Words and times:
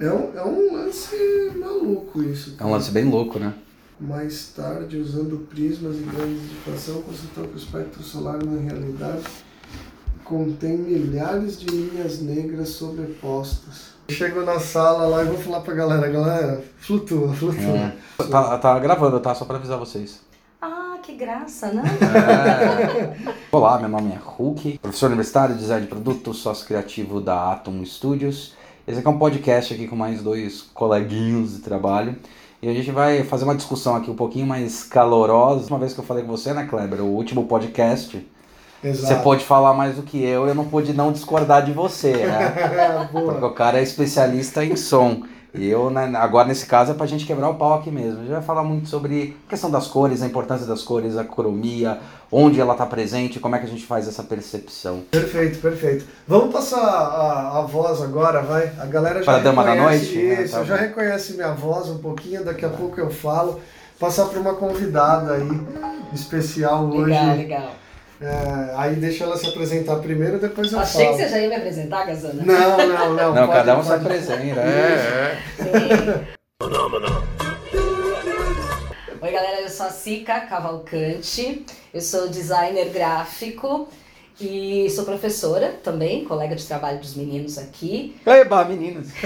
É 0.00 0.10
um, 0.10 0.36
é 0.36 0.44
um 0.44 0.74
lance 0.74 1.52
maluco 1.56 2.22
isso. 2.24 2.56
É 2.58 2.64
um 2.64 2.72
lance 2.72 2.90
bem 2.90 3.04
louco, 3.04 3.38
né? 3.38 3.54
Mais 4.00 4.48
tarde, 4.48 4.96
usando 4.98 5.46
prismas 5.48 5.96
e 5.96 6.00
grandes 6.00 6.42
de 6.42 6.48
difração, 6.48 7.02
constatou 7.02 7.44
que 7.44 7.54
o 7.54 7.56
espectro 7.56 8.02
solar 8.02 8.44
na 8.44 8.60
realidade 8.60 9.22
contém 10.24 10.76
milhares 10.76 11.60
de 11.60 11.66
linhas 11.66 12.20
negras 12.20 12.70
sobrepostas. 12.70 13.92
Chego 14.10 14.42
na 14.44 14.58
sala 14.58 15.06
lá 15.06 15.22
e 15.22 15.26
vou 15.26 15.38
falar 15.38 15.60
pra 15.60 15.74
galera, 15.74 16.08
galera, 16.08 16.64
flutua, 16.78 17.32
flutua. 17.32 17.62
É. 17.62 17.96
Tá, 18.28 18.58
tá 18.58 18.78
gravando, 18.78 19.20
tá? 19.20 19.34
Só 19.34 19.44
pra 19.44 19.56
avisar 19.56 19.78
vocês. 19.78 20.20
Que 21.12 21.18
graça, 21.18 21.70
né? 21.70 21.82
É. 23.28 23.34
Olá, 23.52 23.78
meu 23.78 23.90
nome 23.90 24.12
é 24.12 24.18
Hulk, 24.18 24.78
professor 24.78 25.08
universitário, 25.08 25.54
design 25.54 25.82
de 25.82 25.88
produto, 25.88 26.32
sócio 26.32 26.66
criativo 26.66 27.20
da 27.20 27.52
Atom 27.52 27.84
Studios. 27.84 28.54
Esse 28.88 28.98
aqui 28.98 29.06
é 29.06 29.10
um 29.10 29.18
podcast 29.18 29.74
aqui 29.74 29.86
com 29.86 29.94
mais 29.94 30.22
dois 30.22 30.62
coleguinhos 30.72 31.56
de 31.56 31.58
trabalho. 31.58 32.16
E 32.62 32.68
a 32.68 32.72
gente 32.72 32.90
vai 32.90 33.24
fazer 33.24 33.44
uma 33.44 33.54
discussão 33.54 33.94
aqui 33.94 34.10
um 34.10 34.16
pouquinho 34.16 34.46
mais 34.46 34.84
calorosa. 34.84 35.68
Uma 35.68 35.78
vez 35.78 35.92
que 35.92 36.00
eu 36.00 36.04
falei 36.04 36.24
com 36.24 36.30
você, 36.30 36.54
né, 36.54 36.64
Kleber? 36.64 37.02
O 37.02 37.08
último 37.08 37.44
podcast. 37.44 38.26
Exato. 38.82 39.06
Você 39.06 39.22
pode 39.22 39.44
falar 39.44 39.74
mais 39.74 39.96
do 39.96 40.02
que 40.02 40.24
eu, 40.24 40.48
eu 40.48 40.54
não 40.54 40.64
pude 40.64 40.94
não 40.94 41.12
discordar 41.12 41.62
de 41.62 41.72
você, 41.72 42.24
né? 42.26 43.08
Porque 43.12 43.44
o 43.44 43.52
cara 43.52 43.80
é 43.80 43.82
especialista 43.82 44.64
em 44.64 44.76
som. 44.76 45.24
E 45.54 45.68
eu, 45.68 45.90
né, 45.90 46.10
agora 46.16 46.48
nesse 46.48 46.64
caso, 46.64 46.92
é 46.92 46.94
pra 46.94 47.04
gente 47.06 47.26
quebrar 47.26 47.50
o 47.50 47.56
pau 47.56 47.74
aqui 47.74 47.90
mesmo. 47.90 48.20
A 48.20 48.22
gente 48.22 48.32
vai 48.32 48.42
falar 48.42 48.64
muito 48.64 48.88
sobre 48.88 49.36
a 49.46 49.50
questão 49.50 49.70
das 49.70 49.86
cores, 49.86 50.22
a 50.22 50.26
importância 50.26 50.66
das 50.66 50.82
cores, 50.82 51.16
a 51.18 51.24
cromia, 51.24 51.98
onde 52.30 52.58
ela 52.58 52.74
tá 52.74 52.86
presente, 52.86 53.38
como 53.38 53.54
é 53.54 53.58
que 53.58 53.66
a 53.66 53.68
gente 53.68 53.84
faz 53.84 54.08
essa 54.08 54.22
percepção. 54.22 55.02
Perfeito, 55.10 55.58
perfeito. 55.58 56.06
Vamos 56.26 56.54
passar 56.54 56.80
a, 56.80 57.58
a 57.58 57.62
voz 57.62 58.00
agora, 58.00 58.40
vai? 58.40 58.72
A 58.80 58.86
galera 58.86 59.18
já 59.18 59.26
Para 59.26 59.38
a 59.38 59.42
dama 59.42 59.62
da 59.62 59.74
reconhece 59.74 60.14
noite? 60.14 60.30
Ah, 60.30 60.42
Isso, 60.42 60.54
tá 60.56 60.64
já 60.64 60.74
bom. 60.76 60.82
reconhece 60.82 61.32
minha 61.34 61.52
voz 61.52 61.88
um 61.90 61.98
pouquinho, 61.98 62.42
daqui 62.44 62.64
a 62.64 62.70
pouco 62.70 62.98
eu 62.98 63.10
falo. 63.10 63.60
Passar 64.00 64.24
para 64.26 64.40
uma 64.40 64.54
convidada 64.54 65.34
aí, 65.34 65.60
especial 66.14 66.86
hoje. 66.86 67.10
Legal, 67.10 67.36
legal. 67.36 67.70
É, 68.22 68.74
aí 68.76 68.94
deixa 68.94 69.24
ela 69.24 69.36
se 69.36 69.46
apresentar 69.48 69.96
primeiro, 69.96 70.38
depois 70.38 70.72
eu 70.72 70.78
Achei 70.78 71.06
falo. 71.06 71.16
que 71.16 71.22
você 71.24 71.28
já 71.28 71.38
ia 71.40 71.48
me 71.48 71.56
apresentar, 71.56 72.04
Gazana. 72.06 72.42
Não, 72.44 72.76
não, 72.78 73.14
não. 73.14 73.34
Não, 73.34 73.46
pode- 73.48 73.58
cada 73.58 73.78
um 73.78 73.82
se 73.82 73.92
apresenta. 73.92 74.60
É, 74.60 75.38
é. 75.58 76.42
Oi, 79.20 79.30
galera, 79.30 79.60
eu 79.60 79.68
sou 79.68 79.86
a 79.86 79.90
Cica 79.90 80.40
Cavalcante, 80.42 81.64
eu 81.92 82.00
sou 82.00 82.28
designer 82.28 82.90
gráfico 82.90 83.88
e 84.46 84.90
sou 84.90 85.04
professora 85.04 85.74
também, 85.82 86.24
colega 86.24 86.54
de 86.54 86.64
trabalho 86.64 86.98
dos 86.98 87.14
meninos 87.14 87.58
aqui. 87.58 88.16
Eba, 88.26 88.64
meninas. 88.64 89.08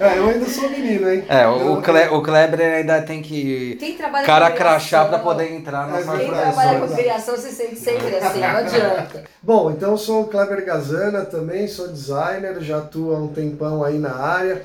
é, 0.00 0.18
eu 0.18 0.28
ainda 0.28 0.46
sou 0.46 0.68
menino, 0.70 1.08
hein? 1.10 1.24
É, 1.28 1.46
o, 1.46 1.80
Cle, 1.80 2.08
o 2.08 2.22
Kleber 2.22 2.60
ainda 2.60 3.02
tem 3.02 3.22
que 3.22 3.76
Quem 3.78 3.94
trabalha 3.96 4.26
cara 4.26 4.50
com 4.50 4.56
crachá 4.56 5.00
pra 5.04 5.18
criação- 5.18 5.24
poder 5.24 5.52
entrar 5.52 5.88
na 5.88 5.98
É 5.98 6.02
sala. 6.02 6.18
Quem 6.18 6.30
trabalha 6.30 6.80
com 6.80 6.94
criação 6.94 7.36
se 7.36 7.50
sente 7.52 7.76
sempre 7.76 8.16
assim, 8.16 8.40
não 8.40 8.56
adianta. 8.56 9.24
Bom, 9.42 9.70
então 9.70 9.92
eu 9.92 9.98
sou 9.98 10.22
o 10.22 10.26
Kleber 10.28 10.64
Gazana 10.64 11.24
também, 11.24 11.68
sou 11.68 11.88
designer, 11.88 12.60
já 12.60 12.78
atuo 12.78 13.14
há 13.14 13.18
um 13.18 13.28
tempão 13.28 13.82
aí 13.84 13.98
na 13.98 14.14
área. 14.14 14.62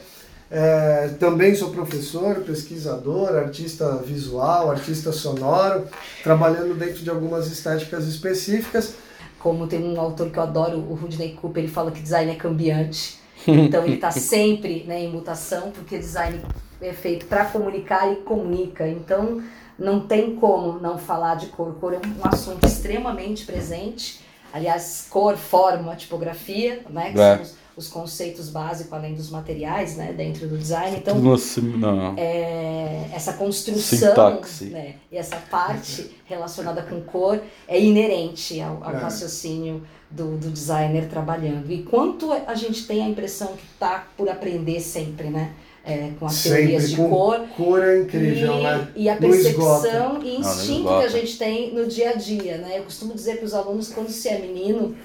É, 0.52 1.10
também 1.20 1.54
sou 1.54 1.70
professor, 1.70 2.38
pesquisador, 2.38 3.36
artista 3.36 3.98
visual, 3.98 4.72
artista 4.72 5.12
sonoro, 5.12 5.88
trabalhando 6.24 6.74
dentro 6.74 7.04
de 7.04 7.10
algumas 7.10 7.52
estéticas 7.52 8.08
específicas. 8.08 8.96
Como 9.40 9.68
tem 9.68 9.84
um 9.84 10.00
autor 10.00 10.32
que 10.32 10.38
eu 10.40 10.44
adoro, 10.44 10.78
o 10.78 10.96
Rudney 10.96 11.34
Cooper, 11.34 11.64
ele 11.64 11.72
fala 11.72 11.92
que 11.92 12.02
design 12.02 12.32
é 12.32 12.36
cambiante. 12.36 13.20
Então 13.48 13.86
ele 13.86 13.96
está 13.96 14.12
sempre 14.12 14.84
né, 14.86 15.02
em 15.02 15.10
mutação, 15.10 15.72
porque 15.72 15.98
design 15.98 16.42
é 16.82 16.92
feito 16.92 17.26
para 17.26 17.46
comunicar 17.46 18.12
e 18.12 18.18
comunica. 18.18 18.86
Então 18.86 19.42
não 19.78 20.02
tem 20.02 20.36
como 20.36 20.78
não 20.78 20.98
falar 20.98 21.36
de 21.36 21.46
cor. 21.48 21.74
Cor 21.76 21.94
é 21.94 21.98
um 22.00 22.28
assunto 22.28 22.68
extremamente 22.68 23.46
presente. 23.46 24.20
Aliás, 24.52 25.08
cor, 25.10 25.38
forma, 25.38 25.96
tipografia, 25.96 26.82
né? 26.90 27.14
Que 27.14 27.20
É. 27.22 27.36
são 27.36 27.44
os, 27.44 27.56
os 27.80 27.88
conceitos 27.88 28.50
básicos 28.50 28.92
além 28.94 29.14
dos 29.16 29.30
materiais, 29.30 29.96
né? 29.96 30.12
Dentro 30.12 30.48
do 30.48 30.58
design. 30.58 30.98
Então 30.98 31.18
Nossa, 31.18 31.62
não. 31.62 32.14
é, 32.18 33.06
essa 33.14 33.34
construção 33.34 34.10
Sintaxe. 34.10 34.66
né, 34.66 34.96
e 35.12 35.18
essa 35.18 35.38
parte 35.38 36.12
relacionada 36.26 36.82
com 36.84 37.00
cor 37.02 37.42
é 37.68 37.80
inerente 37.80 38.60
ao, 38.60 38.84
ao 38.84 38.92
É. 38.94 38.98
raciocínio 38.98 39.82
do, 40.12 40.38
do 40.38 40.50
designer 40.52 41.08
trabalhando. 41.08 41.72
E 41.72 41.84
quanto 41.84 42.32
a 42.34 42.54
gente 42.54 42.86
tem 42.86 43.02
a 43.02 43.08
impressão 43.08 43.48
que 43.56 43.64
está 43.74 44.08
por 44.18 44.28
aprender 44.30 44.80
sempre, 44.82 45.30
né? 45.30 45.54
é, 45.86 46.12
com 46.20 46.26
as 46.26 46.44
teorias 46.44 46.90
de 46.90 46.98
com 46.98 47.10
cor. 47.10 47.40
cor 47.56 47.82
é 47.84 48.02
incrível, 48.02 48.54
e, 48.60 48.64
né? 48.64 48.88
e 48.96 49.10
a 49.10 49.14
Não 49.14 49.22
percepção 49.22 50.22
e 50.22 50.34
não 50.34 50.40
instinto 50.42 50.80
esgota. 50.82 51.00
que 51.00 51.06
a 51.06 51.20
gente 51.20 51.38
tem 51.38 51.74
no 51.74 51.88
dia 51.88 52.10
a 52.12 52.14
dia, 52.14 52.58
né? 52.58 52.78
Eu 52.78 52.84
costumo 52.84 53.14
dizer 53.14 53.38
para 53.38 53.46
os 53.46 53.54
alunos 53.54 53.88
quando 53.92 54.10
você 54.10 54.30
é 54.30 54.40
menino, 54.40 54.96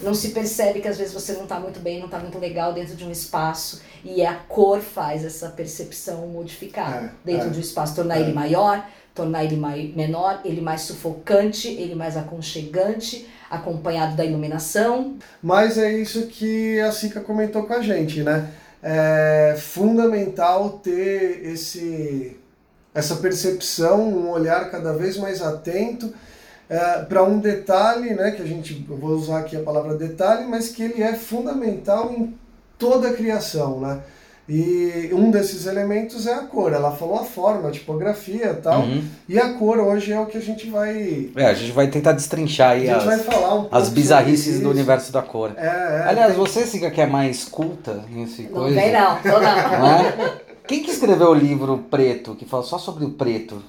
não 0.00 0.14
se 0.14 0.28
percebe 0.30 0.80
que 0.80 0.88
às 0.88 0.96
vezes 0.98 1.12
você 1.14 1.32
não 1.32 1.42
está 1.44 1.58
muito 1.60 1.80
bem, 1.80 1.98
não 1.98 2.06
está 2.06 2.18
muito 2.18 2.38
legal 2.38 2.72
dentro 2.72 2.94
de 2.94 3.04
um 3.04 3.10
espaço 3.10 3.80
e 4.04 4.24
a 4.24 4.34
cor 4.34 4.80
faz 4.80 5.24
essa 5.24 5.48
percepção 5.48 6.26
modificar 6.26 7.04
É, 7.04 7.10
dentro 7.24 7.48
é. 7.48 7.50
de 7.50 7.58
um 7.58 7.60
espaço, 7.62 7.94
tornar 7.94 8.18
É. 8.18 8.20
ele 8.22 8.32
maior, 8.32 8.84
tornar 9.14 9.44
ele 9.44 9.56
mai- 9.56 9.92
menor, 9.94 10.40
ele 10.44 10.60
mais 10.60 10.80
sufocante, 10.82 11.68
ele 11.68 11.94
mais 11.94 12.16
aconchegante, 12.16 13.28
acompanhado 13.48 14.16
da 14.16 14.24
iluminação. 14.24 15.16
Mas 15.42 15.78
é 15.78 15.92
isso 15.92 16.26
que 16.26 16.80
a 16.80 16.90
Sica 16.90 17.20
comentou 17.20 17.64
com 17.64 17.72
a 17.74 17.80
gente, 17.80 18.22
né? 18.22 18.50
É 18.82 19.54
fundamental 19.58 20.80
ter 20.82 21.46
esse, 21.46 22.36
essa 22.94 23.16
percepção, 23.16 24.02
um 24.08 24.28
olhar 24.30 24.70
cada 24.70 24.92
vez 24.92 25.16
mais 25.16 25.40
atento 25.40 26.12
para 27.08 27.22
um 27.22 27.38
detalhe, 27.38 28.14
né? 28.14 28.30
Que 28.30 28.42
a 28.42 28.46
gente, 28.46 28.84
eu 28.88 28.96
vou 28.96 29.10
usar 29.10 29.40
aqui 29.40 29.56
a 29.56 29.60
palavra 29.62 29.94
detalhe, 29.94 30.46
mas 30.46 30.68
que 30.68 30.82
ele 30.82 31.02
é 31.02 31.14
fundamental 31.14 32.12
em 32.12 32.34
toda 32.78 33.08
a 33.08 33.12
criação, 33.12 33.80
né? 33.80 34.00
E 34.46 35.08
um 35.14 35.30
desses 35.30 35.64
elementos 35.64 36.26
é 36.26 36.34
a 36.34 36.40
cor. 36.40 36.74
Ela 36.74 36.92
falou 36.92 37.18
a 37.18 37.24
forma, 37.24 37.68
a 37.68 37.72
tipografia 37.72 38.50
e 38.50 38.54
tal. 38.54 38.82
Uhum. 38.82 39.02
E 39.26 39.38
a 39.38 39.54
cor 39.54 39.78
hoje 39.78 40.12
é 40.12 40.20
o 40.20 40.26
que 40.26 40.36
a 40.36 40.40
gente 40.40 40.68
vai. 40.68 41.30
É, 41.34 41.46
a 41.46 41.54
gente 41.54 41.72
vai 41.72 41.88
tentar 41.88 42.12
destrinchar 42.12 42.68
A 42.68 42.72
aí 42.72 42.86
gente 42.86 43.06
vai 43.06 43.14
as, 43.14 43.22
falar 43.22 43.54
um 43.54 43.68
as 43.70 43.88
bizarrices 43.88 44.60
do 44.60 44.68
universo 44.68 45.10
da 45.10 45.22
cor. 45.22 45.52
É, 45.56 45.66
é, 45.66 46.04
Aliás, 46.08 46.34
tem- 46.34 46.36
você, 46.36 46.66
Siga, 46.66 46.90
que 46.90 47.00
é 47.00 47.06
mais 47.06 47.44
culta 47.44 48.04
nesse 48.10 48.42
Não 48.42 48.50
coisa. 48.50 48.80
não, 48.92 49.16
tô 49.22 49.28
não. 49.30 49.40
Né? 49.40 50.32
Quem 50.66 50.82
que 50.82 50.90
escreveu 50.90 51.28
o 51.30 51.34
livro 51.34 51.78
Preto, 51.90 52.34
que 52.34 52.44
fala 52.44 52.62
só 52.64 52.76
sobre 52.76 53.06
o 53.06 53.10
preto? 53.10 53.62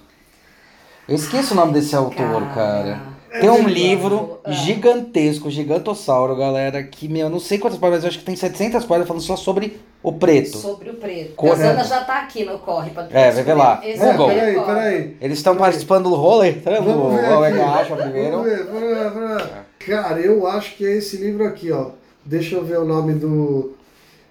Eu 1.08 1.16
esqueço 1.16 1.54
o 1.54 1.58
nome 1.58 1.74
desse 1.74 1.96
autor, 1.96 2.44
cara. 2.54 3.00
Tem 3.40 3.50
um 3.50 3.68
livro 3.68 4.40
Ah. 4.46 4.52
gigantesco, 4.52 5.52
gigantossauro, 5.52 6.36
galera, 6.38 6.82
que, 6.82 7.08
meu, 7.10 7.24
eu 7.24 7.30
não 7.30 7.40
sei 7.40 7.58
quantas 7.60 7.78
páginas, 7.78 7.98
mas 7.98 8.04
eu 8.06 8.10
acho 8.10 8.20
que 8.20 8.26
tem 8.26 8.36
700 8.36 8.86
páginas 8.86 9.08
falando 9.08 9.22
só 9.24 9.36
sobre 9.36 9.78
o 10.02 10.14
preto. 10.14 10.58
Sobre 10.58 10.90
o 10.90 10.94
preto. 10.94 11.36
Cor- 11.36 11.50
Gazana 11.50 11.84
já 11.84 12.02
tá 12.06 12.22
aqui 12.22 12.46
no 12.46 12.58
corre. 12.60 12.92
Pra 12.92 13.08
É, 13.12 13.32
vai 13.32 13.44
ver 13.44 13.54
lá. 13.54 13.82
Esse 13.84 14.00
Não, 14.00 14.06
é 14.06 14.14
o 14.14 14.18
Google. 14.18 14.34
peraí, 14.36 14.56
peraí. 14.62 15.18
Eles 15.20 15.38
estão 15.38 15.56
participando 15.58 16.10
do 16.10 16.16
rolê, 16.16 16.54
tá 16.54 16.72
vendo? 16.72 16.86
Vamos 16.86 17.20
ver 17.22 17.30
O 17.30 17.44
aqui. 17.44 17.56
Egacha 17.58 17.96
primeiro. 17.98 18.32
Vamos 18.38 18.46
ver, 18.50 18.64
vamos 18.64 18.82
ver, 18.82 19.10
vamos 19.12 19.42
ver. 19.44 19.50
Cara, 19.80 20.20
eu 20.20 20.48
acho 20.48 20.76
que 20.78 20.86
é 20.86 20.96
esse 20.96 21.18
livro 21.18 21.46
aqui, 21.46 21.72
ó. 21.74 21.88
Deixa 22.24 22.56
eu 22.56 22.64
ver 22.64 22.80
o 22.80 22.86
nome 22.86 23.14
do. 23.14 23.76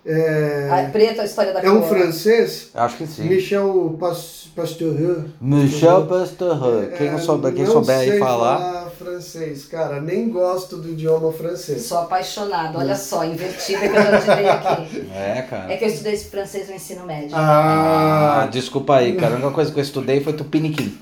É, 0.07 0.69
Ah, 0.71 0.91
preto, 0.93 1.21
a 1.23 1.25
história 1.25 1.53
da 1.53 1.61
é 1.63 1.71
um 1.71 1.81
cor. 1.81 1.89
francês, 1.97 2.69
Acho 2.75 2.97
que 2.99 3.07
sim. 3.07 3.23
Michel 3.25 3.97
Pas- 3.99 4.49
Pastoureau. 4.55 5.25
Michel 5.41 6.07
Pasteureux. 6.07 6.93
Quem, 6.99 7.11
não 7.11 7.19
É, 7.19 7.21
souber, 7.23 7.55
quem 7.55 7.65
souber 7.67 7.99
aí 7.99 8.19
falar. 8.19 8.84
Francês, 8.99 9.65
cara, 9.67 10.01
nem 10.01 10.29
gosto 10.31 10.77
do 10.77 10.89
idioma 10.91 11.33
francês. 11.33 11.83
Sou 11.83 11.99
apaixonada, 11.99 12.79
olha 12.79 12.97
só, 12.97 13.25
invertida 13.25 13.81
que 13.81 13.87
eu 13.87 14.03
já 14.03 14.21
te 14.21 14.27
dei 14.37 14.49
aqui. 14.49 15.11
É, 15.15 15.43
cara. 15.43 15.73
É 15.73 15.77
que 15.77 15.85
eu 15.85 15.89
estudei 15.89 16.15
esse 16.15 16.27
francês 16.31 16.69
no 16.69 16.75
ensino 16.75 17.05
médio. 17.07 17.31
Ah, 17.35 18.43
Ah, 18.43 18.47
desculpa 18.47 18.97
aí, 18.97 19.15
cara. 19.17 19.33
A 19.35 19.37
única 19.37 19.51
coisa 19.53 19.71
que 19.73 19.79
eu 19.79 19.83
estudei 19.83 20.21
foi 20.23 20.33
tupiniquim. 20.33 20.99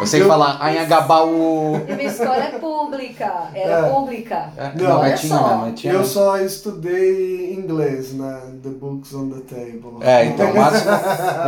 Eu 0.00 0.06
sei 0.06 0.22
Eu- 0.22 0.28
falar 0.28 0.58
Anhangabaú. 0.62 1.76
E 1.88 1.92
minha 1.94 2.08
escola 2.08 2.36
é 2.44 2.58
pública, 2.58 3.48
era 3.54 3.86
É. 3.86 3.90
pública. 3.90 4.50
É, 4.56 4.70
Não, 4.76 4.84
não, 4.88 5.00
olha 5.00 5.10
mas 5.10 5.20
tinha, 5.20 5.38
só. 5.38 5.56
mas 5.56 5.80
tinha. 5.80 5.92
eu 5.92 6.04
só 6.04 6.38
estudei 6.38 7.54
inglês 7.54 8.14
na 8.14 8.40
The 8.62 8.68
Books 8.70 9.14
on 9.14 9.30
the 9.30 9.40
Table. 9.54 9.96
É, 10.00 10.24
então, 10.26 10.50
o 10.50 10.56
máximo, 10.56 10.90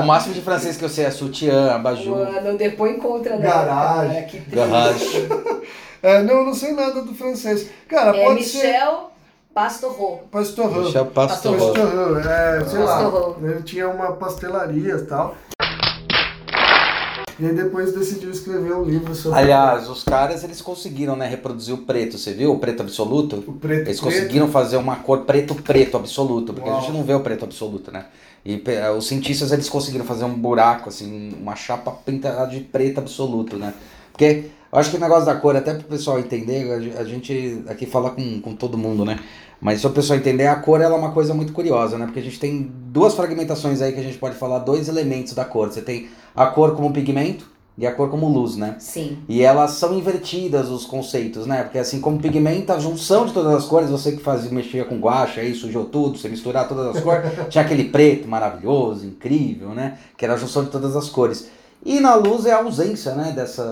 o 0.00 0.06
máximo 0.06 0.34
de 0.34 0.40
francês 0.40 0.76
que 0.76 0.84
eu 0.84 0.88
sei 0.88 1.04
é 1.06 1.10
sutiã, 1.10 1.72
abajur, 1.74 2.16
Mano, 2.32 2.56
depois 2.56 2.96
encontra, 2.96 3.36
né? 3.36 3.46
Garagem. 3.46 4.42
cara? 4.54 4.94
É, 6.02 6.22
não, 6.22 6.34
eu 6.34 6.44
não 6.44 6.54
sei 6.54 6.72
nada 6.72 7.02
do 7.02 7.14
francês. 7.14 7.68
Cara, 7.88 8.16
É 8.16 8.24
pode 8.24 8.44
ser. 8.44 8.66
Michel 8.66 9.10
Pastoreau. 9.52 10.24
Pastoureau. 10.30 10.84
Michel 10.84 11.06
Pasteureux. 11.06 11.66
Pastoureau, 11.66 12.18
é, 12.18 12.64
sei 12.66 12.78
lá. 12.78 12.86
Pastoureau. 13.02 13.36
Ele 13.42 13.62
tinha 13.62 13.88
uma 13.88 14.12
pastelaria 14.12 14.94
e 14.94 15.02
tal. 15.06 15.34
E 17.38 17.44
aí 17.44 17.54
depois 17.54 17.92
decidiu 17.92 18.30
escrever 18.30 18.74
um 18.74 18.84
livro 18.84 19.14
sobre. 19.14 19.38
Aliás, 19.38 19.90
os 19.90 20.02
caras 20.02 20.42
eles 20.42 20.62
conseguiram, 20.62 21.16
né, 21.16 21.26
reproduzir 21.26 21.74
o 21.74 21.78
preto. 21.78 22.16
Você 22.18 22.32
viu 22.32 22.52
o 22.52 22.58
preto 22.58 22.82
absoluto? 22.82 23.44
o 23.46 23.52
preto. 23.52 23.88
Eles 23.88 24.00
preto. 24.00 24.14
conseguiram 24.14 24.48
fazer 24.48 24.76
uma 24.78 24.96
cor 24.96 25.20
preto-preto 25.20 25.96
absoluto, 25.98 26.54
porque 26.54 26.68
a 26.68 26.72
Uau. 26.72 26.80
gente 26.82 26.92
não 26.92 27.04
vê 27.04 27.12
o 27.14 27.20
preto 27.20 27.44
absoluto, 27.44 27.92
né? 27.92 28.06
E 28.44 28.62
os 28.96 29.06
cientistas 29.06 29.52
eles 29.52 29.68
conseguiram 29.68 30.04
fazer 30.04 30.24
um 30.24 30.32
buraco, 30.32 30.88
assim, 30.88 31.34
uma 31.40 31.56
chapa 31.56 31.90
pintada 31.90 32.46
de 32.46 32.60
preto 32.60 32.98
absoluto, 32.98 33.56
né? 33.56 33.74
Porque 34.12 34.50
acho 34.78 34.90
que 34.90 34.96
o 34.96 35.00
negócio 35.00 35.26
da 35.26 35.34
cor, 35.34 35.56
até 35.56 35.75
pro 35.75 35.84
pessoal 35.84 36.19
entender, 36.19 36.70
a 36.73 36.81
ge- 36.81 36.93
a 36.96 37.05
gente 37.05 37.62
aqui 37.69 37.87
fala 37.87 38.11
com, 38.11 38.40
com 38.40 38.55
todo 38.55 38.76
mundo, 38.78 39.05
né? 39.05 39.19
Mas 39.61 39.81
se 39.81 39.87
o 39.87 39.90
pessoal 39.90 40.19
entender, 40.19 40.46
a 40.46 40.56
cor 40.56 40.81
ela 40.81 40.94
é 40.94 40.99
uma 40.99 41.12
coisa 41.12 41.32
muito 41.32 41.52
curiosa, 41.52 41.96
né? 41.96 42.05
Porque 42.05 42.20
a 42.20 42.23
gente 42.23 42.38
tem 42.38 42.70
duas 42.93 43.14
fragmentações 43.14 43.81
aí 43.81 43.93
que 43.93 44.00
a 44.00 44.02
gente 44.02 44.19
pode 44.19 44.37
falar, 44.37 44.58
dois 44.61 44.88
elementos 44.88 45.32
da 45.34 45.44
cor. 45.44 45.73
Você 45.73 45.81
tem 45.81 46.08
a 46.34 46.46
cor 46.46 46.76
como 46.76 46.93
pigmento 46.93 47.46
e 47.78 47.87
a 47.87 47.93
cor 47.93 48.11
como 48.11 48.28
luz, 48.28 48.56
né? 48.56 48.76
Sim. 48.78 49.19
E 49.28 49.43
elas 49.43 49.73
são 49.73 49.94
invertidas 49.99 50.69
os 50.69 50.84
conceitos, 50.84 51.46
né? 51.46 51.62
Porque 51.62 51.78
assim 51.78 52.00
como 52.00 52.19
pigmento, 52.19 52.70
a 52.73 52.78
junção 52.78 53.25
de 53.26 53.32
todas 53.32 53.55
as 53.55 53.64
cores, 53.64 53.88
você 53.90 54.12
que 54.12 54.23
fazia, 54.23 54.50
mexia 54.50 54.84
com 54.84 54.99
guache 54.99 55.40
aí, 55.40 55.55
sujou 55.55 55.84
tudo, 55.87 56.19
você 56.19 56.28
misturar 56.28 56.69
todas 56.69 56.94
as 56.96 57.02
cores, 57.02 57.31
tinha 57.49 57.64
aquele 57.64 57.84
preto 57.84 58.28
maravilhoso, 58.28 59.06
incrível, 59.06 59.70
né? 59.70 59.99
Que 60.19 60.25
era 60.26 60.34
a 60.34 60.38
junção 60.38 60.64
de 60.64 60.70
todas 60.70 60.94
as 60.96 61.08
cores. 61.08 61.49
E 61.84 62.00
na 62.00 62.14
luz 62.14 62.46
é 62.46 62.52
a 62.52 62.58
ausência, 62.58 63.14
né? 63.14 63.32
Dessa 63.34 63.62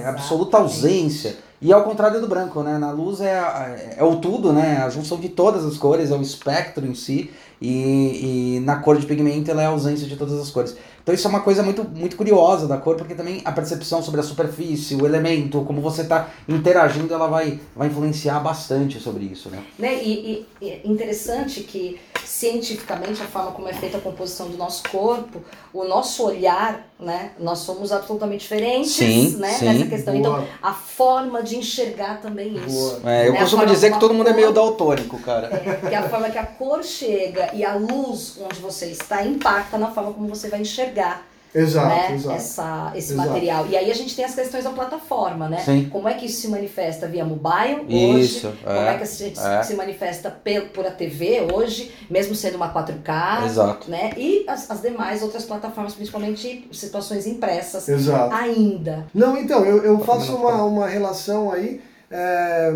é 0.00 0.04
a 0.04 0.10
absoluta 0.10 0.56
ausência. 0.58 1.36
E 1.62 1.72
ao 1.74 1.82
contrário 1.84 2.20
do 2.20 2.26
branco, 2.26 2.62
né? 2.62 2.78
Na 2.78 2.90
luz 2.90 3.20
é, 3.20 3.38
a- 3.38 3.76
é 3.98 4.02
o 4.02 4.16
tudo, 4.16 4.50
né? 4.52 4.78
A 4.78 4.88
junção 4.88 5.18
de 5.20 5.28
todas 5.28 5.64
as 5.64 5.76
cores, 5.76 6.10
é 6.10 6.14
o 6.14 6.22
espectro 6.22 6.86
em 6.86 6.94
si. 6.94 7.30
E, 7.62 8.56
e 8.56 8.60
na 8.60 8.76
cor 8.76 8.96
de 8.98 9.04
pigmento 9.04 9.50
ela 9.50 9.62
é 9.62 9.66
a 9.66 9.68
ausência 9.68 10.06
de 10.06 10.16
todas 10.16 10.40
as 10.40 10.50
cores. 10.50 10.74
Então 11.02 11.14
isso 11.14 11.26
é 11.26 11.30
uma 11.30 11.40
coisa 11.40 11.62
muito, 11.62 11.84
muito 11.84 12.16
curiosa 12.16 12.66
da 12.66 12.78
cor, 12.78 12.96
porque 12.96 13.14
também 13.14 13.42
a 13.44 13.52
percepção 13.52 14.02
sobre 14.02 14.18
a 14.20 14.22
superfície, 14.22 14.94
o 14.94 15.04
elemento, 15.04 15.62
como 15.66 15.82
você 15.82 16.00
está 16.00 16.28
interagindo, 16.48 17.12
ela 17.12 17.26
vai, 17.26 17.60
vai 17.76 17.88
influenciar 17.88 18.40
bastante 18.40 18.98
sobre 18.98 19.24
isso, 19.24 19.50
né? 19.50 19.62
Né? 19.78 20.02
E, 20.02 20.10
e- 20.10 20.46
e 20.62 20.70
é 20.70 20.80
interessante 20.84 21.60
que, 21.60 22.00
cientificamente, 22.24 23.20
a 23.22 23.26
forma 23.26 23.50
como 23.52 23.68
é 23.68 23.74
feita 23.74 23.98
a 23.98 24.00
composição 24.00 24.48
do 24.48 24.56
nosso 24.56 24.82
corpo, 24.90 25.42
o 25.72 25.84
nosso 25.84 26.24
olhar, 26.24 26.88
né? 26.98 27.30
Nós 27.38 27.58
somos 27.60 27.92
absolutamente 27.92 28.40
diferentes 28.42 28.92
Sim, 28.92 29.36
né? 29.36 29.50
sim. 29.50 29.64
nessa 29.66 29.86
questão. 29.86 30.14
Então, 30.14 30.32
Boa. 30.34 30.46
a 30.60 30.72
forma 30.72 31.42
de 31.42 31.56
enxergar 31.56 32.20
também 32.20 32.56
isso. 32.66 33.00
É, 33.04 33.28
eu 33.28 33.34
É 33.34 33.36
a 33.36 33.40
costumo 33.40 33.60
forma 33.62 33.66
dizer 33.74 33.92
que 33.92 34.00
todo 34.00 34.12
mundo 34.12 34.28
é 34.28 34.32
meio 34.32 34.48
cor- 34.48 34.54
daltônico, 34.54 35.18
cara. 35.20 35.48
Que 35.88 35.94
é 35.94 35.98
a 35.98 36.08
forma 36.08 36.28
que 36.28 36.38
a 36.38 36.44
cor 36.46 36.82
chega 36.82 37.50
e 37.54 37.64
a 37.64 37.74
luz 37.74 38.36
onde 38.44 38.58
você 38.60 38.86
está 38.86 39.24
impacta 39.24 39.78
na 39.78 39.90
forma 39.92 40.12
como 40.12 40.28
você 40.28 40.48
vai 40.48 40.60
enxergar 40.60 41.26
Exato, 41.54 41.88
né, 41.88 42.14
exato. 42.14 42.36
Essa, 42.36 42.92
esse 42.94 43.12
Exato. 43.12 43.28
material. 43.28 43.66
E 43.68 43.76
aí 43.76 43.90
a 43.90 43.94
gente 43.94 44.14
tem 44.14 44.24
as 44.24 44.34
questões 44.34 44.64
da 44.64 44.70
plataforma, 44.70 45.48
né? 45.48 45.58
Sim. 45.64 45.88
Como 45.90 46.08
é 46.08 46.14
que 46.14 46.26
isso 46.26 46.40
se 46.42 46.48
manifesta 46.48 47.08
via 47.08 47.24
mobile 47.24 47.84
Isso, 47.88 48.46
hoje? 48.48 48.58
Como 48.62 48.76
é 48.78 48.96
que 48.96 49.02
é, 49.02 49.06
se, 49.06 49.32
é. 49.36 49.62
se 49.64 49.74
manifesta 49.74 50.30
por 50.72 50.86
a 50.86 50.90
TV 50.90 51.48
hoje, 51.52 51.92
mesmo 52.08 52.34
sendo 52.34 52.54
uma 52.56 52.72
4K, 52.72 53.46
Exato. 53.46 53.90
né? 53.90 54.12
E 54.16 54.44
as, 54.46 54.70
as 54.70 54.80
demais 54.80 55.22
outras 55.22 55.44
plataformas, 55.44 55.94
principalmente 55.94 56.68
situações 56.72 57.26
impressas, 57.26 57.88
Exato. 57.88 58.34
ainda. 58.34 59.06
Não, 59.12 59.36
então, 59.36 59.64
eu, 59.64 59.82
eu 59.84 59.98
faço 60.00 60.34
uma, 60.36 60.62
uma 60.64 60.86
relação 60.86 61.50
aí. 61.50 61.80
é, 62.12 62.72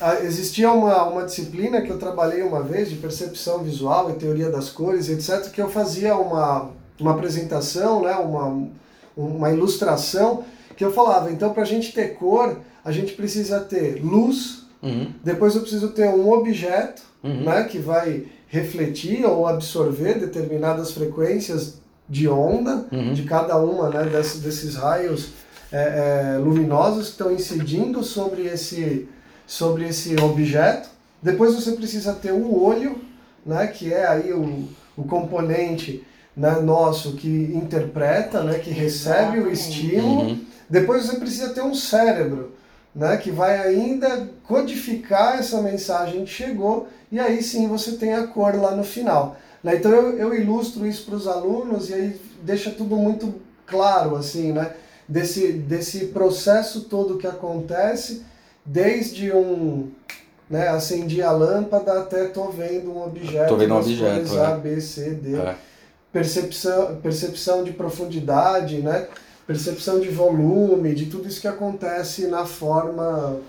a- 0.00 0.20
existia 0.20 0.70
uma, 0.72 1.04
uma 1.04 1.24
disciplina 1.24 1.80
que 1.82 1.90
eu 1.90 1.98
trabalhei 1.98 2.42
uma 2.42 2.62
vez 2.62 2.88
de 2.90 2.96
percepção 2.96 3.58
visual 3.62 4.10
e 4.10 4.14
teoria 4.14 4.50
das 4.50 4.68
cores, 4.70 5.08
etc., 5.08 5.50
que 5.50 5.60
eu 5.60 5.68
fazia 5.68 6.16
uma, 6.16 6.70
uma 7.00 7.12
apresentação, 7.12 8.02
né, 8.02 8.14
uma, 8.14 8.68
uma 9.16 9.50
ilustração, 9.50 10.44
que 10.76 10.84
eu 10.84 10.92
falava, 10.92 11.30
então, 11.30 11.52
para 11.52 11.62
a 11.62 11.66
gente 11.66 11.92
ter 11.92 12.14
cor, 12.14 12.58
a 12.84 12.92
gente 12.92 13.12
precisa 13.14 13.60
ter 13.60 14.00
luz, 14.02 14.58
Uhum, 14.80 15.12
depois 15.24 15.56
eu 15.56 15.62
preciso 15.62 15.88
ter 15.88 16.08
um 16.08 16.30
objeto, 16.30 17.02
uhum. 17.24 17.42
né, 17.44 17.64
que 17.64 17.78
vai 17.78 18.26
refletir 18.46 19.26
ou 19.26 19.46
absorver 19.46 20.20
determinadas 20.20 20.92
frequências 20.92 21.80
de 22.08 22.28
onda, 22.28 22.86
Uhum. 22.92 23.12
de 23.12 23.24
cada 23.24 23.56
uma 23.56 23.90
né, 23.90 24.04
desses, 24.04 24.40
desses 24.40 24.76
raios 24.76 25.30
é, 25.72 26.36
é, 26.36 26.38
luminosos 26.38 27.06
que 27.06 27.10
estão 27.10 27.32
incidindo 27.32 28.02
sobre 28.02 28.46
esse, 28.46 29.08
sobre 29.46 29.88
esse 29.88 30.14
objeto. 30.22 30.88
Depois 31.20 31.54
você 31.54 31.72
precisa 31.72 32.14
ter 32.14 32.32
o 32.32 32.62
olho, 32.62 33.00
né, 33.44 33.66
que 33.66 33.92
é 33.92 34.06
aí 34.06 34.32
o, 34.32 34.68
o 34.96 35.04
componente 35.04 36.06
né, 36.38 36.60
nosso 36.60 37.14
que 37.14 37.50
interpreta, 37.52 38.44
né, 38.44 38.60
que 38.60 38.70
recebe 38.70 39.40
o 39.40 39.50
estímulo. 39.50 40.28
Uhum. 40.28 40.40
Depois 40.70 41.04
você 41.04 41.16
precisa 41.16 41.48
ter 41.48 41.62
um 41.62 41.74
cérebro, 41.74 42.52
né, 42.94 43.16
que 43.16 43.32
vai 43.32 43.58
ainda 43.58 44.30
codificar 44.44 45.40
essa 45.40 45.60
mensagem 45.60 46.24
que 46.24 46.30
chegou 46.30 46.86
e 47.10 47.18
aí 47.18 47.42
sim 47.42 47.66
você 47.66 47.92
tem 47.92 48.14
a 48.14 48.28
cor 48.28 48.54
lá 48.54 48.70
no 48.70 48.84
final. 48.84 49.36
Né? 49.64 49.76
Então 49.76 49.90
eu, 49.90 50.16
eu 50.16 50.34
ilustro 50.34 50.86
isso 50.86 51.06
para 51.06 51.16
os 51.16 51.26
alunos 51.26 51.90
e 51.90 51.94
aí 51.94 52.20
deixa 52.42 52.70
tudo 52.70 52.94
muito 52.94 53.34
claro 53.66 54.14
assim, 54.14 54.52
né, 54.52 54.70
desse, 55.08 55.52
desse 55.52 56.06
processo 56.06 56.82
todo 56.82 57.18
que 57.18 57.26
acontece 57.26 58.22
desde 58.64 59.32
um 59.32 59.88
né, 60.48 60.68
acendi 60.68 61.20
a 61.20 61.30
lâmpada 61.30 62.00
até 62.00 62.26
tô 62.26 62.44
vendo 62.44 62.92
um 62.92 63.02
objeto, 63.02 63.48
Tô 63.48 63.56
vendo 63.56 63.74
um 63.74 63.78
das 63.78 63.86
objeto, 63.86 64.28
cores 64.28 64.32
é. 64.34 64.46
A, 64.46 64.50
B, 64.52 64.80
C, 64.80 65.10
D 65.10 65.36
É. 65.36 65.67
percepção, 66.12 66.96
percepção 67.02 67.64
de 67.64 67.72
profundidade, 67.72 68.78
né? 68.78 69.08
percepção 69.48 69.98
de 69.98 70.10
volume, 70.10 70.94
de 70.94 71.06
tudo 71.06 71.26
isso 71.26 71.40
que 71.40 71.48
acontece 71.48 72.26
na 72.26 72.44
forma 72.44 73.40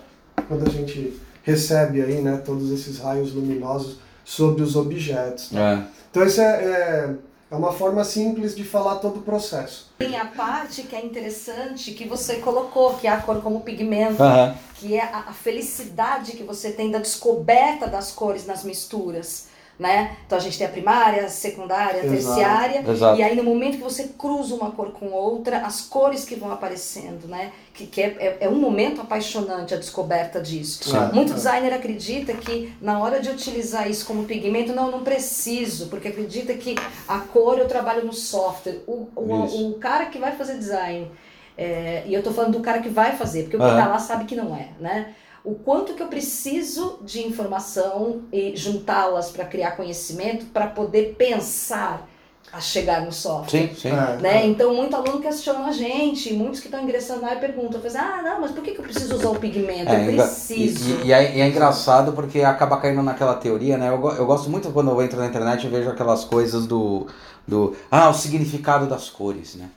quando 0.48 0.66
a 0.66 0.70
gente 0.70 1.20
recebe 1.42 2.00
aí, 2.00 2.22
né, 2.22 2.40
todos 2.44 2.70
esses 2.70 2.98
raios 2.98 3.34
luminosos 3.34 3.98
sobre 4.24 4.62
os 4.62 4.76
objetos. 4.76 5.52
É. 5.54 5.84
Então 6.10 6.24
isso 6.24 6.40
é, 6.40 6.44
é, 6.44 7.14
é 7.50 7.54
uma 7.54 7.72
forma 7.72 8.02
simples 8.02 8.56
de 8.56 8.64
falar 8.64 8.96
todo 8.96 9.18
o 9.18 9.22
processo. 9.22 9.90
Tem 9.98 10.16
a 10.16 10.24
parte 10.24 10.84
que 10.84 10.96
é 10.96 11.04
interessante 11.04 11.92
que 11.92 12.08
você 12.08 12.36
colocou, 12.36 12.94
que 12.94 13.06
é 13.06 13.10
a 13.10 13.18
cor 13.18 13.42
como 13.42 13.60
pigmento, 13.60 14.22
Aham. 14.22 14.56
que 14.76 14.96
é 14.96 15.02
a, 15.02 15.18
a 15.28 15.32
felicidade 15.32 16.32
que 16.32 16.42
você 16.42 16.72
tem 16.72 16.90
da 16.90 16.98
descoberta 16.98 17.86
das 17.86 18.10
cores 18.10 18.46
nas 18.46 18.64
misturas. 18.64 19.49
Né? 19.80 20.14
Então 20.26 20.36
a 20.36 20.40
gente 20.42 20.58
tem 20.58 20.66
a 20.66 20.70
primária, 20.70 21.24
a 21.24 21.28
secundária, 21.30 22.02
a 22.02 22.04
terciária. 22.04 22.84
Exato. 22.86 23.18
E 23.18 23.22
aí 23.22 23.34
no 23.34 23.42
momento 23.42 23.78
que 23.78 23.82
você 23.82 24.10
cruza 24.18 24.54
uma 24.54 24.72
cor 24.72 24.90
com 24.90 25.06
outra, 25.06 25.60
as 25.60 25.80
cores 25.80 26.22
que 26.22 26.34
vão 26.34 26.52
aparecendo, 26.52 27.26
né? 27.26 27.50
Que, 27.72 27.86
que 27.86 28.02
é, 28.02 28.08
é, 28.18 28.36
é 28.42 28.48
um 28.50 28.56
momento 28.56 29.00
apaixonante 29.00 29.72
a 29.72 29.78
descoberta 29.78 30.38
disso. 30.38 30.84
Sim. 30.84 30.98
Muito 31.14 31.32
designer 31.32 31.72
acredita 31.72 32.34
que 32.34 32.74
na 32.78 32.98
hora 32.98 33.20
de 33.20 33.30
utilizar 33.30 33.90
isso 33.90 34.04
como 34.04 34.24
pigmento, 34.24 34.74
não, 34.74 34.90
não 34.90 35.00
preciso, 35.00 35.86
porque 35.86 36.08
acredita 36.08 36.52
que 36.52 36.74
a 37.08 37.20
cor 37.20 37.58
eu 37.58 37.66
trabalho 37.66 38.04
no 38.04 38.12
software. 38.12 38.82
O, 38.86 39.08
o, 39.16 39.70
o 39.70 39.74
cara 39.78 40.04
que 40.06 40.18
vai 40.18 40.32
fazer 40.32 40.58
design, 40.58 41.10
é, 41.56 42.02
e 42.04 42.12
eu 42.12 42.22
tô 42.22 42.32
falando 42.32 42.52
do 42.52 42.60
cara 42.60 42.80
que 42.80 42.90
vai 42.90 43.16
fazer, 43.16 43.44
porque 43.44 43.56
o 43.56 43.60
que 43.60 43.64
tá 43.64 43.88
lá 43.88 43.98
sabe 43.98 44.26
que 44.26 44.36
não 44.36 44.54
é, 44.54 44.68
né? 44.78 45.14
O 45.44 45.54
quanto 45.54 45.94
que 45.94 46.02
eu 46.02 46.08
preciso 46.08 46.98
de 47.02 47.26
informação 47.26 48.22
e 48.32 48.54
juntá-las 48.56 49.30
para 49.30 49.44
criar 49.46 49.72
conhecimento 49.72 50.46
para 50.46 50.66
poder 50.66 51.14
pensar 51.16 52.06
a 52.52 52.60
chegar 52.60 53.02
no 53.04 53.12
software. 53.12 53.68
Sim, 53.68 53.74
sim. 53.74 53.88
É, 53.90 54.16
Né? 54.20 54.42
é. 54.42 54.46
Então, 54.46 54.74
muito 54.74 54.94
aluno 54.94 55.20
questiona 55.20 55.66
a 55.66 55.72
gente, 55.72 56.32
muitos 56.32 56.58
que 56.60 56.66
estão 56.66 56.82
ingressando 56.82 57.22
lá 57.22 57.34
e 57.34 57.38
perguntam, 57.38 57.80
fazem, 57.80 58.00
ah, 58.00 58.20
não, 58.22 58.40
mas 58.40 58.50
por 58.50 58.62
que, 58.62 58.72
que 58.72 58.80
eu 58.80 58.84
preciso 58.84 59.14
usar 59.14 59.30
o 59.30 59.36
pigmento? 59.36 59.88
É, 59.90 60.06
eu 60.06 60.10
engra- 60.10 60.24
preciso. 60.26 60.90
E, 60.90 61.04
e- 61.04 61.06
e 61.06 61.12
é, 61.12 61.36
e 61.36 61.40
é 61.40 61.48
engraçado 61.48 62.12
porque 62.12 62.40
acaba 62.42 62.76
caindo 62.78 63.02
naquela 63.02 63.34
teoria, 63.36 63.78
né? 63.78 63.88
Eu, 63.88 63.92
eu 64.10 64.26
gosto 64.26 64.50
muito 64.50 64.70
quando 64.72 64.90
eu 64.90 65.00
entro 65.02 65.18
na 65.18 65.26
internet 65.26 65.64
e 65.64 65.70
vejo 65.70 65.88
aquelas 65.90 66.24
coisas 66.24 66.66
do, 66.66 67.06
do. 67.46 67.74
Ah, 67.90 68.10
o 68.10 68.14
significado 68.14 68.86
das 68.86 69.08
cores, 69.08 69.54
né? 69.54 69.70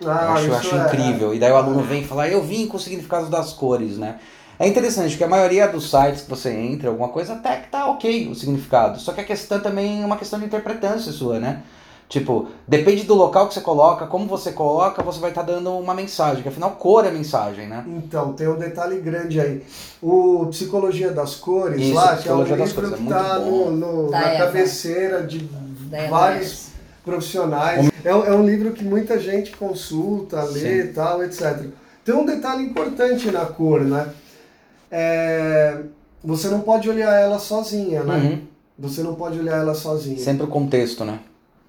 eu 0.00 0.10
Ah, 0.10 0.32
acho, 0.34 0.46
eu 0.46 0.54
acho 0.56 0.74
é- 0.76 0.78
incrível. 0.86 1.34
E 1.34 1.38
daí 1.38 1.50
o 1.52 1.56
aluno 1.56 1.82
vem 1.82 2.04
falar, 2.04 2.28
eu 2.28 2.42
vim 2.42 2.66
com 2.66 2.76
o 2.76 2.80
significado 2.80 3.28
das 3.28 3.52
cores, 3.52 3.98
né? 3.98 4.18
É 4.60 4.68
interessante, 4.68 5.12
porque 5.12 5.24
a 5.24 5.28
maioria 5.28 5.66
dos 5.66 5.90
sites 5.90 6.20
que 6.20 6.28
você 6.28 6.50
entra, 6.50 6.90
alguma 6.90 7.08
coisa, 7.08 7.32
até 7.32 7.56
que 7.56 7.70
tá 7.70 7.86
ok 7.86 8.28
o 8.28 8.34
significado. 8.34 9.00
Só 9.00 9.10
que 9.14 9.20
a 9.22 9.24
questão 9.24 9.58
também 9.58 10.02
é 10.02 10.04
uma 10.04 10.18
questão 10.18 10.38
de 10.38 10.44
interpretância 10.44 11.10
sua, 11.12 11.40
né? 11.40 11.62
Tipo, 12.10 12.48
depende 12.68 13.04
do 13.04 13.14
local 13.14 13.48
que 13.48 13.54
você 13.54 13.62
coloca, 13.62 14.06
como 14.06 14.26
você 14.26 14.52
coloca, 14.52 15.02
você 15.02 15.18
vai 15.18 15.30
estar 15.30 15.42
dando 15.44 15.70
uma 15.78 15.94
mensagem, 15.94 16.42
que 16.42 16.48
afinal 16.50 16.72
cor 16.72 17.06
é 17.06 17.10
mensagem, 17.10 17.68
né? 17.68 17.84
Então, 17.86 18.34
tem 18.34 18.48
um 18.48 18.58
detalhe 18.58 19.00
grande 19.00 19.40
aí. 19.40 19.62
O 20.02 20.46
Psicologia 20.50 21.10
das 21.10 21.36
Cores, 21.36 21.80
Isso, 21.80 21.94
lá, 21.94 22.16
que 22.16 22.28
é 22.28 22.34
um 22.34 22.42
livro 22.42 22.62
é 22.62 22.66
que 22.66 23.02
está 23.02 23.38
bom. 23.38 23.70
no, 23.70 23.70
no- 24.04 24.10
Da 24.10 24.20
na 24.20 24.36
cabeceira 24.36 25.22
de 25.22 25.38
Da 25.38 26.06
vários 26.10 26.66
profissionais. 27.02 27.90
É, 28.04 28.14
um- 28.14 28.24
é 28.26 28.32
um 28.32 28.44
livro 28.44 28.72
que 28.72 28.84
muita 28.84 29.18
gente 29.18 29.56
consulta, 29.56 30.42
lê 30.42 30.82
e 30.82 30.88
tal, 30.88 31.22
etc. 31.22 31.64
Tem 32.04 32.14
um 32.14 32.26
detalhe 32.26 32.62
importante 32.64 33.30
na 33.30 33.46
cor, 33.46 33.80
né? 33.82 34.06
É, 34.90 35.82
você 36.22 36.48
não 36.48 36.60
pode 36.60 36.88
olhar 36.88 37.14
ela 37.18 37.38
sozinha, 37.38 38.02
né? 38.02 38.16
Uhum. 38.16 38.40
Você 38.78 39.02
não 39.02 39.14
pode 39.14 39.38
olhar 39.38 39.58
ela 39.58 39.74
sozinha. 39.74 40.18
Sempre 40.18 40.44
o 40.44 40.48
contexto, 40.48 41.04
né? 41.04 41.20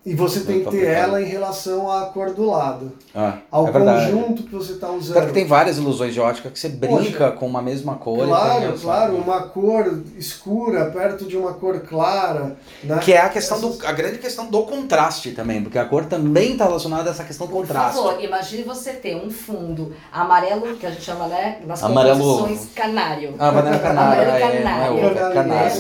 E 0.04 0.16
você 0.16 0.40
tem 0.40 0.62
que 0.62 0.64
Muito 0.66 0.72
ter 0.80 0.88
ela 0.88 1.22
em 1.22 1.26
relação 1.26 1.92
à 1.92 2.08
cor 2.08 2.34
do 2.34 2.44
lado. 2.48 2.92
Ah, 3.14 3.38
Ao 3.52 3.68
é 3.68 3.72
verdade. 3.72 4.12
conjunto 4.12 4.44
que 4.44 4.56
você 4.56 4.72
está 4.74 4.90
usando. 4.90 5.14
Tanto 5.14 5.28
que 5.28 5.34
tem 5.34 5.46
várias 5.46 5.78
ilusões 5.78 6.12
de 6.12 6.20
ótica 6.20 6.50
que 6.50 6.58
você 6.60 6.70
brinca 6.70 7.30
com 7.32 7.46
uma 7.46 7.62
mesma 7.62 7.94
cor. 7.94 8.26
Claro, 8.26 8.74
claro, 8.82 9.16
uma 9.18 9.44
cor 9.44 10.02
escura 10.18 10.86
perto 10.86 11.26
de 11.26 11.38
uma 11.38 11.54
cor 11.54 11.80
clara. 11.82 12.58
Né? 12.84 12.98
Que 12.98 13.14
é 13.14 13.22
a 13.22 13.30
questão 13.30 13.62
do. 13.62 13.78
a 13.86 13.92
grande 13.92 14.18
questão 14.18 14.48
do 14.48 14.64
contraste 14.64 15.34
também, 15.34 15.62
porque 15.62 15.78
a 15.78 15.86
cor 15.86 16.06
também 16.06 16.54
está 16.54 16.66
relacionada 16.66 17.12
a 17.12 17.14
essa 17.14 17.24
questão 17.24 17.46
do 17.46 17.54
Por 17.54 17.60
contraste. 17.60 17.96
favor, 17.96 18.24
imagine 18.24 18.64
você 18.64 18.94
ter 18.94 19.16
um 19.16 19.30
fundo 19.30 19.94
amarelo, 20.12 20.76
que 20.78 20.86
a 20.88 20.90
gente 20.90 21.04
chama, 21.04 21.28
né, 21.28 21.60
nas 21.64 21.84
Amarelo 21.84 22.18
composições 22.18 22.74
canário. 22.74 23.36
Ah, 23.38 23.50
Amarelo 23.50 23.68
é, 23.68 23.72
não 23.72 23.78
é 23.78 23.82
canário. 23.92 24.22
é 24.32 24.42
É 24.42 24.68
amarelo 24.68 25.34
canário? 25.34 25.72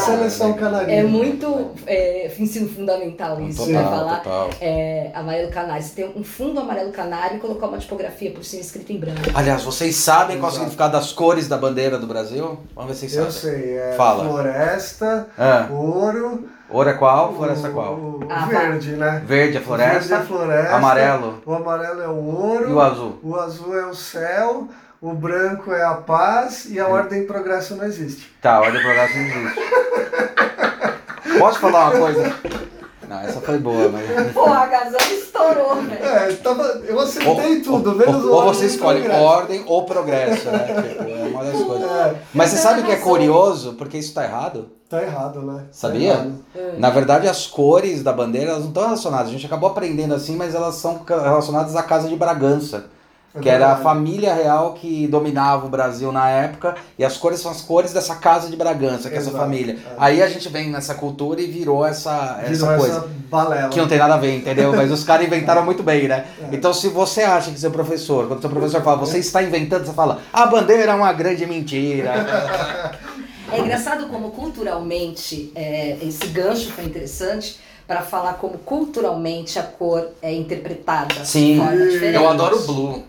seleção 0.00 0.52
canarinha. 0.54 0.98
É 0.98 1.02
muito 1.04 1.70
é, 1.86 2.28
ensino 2.40 2.68
fundamental 2.68 3.19
isso, 3.48 3.64
Sim. 3.64 3.72
né? 3.72 3.82
Total, 3.82 3.98
Falar 3.98 4.16
total. 4.20 4.50
é, 4.60 5.10
amarelo 5.14 5.50
canário. 5.50 5.82
Você 5.82 5.94
tem 6.02 6.12
um 6.16 6.24
fundo 6.24 6.60
amarelo 6.60 6.90
canário 6.92 7.36
e 7.36 7.40
colocar 7.40 7.66
uma 7.66 7.78
tipografia 7.78 8.30
por 8.32 8.44
cima 8.44 8.62
escrita 8.62 8.92
em 8.92 8.98
branco. 8.98 9.20
Aliás, 9.34 9.62
vocês 9.62 9.94
sabem 9.96 10.38
qual 10.38 10.50
é 10.50 10.52
o 10.52 10.54
Exato. 10.54 10.54
significado 10.54 10.92
das 10.92 11.12
cores 11.12 11.48
da 11.48 11.56
bandeira 11.56 11.98
do 11.98 12.06
Brasil? 12.06 12.58
Vamos 12.74 12.90
ver 12.92 12.96
se 12.96 13.08
vocês 13.08 13.24
Eu 13.26 13.30
sabem. 13.30 13.60
sei, 13.60 13.76
é 13.78 13.92
Fala. 13.96 14.24
floresta, 14.24 15.26
Ah, 15.38 15.66
ouro. 15.70 16.48
ouro 16.68 16.88
é 16.88 16.94
qual? 16.94 17.34
Floresta 17.34 17.66
é 17.66 17.70
o- 17.70 17.74
qual? 17.74 17.94
O, 17.94 18.26
Ah, 18.30 18.46
verde, 18.46 18.92
né? 18.92 19.22
Verde 19.26 19.56
é 19.56 19.60
floresta, 19.60 19.98
Verde 19.98 20.12
é 20.14 20.26
floresta. 20.26 20.74
amarelo 20.76 21.42
O 21.44 21.54
amarelo 21.54 22.00
é 22.02 22.08
o 22.08 22.16
ouro. 22.24 22.70
e 22.70 22.72
o 22.72 22.80
azul. 22.80 23.18
O 23.22 23.36
azul 23.36 23.78
é 23.78 23.86
o 23.86 23.94
céu. 23.94 24.68
O 25.02 25.12
branco 25.14 25.72
é 25.72 25.82
a 25.82 25.94
paz. 25.94 26.66
E 26.68 26.78
a 26.78 26.86
ordem 26.86 27.22
e 27.22 27.24
progresso 27.26 27.74
não 27.74 27.84
existe. 27.84 28.30
Tá, 28.42 28.60
olha 28.60 28.78
o 28.78 28.82
progresso 28.82 29.14
não 29.16 29.24
existe. 29.24 29.60
Posso 31.38 31.58
falar 31.58 31.90
uma 31.90 31.98
coisa? 32.00 32.34
Não, 33.10 33.20
essa 33.22 33.40
foi 33.40 33.58
boa, 33.58 33.88
mas. 33.88 34.32
Pô, 34.32 34.44
a 34.46 34.66
Gazão 34.66 35.00
estourou, 35.12 35.74
velho. 35.82 36.04
É, 36.04 36.32
tava, 36.36 36.62
eu 36.86 37.00
acertei 37.00 37.56
Ou- 37.56 37.62
tudo, 37.62 37.90
ou- 37.90 37.96
menos 37.96 38.24
o 38.24 38.28
Ou 38.30 38.34
ordem 38.36 38.54
você 38.54 38.66
escolhe 38.66 39.00
progresso. 39.00 39.24
ordem 39.24 39.64
ou 39.66 39.84
progresso, 39.84 40.48
né? 40.48 40.58
Tipo, 40.88 41.02
é 41.10 41.28
uma 41.28 41.44
das 41.44 41.60
coisas. 41.60 41.90
É, 41.90 42.14
Mas 42.32 42.50
você 42.50 42.56
sabe 42.58 42.80
o 42.82 42.84
que 42.84 42.92
é 42.92 42.96
curioso? 42.96 43.72
Porque 43.74 43.98
isso 43.98 44.14
tá 44.14 44.22
errado? 44.24 44.68
tá 44.88 45.02
errado, 45.02 45.42
né? 45.42 45.58
Tá 45.62 45.66
Sabia? 45.72 46.10
errado. 46.12 46.32
Na 46.78 46.90
verdade, 46.90 47.28
as 47.28 47.46
cores 47.46 48.02
da 48.02 48.12
bandeira 48.12 48.50
elas 48.50 48.62
não 48.62 48.68
estão 48.70 48.82
relacionadas. 48.84 49.28
A 49.28 49.30
gente 49.32 49.46
acabou 49.46 49.70
aprendendo 49.70 50.14
assim, 50.14 50.34
mas 50.36 50.52
elas 50.54 50.76
são 50.76 51.00
relacionadas 51.06 51.76
à 51.76 51.82
Casa 51.82 52.08
de 52.08 52.16
Bragança. 52.16 52.86
É 53.32 53.38
que 53.38 53.48
era 53.48 53.72
a 53.72 53.76
família 53.76 54.34
real 54.34 54.74
que 54.74 55.06
dominava 55.06 55.64
o 55.64 55.68
Brasil 55.68 56.10
na 56.10 56.28
época, 56.28 56.74
e 56.98 57.04
as 57.04 57.16
cores 57.16 57.38
são 57.40 57.50
as 57.50 57.60
cores 57.60 57.92
dessa 57.92 58.16
casa 58.16 58.48
de 58.48 58.56
Bragança, 58.56 59.08
que 59.08 59.14
é 59.14 59.18
essa 59.18 59.30
família. 59.30 59.74
é. 59.74 59.94
Aí 59.98 60.20
a 60.22 60.28
gente 60.28 60.48
vem 60.48 60.68
nessa 60.68 60.94
cultura 60.94 61.40
e 61.40 61.46
virou 61.46 61.86
essa, 61.86 62.40
essa 62.42 62.50
Virou 62.50 62.76
coisa. 62.76 62.96
essa 62.98 63.08
balela. 63.30 63.68
Que 63.68 63.78
não 63.78 63.86
tem 63.86 63.98
nada 63.98 64.14
a 64.14 64.18
ver, 64.18 64.36
entendeu? 64.36 64.74
Mas 64.74 64.90
os 64.90 65.04
caras 65.04 65.26
inventaram 65.26 65.64
muito 65.64 65.82
bem, 65.82 66.08
né? 66.08 66.26
É. 66.42 66.54
Então, 66.56 66.74
se 66.74 66.88
você 66.88 67.22
acha 67.22 67.52
que 67.52 67.60
seu 67.60 67.70
professor, 67.70 68.26
quando 68.26 68.40
seu 68.40 68.50
professor 68.50 68.82
fala, 68.82 68.96
você 68.96 69.18
está 69.18 69.40
inventando, 69.42 69.86
você 69.86 69.92
fala, 69.92 70.20
a 70.32 70.46
bandeira 70.46 70.90
é 70.90 70.94
uma 70.94 71.12
grande 71.12 71.46
mentira. 71.46 72.12
É 73.52 73.58
engraçado 73.60 74.06
como 74.08 74.30
culturalmente 74.30 75.52
é, 75.54 75.98
esse 76.02 76.26
gancho 76.28 76.70
foi 76.72 76.84
interessante 76.84 77.58
para 77.86 78.02
falar 78.02 78.34
como 78.34 78.58
culturalmente 78.58 79.58
a 79.58 79.64
cor 79.64 80.10
é 80.22 80.32
interpretada 80.32 81.24
Sim, 81.24 81.54
de 81.54 81.58
forma 81.60 81.86
diferente. 81.86 82.14
eu 82.14 82.28
adoro 82.28 82.56
o 82.56 82.62
Blue, 82.64 83.02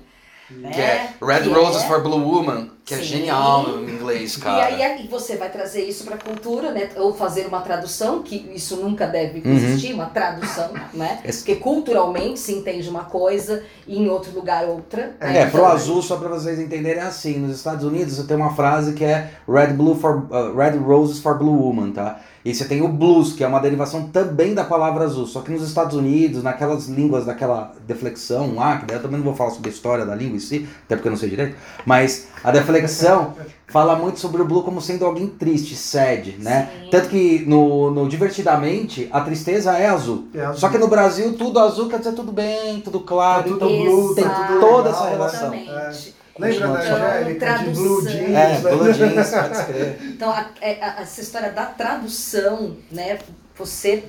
né? 0.57 0.69
que 0.71 0.81
é 0.81 1.09
Red 1.21 1.41
Que 1.43 1.49
Roses 1.49 1.83
é- 1.83 1.87
for 1.87 2.01
Blue 2.01 2.19
Woman, 2.23 2.69
que 2.85 2.93
é 2.93 2.97
Sim. 2.97 3.03
genial 3.03 3.65
em 3.79 3.89
inglês, 3.89 4.35
E 4.35 4.39
cara. 4.41 4.65
aí 4.65 4.81
aí 4.81 5.07
você 5.07 5.35
vai 5.37 5.49
trazer 5.49 5.83
isso 5.83 6.03
para 6.03 6.15
a 6.15 6.17
cultura, 6.17 6.71
né? 6.71 6.89
Ou 6.97 7.13
fazer 7.13 7.45
uma 7.47 7.61
tradução, 7.61 8.21
que 8.21 8.35
isso 8.53 8.75
nunca 8.77 9.05
deve 9.07 9.39
Uhum. 9.47 9.55
existir, 9.55 9.93
uma 9.93 10.05
tradução, 10.07 10.69
né? 10.93 11.19
Porque 11.23 11.55
culturalmente 11.55 12.39
se 12.39 12.53
entende 12.53 12.89
uma 12.89 13.05
coisa 13.05 13.63
e 13.87 13.97
em 13.97 14.09
outro 14.09 14.31
lugar 14.33 14.65
outra. 14.65 15.15
É, 15.19 15.31
né? 15.31 15.45
pro 15.47 15.61
Então, 15.61 15.71
azul, 15.71 16.01
só 16.01 16.17
pra 16.17 16.29
vocês 16.29 16.59
entenderem, 16.59 17.01
é 17.01 17.05
assim. 17.05 17.37
Nos 17.39 17.55
Estados 17.55 17.83
Unidos 17.85 18.15
você 18.15 18.23
tem 18.23 18.35
uma 18.37 18.53
frase 18.55 18.93
que 18.93 19.03
é 19.05 19.31
Red, 19.47 19.73
Blue 19.73 19.95
for, 19.95 20.27
uh, 20.31 20.55
Red 20.55 20.77
Roses 20.77 21.19
for 21.19 21.37
Blue 21.37 21.55
Woman, 21.63 21.91
tá? 21.91 22.19
E 22.43 22.53
você 22.53 22.65
tem 22.65 22.81
o 22.81 22.87
blues, 22.87 23.33
que 23.33 23.43
é 23.43 23.47
uma 23.47 23.59
derivação 23.59 24.07
também 24.07 24.53
da 24.53 24.63
palavra 24.63 25.03
azul. 25.03 25.27
Só 25.27 25.41
que 25.41 25.51
nos 25.51 25.67
Estados 25.67 25.95
Unidos, 25.95 26.41
naquelas 26.41 26.87
línguas 26.87 27.25
daquela 27.25 27.71
deflexão 27.85 28.55
lá, 28.55 28.77
que 28.77 28.85
daí 28.85 28.97
eu 28.97 29.01
também 29.01 29.17
não 29.17 29.25
vou 29.25 29.35
falar 29.35 29.51
sobre 29.51 29.69
a 29.69 29.73
história 29.73 30.05
da 30.05 30.15
língua 30.15 30.37
em 30.37 30.39
si, 30.39 30.67
até 30.85 30.95
porque 30.95 31.07
eu 31.07 31.11
não 31.11 31.19
sei 31.19 31.29
direito, 31.29 31.55
mas 31.85 32.27
a 32.43 32.51
deflexão 32.51 33.35
fala 33.67 33.95
muito 33.95 34.19
sobre 34.19 34.41
o 34.41 34.45
blue 34.45 34.63
como 34.63 34.81
sendo 34.81 35.05
alguém 35.05 35.27
triste, 35.27 35.75
sad, 35.75 36.35
né? 36.39 36.69
Sim. 36.83 36.89
Tanto 36.89 37.09
que 37.09 37.45
no, 37.47 37.91
no 37.91 38.09
Divertidamente, 38.09 39.07
a 39.11 39.21
tristeza 39.21 39.77
é 39.77 39.87
azul. 39.87 40.27
É 40.33 40.41
azul. 40.41 40.59
Só 40.59 40.69
que 40.69 40.77
no 40.77 40.87
Brasil, 40.87 41.37
tudo 41.37 41.59
azul 41.59 41.87
quer 41.89 41.99
dizer 41.99 42.13
tudo 42.13 42.31
bem, 42.31 42.81
tudo 42.81 42.99
claro. 43.01 43.43
Tá 43.43 43.49
tudo 43.49 43.55
então 43.55 43.83
blue, 43.83 44.15
tem 44.15 44.23
tudo 44.23 44.59
toda 44.59 44.89
essa 44.89 45.09
relação. 45.09 45.53
Exatamente. 45.53 46.20
Lembra 46.39 46.67
da 46.67 46.83
Então, 46.85 46.95
Angélica 46.95 47.33
de 47.33 47.39
tradução. 47.39 47.73
Blue 47.83 48.01
Jeans? 48.09 48.29
É, 48.29 48.31
né? 48.31 48.59
Blue 48.61 48.93
Jeans, 48.93 49.29
pode 49.29 49.53
escrever. 49.57 49.97
Então, 50.15 50.29
a- 50.31 50.49
é- 50.61 50.83
a- 50.83 51.01
essa 51.01 51.21
história 51.21 51.51
da 51.51 51.65
tradução, 51.65 52.77
né? 52.91 53.19
Você, 53.57 54.03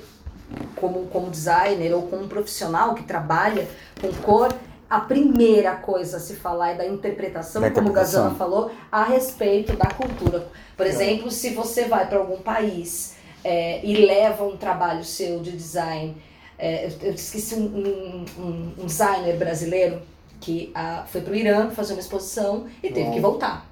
como, 0.75 1.05
como 1.07 1.29
designer 1.29 1.93
ou 1.93 2.03
como 2.03 2.23
um 2.23 2.27
profissional 2.27 2.95
que 2.95 3.03
trabalha 3.03 3.67
com 4.01 4.11
cor, 4.21 4.53
a 4.89 4.99
primeira 4.99 5.71
coisa 5.75 6.17
a 6.17 6.19
se 6.19 6.35
falar 6.35 6.71
é 6.71 6.75
da 6.75 6.85
interpretação, 6.85 7.61
Da 7.61 7.71
como 7.71 7.89
o. 7.89 7.93
Gazana 7.93 8.35
falou, 8.35 8.71
a 8.91 9.03
respeito 9.03 9.73
da 9.75 9.87
cultura. 9.89 10.47
Por 10.77 10.85
exemplo, 10.85 11.29
se 11.31 11.49
você 11.51 11.85
vai 11.85 12.07
para 12.07 12.19
algum 12.19 12.37
país 12.37 13.15
é, 13.43 13.83
e 13.83 14.05
leva 14.05 14.43
um 14.43 14.55
trabalho 14.55 15.03
seu 15.03 15.39
de 15.39 15.51
design, 15.51 16.15
é, 16.57 16.85
eu, 16.87 17.07
eu 17.07 17.13
esqueci 17.13 17.55
um, 17.55 17.65
um- 17.65 18.25
um- 18.41 18.73
um 18.83 18.85
designer 18.85 19.35
brasileiro 19.37 19.99
que 20.43 20.71
ah, 20.75 21.03
foi 21.07 21.21
para 21.21 21.31
o 21.31 21.35
Irã 21.35 21.69
fazer 21.69 21.93
uma 21.93 22.01
exposição 22.01 22.65
e 22.83 22.89
teve 22.89 23.03
Uau. 23.05 23.13
que 23.13 23.19
voltar 23.21 23.71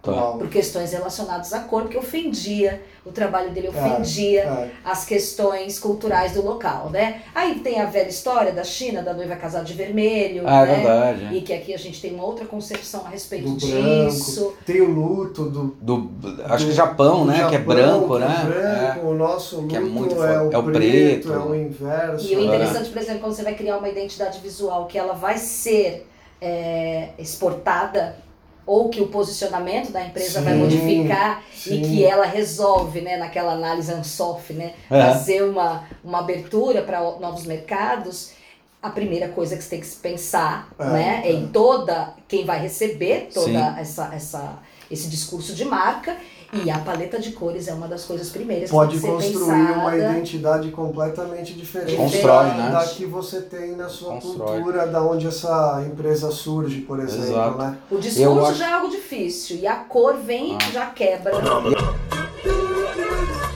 Tá. 0.00 0.12
Uau. 0.12 0.38
por 0.38 0.48
questões 0.48 0.92
relacionadas 0.92 1.52
à 1.52 1.58
cor, 1.58 1.82
porque 1.82 1.98
ofendia, 1.98 2.80
o 3.04 3.10
trabalho 3.10 3.50
dele 3.50 3.66
É, 3.66 3.70
ofendia 3.70 4.42
é. 4.42 4.70
as 4.84 5.04
questões 5.04 5.76
culturais 5.80 6.32
do 6.34 6.40
local, 6.42 6.88
né? 6.88 7.20
Aí 7.34 7.56
tem 7.58 7.80
a 7.80 7.84
velha 7.86 8.08
história 8.08 8.52
da 8.52 8.62
China, 8.62 9.02
da 9.02 9.12
noiva 9.12 9.34
casada 9.34 9.64
de 9.64 9.74
vermelho, 9.74 10.44
Ah, 10.46 10.62
é 10.62 10.66
né? 10.66 10.74
verdade. 10.76 11.36
E 11.36 11.40
que 11.42 11.52
aqui 11.52 11.74
a 11.74 11.76
gente 11.76 12.00
tem 12.00 12.14
uma 12.14 12.24
outra 12.24 12.46
concepção 12.46 13.04
a 13.04 13.08
respeito 13.08 13.50
Do 13.50 13.56
disso. 13.56 14.40
branco. 14.42 14.58
Tem 14.64 14.80
o 14.80 14.88
luto 14.88 15.44
do. 15.50 15.64
Do, 15.80 16.10
acho 16.44 16.66
que 16.66 16.72
Japão, 16.72 17.24
do 17.26 17.32
né? 17.32 17.34
que 17.48 17.56
é 17.56 17.58
Japão, 17.58 17.74
branco, 17.74 18.06
que 18.18 18.22
é 18.22 18.28
né? 18.28 18.44
branco, 18.94 19.06
o 19.08 19.14
nosso 19.14 19.56
luto 19.56 19.68
Que 19.68 19.76
é 19.76 19.80
é, 19.80 19.82
muito 19.82 20.12
o 20.14 20.16
forte. 20.16 20.54
É 20.54 20.58
o 20.58 20.62
preto, 20.62 20.72
preto. 21.28 21.32
é 21.32 21.38
o 21.38 21.54
inverso. 21.56 22.32
E 22.32 22.36
o 22.36 22.40
É. 22.40 22.44
interessante, 22.44 22.88
por 22.90 22.98
exemplo, 23.02 23.20
quando 23.22 23.32
você 23.34 23.42
vai 23.42 23.54
criar 23.56 23.76
uma 23.78 23.88
identidade 23.88 24.38
visual 24.38 24.86
que 24.86 24.96
ela 24.96 25.12
vai 25.14 25.36
ser 25.38 26.07
é, 26.40 27.10
exportada 27.18 28.16
ou 28.66 28.90
que 28.90 29.00
o 29.00 29.08
posicionamento 29.08 29.90
da 29.90 30.04
empresa 30.04 30.42
vai 30.42 30.52
Sim, 30.52 30.58
modificar 30.58 31.42
sim. 31.54 31.74
e 31.74 31.88
que 31.88 32.04
ela 32.04 32.26
resolve, 32.26 33.00
né, 33.00 33.16
naquela 33.16 33.52
análise 33.54 33.90
Ansoff, 33.92 34.52
né, 34.52 34.74
É. 34.90 35.00
fazer 35.00 35.42
uma, 35.42 35.84
uma 36.04 36.18
abertura 36.18 36.82
para 36.82 37.00
novos 37.18 37.44
mercados, 37.44 38.32
a 38.82 38.90
primeira 38.90 39.28
coisa 39.28 39.56
que 39.56 39.62
você 39.64 39.70
tem 39.70 39.80
que 39.80 39.88
pensar, 39.96 40.68
É, 40.78 40.84
né, 40.84 41.20
é 41.24 41.28
é. 41.28 41.32
em 41.32 41.48
toda 41.48 42.12
quem 42.28 42.44
vai 42.44 42.60
receber 42.60 43.30
toda 43.32 43.46
Sim. 43.46 43.80
essa, 43.80 44.10
essa 44.14 44.58
esse 44.90 45.08
discurso 45.08 45.54
de 45.54 45.64
marca 45.66 46.16
e 46.52 46.70
a 46.70 46.78
paleta 46.78 47.18
de 47.20 47.32
cores 47.32 47.68
é 47.68 47.74
uma 47.74 47.86
das 47.86 48.04
coisas 48.04 48.30
primeiras 48.30 48.70
Pode 48.70 48.94
que 48.94 49.00
ser 49.00 49.08
construir 49.08 49.32
pensada. 49.66 49.78
uma 49.80 49.96
identidade 49.96 50.70
completamente 50.70 51.52
diferente 51.54 51.96
Constrói, 51.96 52.46
da, 52.46 52.54
né? 52.54 52.70
da 52.72 52.84
que 52.86 53.04
você 53.04 53.42
tem 53.42 53.76
na 53.76 53.88
sua 53.88 54.14
Constrói. 54.14 54.56
cultura, 54.56 54.86
da 54.86 55.02
onde 55.02 55.26
essa 55.26 55.84
empresa 55.86 56.30
surge, 56.30 56.80
por 56.80 57.00
exemplo. 57.00 57.24
Exato. 57.30 57.58
Né? 57.58 57.76
O 57.90 57.98
discurso 57.98 58.46
acho- 58.46 58.58
já 58.58 58.70
é 58.70 58.72
algo 58.72 58.88
difícil 58.90 59.56
e 59.58 59.66
a 59.66 59.76
cor 59.76 60.16
vem 60.16 60.56
Ah. 60.56 60.68
e 60.68 60.72
já 60.72 60.86
quebra. 60.86 61.32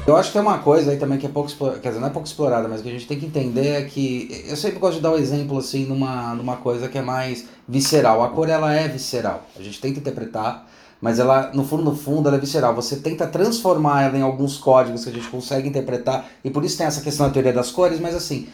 Eu 0.05 0.17
acho 0.17 0.31
que 0.31 0.33
tem 0.33 0.43
uma 0.43 0.59
coisa 0.59 0.91
aí 0.91 0.97
também 0.97 1.17
que 1.17 1.25
é 1.27 1.29
pouco 1.29 1.49
explorada, 1.49 1.79
quer 1.79 1.89
dizer, 1.91 2.01
não 2.01 2.09
é 2.09 2.11
pouco 2.11 2.27
explorada, 2.27 2.67
mas 2.69 2.83
que 2.83 2.89
a 2.89 2.93
gente 2.93 3.07
tem 3.07 3.21
que 3.21 3.25
entender 3.27 3.69
é 3.69 3.83
que 3.85 4.45
eu 4.49 4.57
sempre 4.57 4.81
gosto 4.81 4.97
de 4.97 5.01
dar 5.01 5.13
o 5.13 5.17
exemplo 5.17 5.57
assim 5.59 5.87
numa, 5.87 6.35
numa 6.35 6.57
coisa 6.57 6.89
que 6.89 6.99
é 6.99 7.03
mais 7.03 7.47
visceral. 7.69 8.21
A 8.23 8.29
cor 8.29 8.49
ela 8.49 8.75
é 8.75 8.89
visceral. 8.89 9.45
A 9.57 9.63
gente 9.63 9.81
tenta 9.81 10.01
interpretar, 10.01 10.67
mas 11.03 11.19
ela 11.19 11.51
no 11.53 11.65
fundo 11.65 11.83
no 11.83 11.97
fundo 11.97 12.29
ela 12.29 12.39
é 12.39 12.41
visceral. 12.41 12.77
Você 12.77 12.97
tenta 12.97 13.27
transformar 13.27 14.05
ela 14.05 14.17
em 14.17 14.23
alguns 14.23 14.57
códigos 14.57 15.03
que 15.03 15.11
a 15.11 15.13
gente 15.13 15.29
consegue 15.29 15.69
interpretar 15.69 16.27
e 16.45 16.49
por 16.49 16.65
isso 16.65 16.79
tem 16.79 16.87
essa 16.87 17.01
questão 17.01 17.27
da 17.27 17.33
teoria 17.33 17.53
das 17.53 17.73
cores, 17.73 17.99
mas 17.99 18.15
assim, 18.15 18.47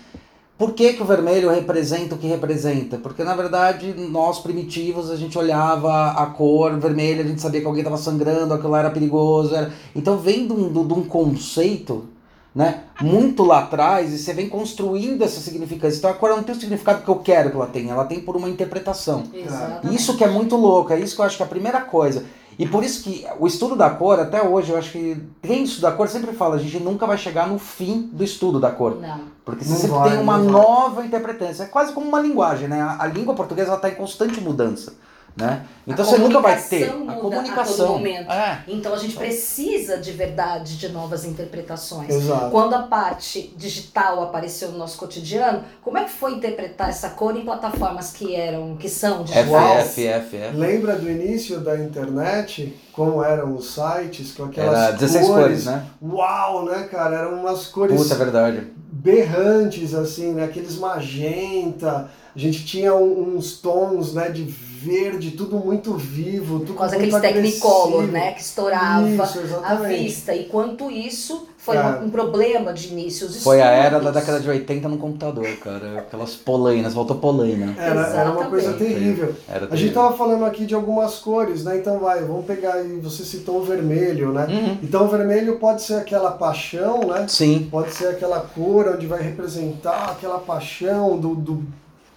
por 0.57 0.73
que, 0.73 0.95
que 0.95 1.03
o 1.03 1.05
vermelho 1.05 1.51
representa 1.51 2.15
o 2.15 2.19
que 2.19 2.27
representa? 2.27 2.97
Porque 2.97 3.23
na 3.23 3.37
verdade 3.37 3.93
nós 3.95 4.41
primitivos 4.41 5.11
a 5.11 5.17
gente 5.17 5.37
olhava 5.37 6.13
a 6.13 6.25
cor 6.25 6.77
vermelha, 6.81 7.23
a 7.23 7.27
gente 7.27 7.43
sabia 7.43 7.61
que 7.61 7.67
alguém 7.67 7.83
estava 7.83 7.99
sangrando, 7.99 8.55
aquilo 8.55 8.71
lá 8.71 8.79
era 8.79 8.91
perigoso. 8.91 9.55
Era... 9.55 9.71
Então 9.95 10.17
vem 10.17 10.47
de 10.47 10.55
um, 10.55 10.73
de 10.73 10.95
um 10.95 11.05
conceito 11.05 12.07
né, 12.55 12.85
muito 13.01 13.45
lá 13.45 13.61
atrás 13.61 14.13
e 14.13 14.19
você 14.19 14.33
vem 14.33 14.49
construindo 14.49 15.23
essa 15.23 15.39
significância. 15.39 15.99
Então 15.99 16.11
a 16.11 16.15
cor 16.15 16.31
não 16.31 16.43
tem 16.43 16.55
o 16.57 16.59
significado 16.59 17.03
que 17.03 17.09
eu 17.09 17.17
quero 17.17 17.51
que 17.51 17.57
ela 17.57 17.67
tenha, 17.67 17.93
ela 17.93 18.07
tem 18.07 18.21
por 18.21 18.37
uma 18.37 18.49
interpretação. 18.49 19.25
Exatamente. 19.33 19.95
Isso 19.95 20.17
que 20.17 20.25
é 20.25 20.29
muito 20.29 20.57
louco, 20.57 20.93
é 20.93 20.99
isso 20.99 21.15
que 21.15 21.21
eu 21.21 21.27
acho 21.27 21.37
que 21.37 21.43
é 21.43 21.47
a 21.47 21.49
primeira 21.49 21.83
coisa. 21.83 22.25
E 22.59 22.67
por 22.67 22.83
isso 22.83 23.05
que 23.05 23.25
o 23.39 23.47
estudo 23.47 23.77
da 23.77 23.89
cor, 23.89 24.19
até 24.19 24.43
hoje, 24.43 24.73
eu 24.73 24.79
acho 24.79 24.91
que 24.91 25.23
quem 25.41 25.63
estuda 25.63 25.89
a 25.91 25.93
cor 25.93 26.09
sempre 26.09 26.33
fala, 26.33 26.57
a 26.57 26.59
gente 26.59 26.81
nunca 26.81 27.07
vai 27.07 27.17
chegar 27.17 27.47
no 27.47 27.59
fim 27.59 28.11
do 28.13 28.25
estudo 28.25 28.59
da 28.59 28.71
cor. 28.71 28.97
Não. 29.01 29.21
Porque 29.45 29.65
você 29.65 29.71
Não 29.71 29.77
sempre 29.79 29.97
vai, 29.97 30.11
tem 30.11 30.21
uma 30.21 30.39
vai. 30.39 30.47
nova 30.49 31.07
interpretação. 31.07 31.67
É 31.67 31.69
quase 31.69 31.93
como 31.93 32.09
uma 32.09 32.21
linguagem, 32.21 32.67
né? 32.67 32.81
A, 32.81 33.05
a 33.05 33.07
língua 33.07 33.35
portuguesa 33.35 33.75
está 33.75 33.89
em 33.89 33.95
constante 33.95 34.41
mudança. 34.41 34.95
Né? 35.37 35.65
Então 35.87 36.05
você 36.05 36.19
nunca 36.19 36.41
vai 36.41 36.61
ter 36.61 36.91
a 36.91 37.13
a 37.13 37.15
comunicação. 37.15 37.77
todo 37.77 37.89
momento. 37.91 38.31
É. 38.31 38.63
Então 38.67 38.93
a 38.93 38.99
gente 38.99 39.17
precisa 39.17 39.97
de 39.97 40.11
verdade 40.13 40.77
de 40.77 40.89
novas 40.89 41.25
interpretações. 41.25 42.11
Exato. 42.11 42.51
Quando 42.51 42.75
a 42.75 42.83
parte 42.83 43.55
digital 43.57 44.23
apareceu 44.23 44.71
no 44.71 44.79
nosso 44.79 44.99
cotidiano, 44.99 45.63
como 45.83 45.97
é 45.97 46.05
que 46.05 46.11
foi 46.11 46.33
interpretar 46.35 46.89
essa 46.89 47.11
cor 47.11 47.37
em 47.37 47.45
plataformas 47.45 48.13
que 48.13 48.35
eram, 48.35 48.77
que 48.77 48.89
são 48.89 49.23
digitais? 49.23 49.49
F, 49.49 50.07
F, 50.07 50.07
F, 50.07 50.37
F. 50.37 50.57
Lembra 50.57 50.97
do 50.97 51.09
início 51.09 51.61
da 51.61 51.79
internet? 51.79 52.77
Como 52.93 53.23
eram 53.23 53.55
os 53.55 53.75
sites 53.75 54.33
com 54.33 54.45
aquelas 54.45 54.77
Era 54.77 54.91
16 54.93 55.27
cores, 55.29 55.65
né? 55.67 55.87
Uau, 56.03 56.65
né, 56.65 56.89
cara? 56.91 57.17
Eram 57.17 57.35
umas 57.41 57.67
cores 57.69 57.97
Puta, 58.03 58.15
é 58.15 58.17
verdade. 58.19 58.67
berrantes, 58.91 59.95
assim, 59.95 60.33
né? 60.33 60.45
Aqueles 60.45 60.77
magenta. 60.77 62.11
A 62.35 62.39
gente 62.39 62.65
tinha 62.65 62.95
uns 62.95 63.59
tons, 63.59 64.15
né, 64.15 64.29
de 64.31 64.45
verde, 64.81 65.33
tudo 65.33 65.57
muito 65.57 65.95
vivo, 65.95 66.61
tudo 66.61 66.75
Por 66.75 66.79
causa 66.79 66.99
muito 66.99 67.13
daqueles 67.13 67.55
Technicolor, 67.55 68.03
né? 68.05 68.33
Que 68.33 68.41
estourava 68.41 69.09
Isso, 69.09 69.61
à 69.65 69.75
vista. 69.75 70.35
E 70.35 70.45
quanto 70.45 70.91
isso 70.91 71.49
foi 71.59 71.77
É. 71.77 71.83
um, 72.03 72.09
problema 72.09 72.73
de 72.73 72.89
início. 72.89 73.27
Os 73.27 73.43
Foi 73.43 73.61
a 73.61 73.67
era 73.67 73.99
da 73.99 74.11
década 74.11 74.41
de 74.41 74.49
80 74.49 74.89
no 74.89 74.97
computador, 74.97 75.47
cara. 75.63 75.99
Aquelas 75.99 76.35
polainas, 76.35 76.95
voltou 76.95 77.17
polaina. 77.17 77.75
Era, 77.77 78.07
era 78.07 78.31
uma 78.31 78.47
coisa 78.47 78.73
terrível. 78.75 79.35
Era 79.49 79.69
A 79.71 79.77
gente 79.77 79.93
tava 79.93 80.17
falando 80.17 80.45
aqui 80.45 80.65
de 80.65 80.75
algumas 80.75 81.17
cores, 81.17 81.65
né? 81.65 81.77
Então 81.77 81.99
vai, 81.99 82.23
vamos 82.23 82.47
pegar 82.47 82.75
aí, 82.75 82.99
você 83.01 83.25
citou 83.25 83.59
o 83.59 83.65
vermelho, 83.65 84.33
né? 84.33 84.47
Uhum. 84.49 84.79
Então 84.83 85.05
o 85.05 85.09
vermelho 85.09 85.59
pode 85.59 85.83
ser 85.83 85.95
aquela 85.95 86.31
paixão, 86.31 87.01
né? 87.01 87.27
Sim. 87.29 87.69
Pode 87.71 87.93
ser 87.93 88.09
aquela 88.09 88.41
cor 88.41 88.89
onde 88.95 89.07
vai 89.07 89.21
representar 89.21 90.11
aquela 90.11 90.39
paixão 90.39 91.19
do, 91.19 91.35
do, 91.35 91.65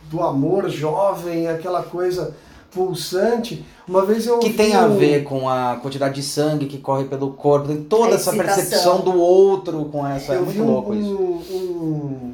do 0.10 0.22
amor 0.22 0.70
jovem, 0.70 1.48
aquela 1.48 1.82
coisa 1.84 2.34
pulsante. 2.72 3.66
Uma 3.88 4.06
vez 4.06 4.26
eu 4.26 4.40
Que 4.40 4.54
tem 4.54 4.76
a 4.76 4.86
um- 4.86 4.98
ver 4.98 5.24
com 5.24 5.48
a 5.50 5.78
quantidade 5.82 6.16
de 6.16 6.24
sangue 6.24 6.66
que 6.68 6.78
corre 6.78 7.06
pelo 7.06 7.32
corpo, 7.34 7.68
tem 7.68 7.84
toda 7.84 8.12
A 8.12 8.16
essa 8.16 8.30
excitação. 8.32 8.56
percepção 8.64 9.00
do 9.02 9.20
outro 9.20 9.86
com 9.86 10.06
essa. 10.08 10.34
É 10.34 10.38
eu 10.38 10.42
muito 10.46 10.56
vi 10.56 10.62
um, 10.62 10.72
louco 10.72 10.94
isso. 10.96 11.10
um, 11.16 11.56
um- 11.56 12.34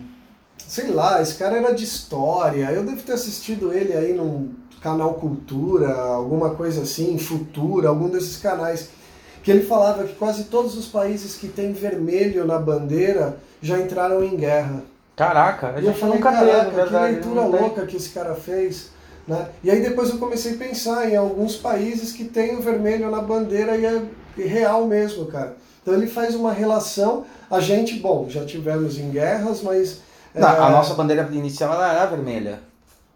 Sei 0.68 0.88
lá, 0.92 1.22
esse 1.22 1.36
cara 1.36 1.58
era 1.58 1.74
de 1.74 1.84
história. 1.86 2.70
Eu 2.72 2.84
devo 2.84 3.02
ter 3.02 3.14
assistido 3.14 3.72
ele 3.74 3.94
aí 3.94 4.14
num 4.14 4.50
canal 4.82 5.14
Cultura, 5.14 5.94
alguma 5.96 6.52
coisa 6.52 6.82
assim, 6.82 7.18
Futura, 7.18 7.88
algum 7.90 8.10
desses 8.10 8.38
canais. 8.38 8.90
Que 9.42 9.52
ele 9.52 9.64
falava 9.64 10.04
que 10.04 10.14
quase 10.16 10.44
todos 10.46 10.78
os 10.78 10.86
países 10.88 11.36
que 11.36 11.48
têm 11.48 11.72
vermelho 11.72 12.46
na 12.46 12.60
bandeira 12.60 13.38
já 13.62 13.80
entraram 13.80 14.22
em 14.22 14.36
guerra. 14.36 14.84
Caraca, 15.16 15.68
a 15.70 15.72
E 15.80 15.86
eu 15.86 15.92
gente 15.92 16.00
falei, 16.00 16.16
nunca 16.18 16.32
teve, 16.34 16.52
caraca, 16.52 16.70
verdade. 16.72 17.06
que 17.08 17.12
leitura 17.14 17.42
não 17.44 17.52
tem. 17.52 17.62
louca 17.62 17.86
que 17.86 17.96
esse 17.96 18.10
cara 18.10 18.36
fez. 18.36 18.90
Né? 19.28 19.48
E 19.64 19.70
aí 19.70 19.82
depois 19.82 20.10
eu 20.10 20.18
comecei 20.18 20.54
a 20.54 20.58
pensar 20.58 21.10
em 21.10 21.16
alguns 21.16 21.56
países 21.56 22.14
que 22.14 22.24
tem 22.24 22.56
o 22.56 22.62
vermelho 22.62 23.12
na 23.12 23.22
bandeira 23.22 23.76
e 23.76 23.86
é 23.86 24.02
real 24.38 24.88
mesmo, 24.88 25.26
cara. 25.26 25.58
Então 25.82 25.94
ele 25.94 26.08
faz 26.08 26.36
uma 26.36 26.52
relação, 26.52 27.26
a 27.50 27.60
gente, 27.60 27.96
bom, 27.96 28.28
já 28.30 28.46
tivemos 28.46 28.98
em 28.98 29.10
guerras, 29.10 29.62
mas... 29.62 30.02
Não, 30.34 30.48
é, 30.48 30.60
A 30.60 30.70
nossa 30.70 30.94
bandeira 30.94 31.28
inicial 31.32 31.74
ela 31.74 31.94
era 31.94 32.06
vermelha. 32.06 32.60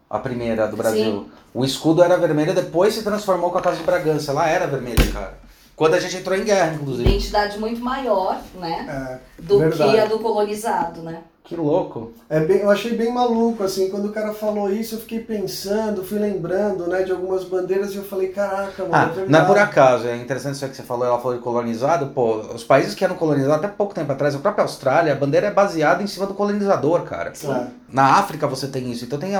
A 0.09 0.19
primeira 0.19 0.67
do 0.67 0.75
Brasil. 0.75 1.03
Sim. 1.03 1.31
O 1.53 1.63
escudo 1.63 2.03
era 2.03 2.17
vermelho, 2.17 2.53
depois 2.53 2.93
se 2.93 3.03
transformou 3.03 3.49
com 3.51 3.57
a 3.57 3.61
Casa 3.61 3.77
de 3.77 3.83
Bragança. 3.83 4.31
Ela 4.31 4.47
era 4.47 4.67
vermelha, 4.67 5.11
cara. 5.11 5.37
Quando 5.75 5.95
a 5.95 5.99
gente 5.99 6.17
entrou 6.17 6.37
em 6.37 6.43
guerra, 6.43 6.73
inclusive. 6.75 7.09
Identidade 7.09 7.45
Identidade 7.45 7.59
muito 7.59 7.81
maior, 7.81 8.39
né? 8.55 9.19
É, 9.39 9.41
Do 9.41 9.59
verdade. 9.59 9.91
que 9.91 9.99
a 9.99 10.05
do 10.05 10.19
colonizado, 10.19 11.01
né? 11.01 11.21
Que 11.43 11.55
louco. 11.55 12.13
É 12.29 12.39
bem, 12.39 12.59
eu 12.59 12.69
achei 12.69 12.95
bem 12.95 13.11
maluco, 13.11 13.63
assim, 13.63 13.89
quando 13.89 14.05
o 14.05 14.11
cara 14.11 14.33
falou 14.33 14.71
isso, 14.71 14.95
eu 14.95 14.99
fiquei 14.99 15.19
pensando, 15.19 16.03
fui 16.03 16.17
lembrando, 16.17 16.87
né, 16.87 17.01
de 17.03 17.11
algumas 17.11 17.43
bandeiras 17.43 17.93
e 17.93 17.97
eu 17.97 18.03
falei, 18.03 18.29
caraca, 18.29 18.83
mano, 18.83 18.93
Ah, 18.93 19.11
é 19.19 19.25
não 19.27 19.39
é 19.39 19.45
por 19.45 19.57
acaso, 19.57 20.07
é 20.07 20.15
interessante 20.15 20.53
isso 20.53 20.67
que 20.67 20.75
você 20.75 20.83
falou, 20.83 21.05
ela 21.05 21.17
falou 21.17 21.35
de 21.35 21.43
colonizado, 21.43 22.07
pô, 22.13 22.37
os 22.37 22.63
países 22.63 22.95
que 22.95 23.03
eram 23.03 23.15
colonizados 23.15 23.57
até 23.57 23.67
pouco 23.67 23.93
tempo 23.93 24.11
atrás, 24.11 24.33
a 24.33 24.39
própria 24.39 24.63
Austrália, 24.63 25.11
a 25.11 25.15
bandeira 25.15 25.47
é 25.47 25.51
baseada 25.51 26.01
em 26.01 26.07
cima 26.07 26.25
do 26.25 26.33
colonizador, 26.33 27.01
cara. 27.01 27.33
É. 27.43 27.81
Na 27.91 28.15
África 28.19 28.47
você 28.47 28.67
tem 28.67 28.89
isso, 28.89 29.03
então 29.03 29.19
tem 29.19 29.33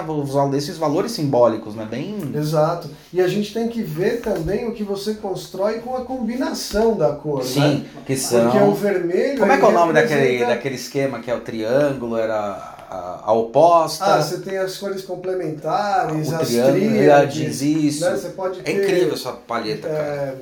esses 0.57 0.77
valores 0.77 1.13
simbólicos, 1.13 1.75
né, 1.75 1.87
bem... 1.89 2.17
Exato. 2.35 2.89
E 3.13 3.21
a 3.21 3.27
gente 3.27 3.53
tem 3.53 3.69
que 3.69 3.81
ver 3.81 4.19
também 4.19 4.67
o 4.67 4.73
que 4.73 4.83
você 4.83 5.13
constrói 5.13 5.79
com 5.79 5.95
a 5.95 6.01
combinação 6.01 6.97
da 6.97 7.13
cor, 7.13 7.39
né? 7.39 7.45
Sim, 7.45 7.85
que 8.05 8.17
são... 8.17 8.51
Porque 8.51 8.57
o 8.57 8.73
vermelho. 8.73 9.39
Como 9.39 9.51
é 9.51 9.57
que 9.57 9.63
é 9.63 9.67
o 9.67 9.71
nome 9.71 9.93
daquele, 9.93 10.45
daquele 10.45 10.75
esquema 10.75 11.19
que 11.19 11.31
é 11.31 11.35
o 11.35 11.39
triângulo, 11.39 11.90
era 12.17 12.75
a, 12.89 13.21
a 13.25 13.33
oposta, 13.33 14.05
Ah, 14.05 14.21
você 14.21 14.39
tem 14.39 14.57
as 14.57 14.77
cores 14.77 15.03
complementares, 15.03 16.31
o 16.31 16.35
as 16.35 16.47
tríades. 16.49 17.61
isso. 17.61 18.03
Né? 18.05 18.15
Você 18.15 18.29
pode 18.29 18.59
É 18.59 18.63
ter 18.63 18.83
incrível 18.83 19.13
essa 19.13 19.31
palheta, 19.33 19.87
cara. 19.87 19.99
é, 20.03 20.35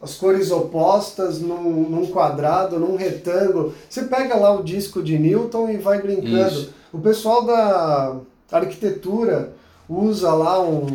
as 0.00 0.14
cores 0.14 0.50
opostas 0.50 1.40
num, 1.40 1.88
num 1.88 2.06
quadrado, 2.06 2.78
num 2.78 2.96
retângulo. 2.96 3.74
Você 3.88 4.02
pega 4.02 4.36
lá 4.36 4.52
o 4.54 4.62
disco 4.62 5.02
de 5.02 5.18
Newton 5.18 5.70
e 5.70 5.76
vai 5.78 6.00
brincando. 6.00 6.48
Isso. 6.48 6.74
O 6.92 6.98
pessoal 6.98 7.44
da 7.44 8.16
arquitetura 8.52 9.52
usa 9.88 10.32
lá 10.32 10.60
um, 10.62 10.86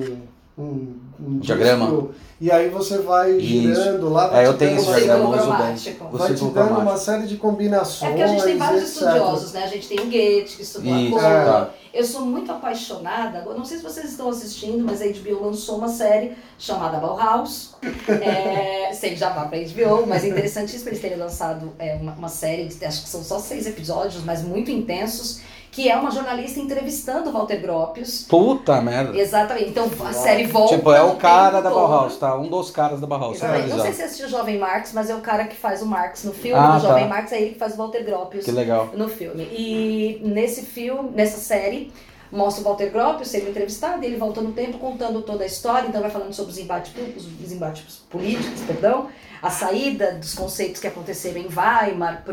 um, 0.57 0.93
um 1.19 1.39
Diagrama. 1.39 1.85
disco, 1.85 2.11
e 2.41 2.51
aí 2.51 2.69
você 2.69 2.97
vai 2.97 3.31
Isso. 3.31 3.45
girando 3.75 4.09
lá. 4.09 4.27
vai 4.27 4.43
É, 4.43 4.47
eu 4.47 4.53
te 4.53 4.59
tenho 4.59 4.75
esse 4.77 4.87
uma 4.87 4.95
diagrama, 4.99 5.29
uso 5.29 5.51
bem. 5.51 6.09
Vai 6.11 6.33
te 6.33 6.45
dando 6.45 6.79
uma 6.79 6.97
série 6.97 7.25
de 7.27 7.37
combinações. 7.37 8.03
É 8.03 8.07
porque 8.07 8.23
a 8.23 8.27
gente 8.27 8.43
tem 8.43 8.57
vários 8.57 8.81
etc. 8.83 8.93
estudiosos, 8.95 9.53
né? 9.53 9.63
A 9.63 9.67
gente 9.67 9.87
tem 9.87 9.99
o 9.99 10.05
Goethe, 10.05 10.55
que 10.57 10.61
estudou 10.63 10.95
Isso, 10.97 11.17
a 11.17 11.21
cor. 11.21 11.29
tá. 11.45 11.69
Eu 11.93 12.03
sou 12.03 12.21
muito 12.25 12.51
apaixonada, 12.51 13.37
agora 13.37 13.55
não 13.55 13.63
sei 13.65 13.77
se 13.77 13.83
vocês 13.83 14.09
estão 14.09 14.27
assistindo, 14.27 14.83
mas 14.83 14.99
a 14.99 15.05
HBO 15.05 15.45
lançou 15.45 15.77
uma 15.77 15.87
série 15.87 16.31
chamada 16.57 16.97
Bauhaus. 16.97 17.75
É, 18.07 18.91
sei 18.99 19.11
que 19.11 19.15
já 19.15 19.29
vá 19.29 19.45
pra 19.45 19.59
HBO, 19.59 20.07
mas 20.07 20.23
é 20.23 20.29
interessantíssimo 20.29 20.89
eles 20.89 20.99
terem 20.99 21.17
lançado 21.19 21.71
é, 21.77 21.93
uma, 21.95 22.13
uma 22.13 22.29
série, 22.29 22.65
de- 22.65 22.83
acho 22.83 23.03
que 23.03 23.09
são 23.09 23.23
só 23.23 23.37
seis 23.37 23.67
episódios, 23.67 24.23
mas 24.23 24.41
muito 24.41 24.71
intensos, 24.71 25.41
que 25.73 25.89
é 25.89 25.97
uma 25.97 26.11
jornalista 26.11 26.59
entrevistando 26.59 27.31
o 27.31 27.33
Walter 27.33 27.59
Gropius. 27.59 28.25
Puta 28.29 28.79
merda. 28.79 29.17
Exatamente. 29.17 29.69
Então 29.69 29.89
a 30.05 30.13
série 30.13 30.45
volta. 30.45 30.77
Tipo, 30.77 30.91
é 30.93 31.01
o 31.01 31.15
cara 31.15 31.61
da 31.61 31.69
todo. 31.69 31.79
Bauhaus, 31.79 32.15
tá? 32.17 32.35
Um 32.37 32.47
dos 32.47 32.69
caras 32.69 33.01
da 33.01 33.07
Bauhaus, 33.07 33.37
Exatamente. 33.37 33.69
Não 33.69 33.79
sei 33.81 33.91
se 33.91 33.97
você 33.97 34.03
assistiu 34.03 34.27
o 34.27 34.29
Jovem 34.29 34.59
Marx, 34.59 34.93
mas 34.93 35.09
é 35.09 35.15
o 35.15 35.19
cara 35.21 35.45
que 35.45 35.55
faz 35.55 35.81
o 35.81 35.87
Marx 35.87 36.23
no 36.23 36.31
filme. 36.31 36.59
Ah, 36.59 36.77
o 36.77 36.79
Jovem 36.79 37.05
tá. 37.05 37.09
Marx 37.09 37.31
é 37.31 37.41
ele 37.41 37.53
que 37.53 37.59
faz 37.59 37.73
o 37.73 37.77
Walter 37.77 38.05
Gropius 38.05 38.45
Que 38.45 38.51
legal. 38.51 38.91
no 38.93 39.09
filme. 39.09 39.43
E 39.51 40.21
nesse 40.23 40.61
filme, 40.61 41.09
nessa 41.15 41.39
série, 41.39 41.91
mostra 42.33 42.61
o 42.61 42.65
Walter 42.67 42.89
Gropius 42.91 43.27
sendo 43.29 43.49
entrevistado, 43.49 44.03
e 44.03 44.07
ele 44.07 44.17
volta 44.17 44.41
no 44.41 44.51
tempo 44.51 44.77
contando 44.77 45.21
toda 45.21 45.43
a 45.43 45.47
história, 45.47 45.87
então 45.87 46.01
vai 46.01 46.09
falando 46.09 46.33
sobre 46.33 46.51
os 46.51 46.57
embates, 46.57 46.91
os 47.43 47.51
embates 47.51 48.01
políticos, 48.09 48.61
perdão, 48.65 49.07
a 49.41 49.49
saída 49.49 50.13
dos 50.13 50.33
conceitos 50.33 50.79
que 50.79 50.87
aconteceram 50.87 51.37
em 51.41 51.47
Weimar 51.53 52.23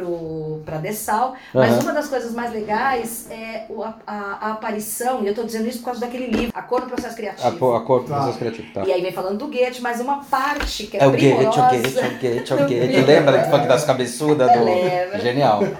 para 0.64 0.78
Dessau. 0.78 1.34
Mas 1.52 1.72
Aham. 1.72 1.80
uma 1.82 1.92
das 1.92 2.06
coisas 2.08 2.32
mais 2.32 2.52
legais 2.52 3.26
é 3.30 3.66
a, 3.82 3.94
a- 4.06 4.38
a 4.48 4.52
aparição, 4.52 5.20
e 5.22 5.26
eu 5.26 5.30
estou 5.30 5.44
dizendo 5.44 5.68
isso 5.68 5.78
por 5.80 5.86
causa 5.86 6.00
daquele 6.00 6.28
livro, 6.28 6.52
A 6.54 6.62
Cor 6.62 6.82
do 6.82 6.86
Processo 6.86 7.16
Criativo. 7.16 7.72
A, 7.72 7.78
a 7.78 7.80
cor 7.80 8.02
do 8.04 8.08
Tá. 8.08 8.14
processo 8.16 8.38
criativo, 8.38 8.72
tá. 8.72 8.84
E 8.86 8.92
aí 8.92 9.02
vem 9.02 9.12
falando 9.12 9.38
do 9.38 9.48
Goethe, 9.48 9.80
mas 9.82 10.00
uma 10.00 10.24
parte 10.24 10.86
que 10.86 10.96
é, 10.96 11.02
É 11.02 11.06
o 11.06 11.10
Goethe, 11.10 11.34
primorosa. 11.34 11.60
o 11.60 11.70
Goethe, 11.70 11.88
o 11.88 12.18
Goethe, 12.20 12.52
o 12.54 12.56
Goethe. 12.68 13.00
Lembra 13.02 13.38
do 13.38 13.50
funk 13.50 13.66
das 13.66 13.84
cabeçudas? 13.84 14.52
Do... 14.52 14.64
Lembra. 14.64 15.18
Genial. 15.20 15.60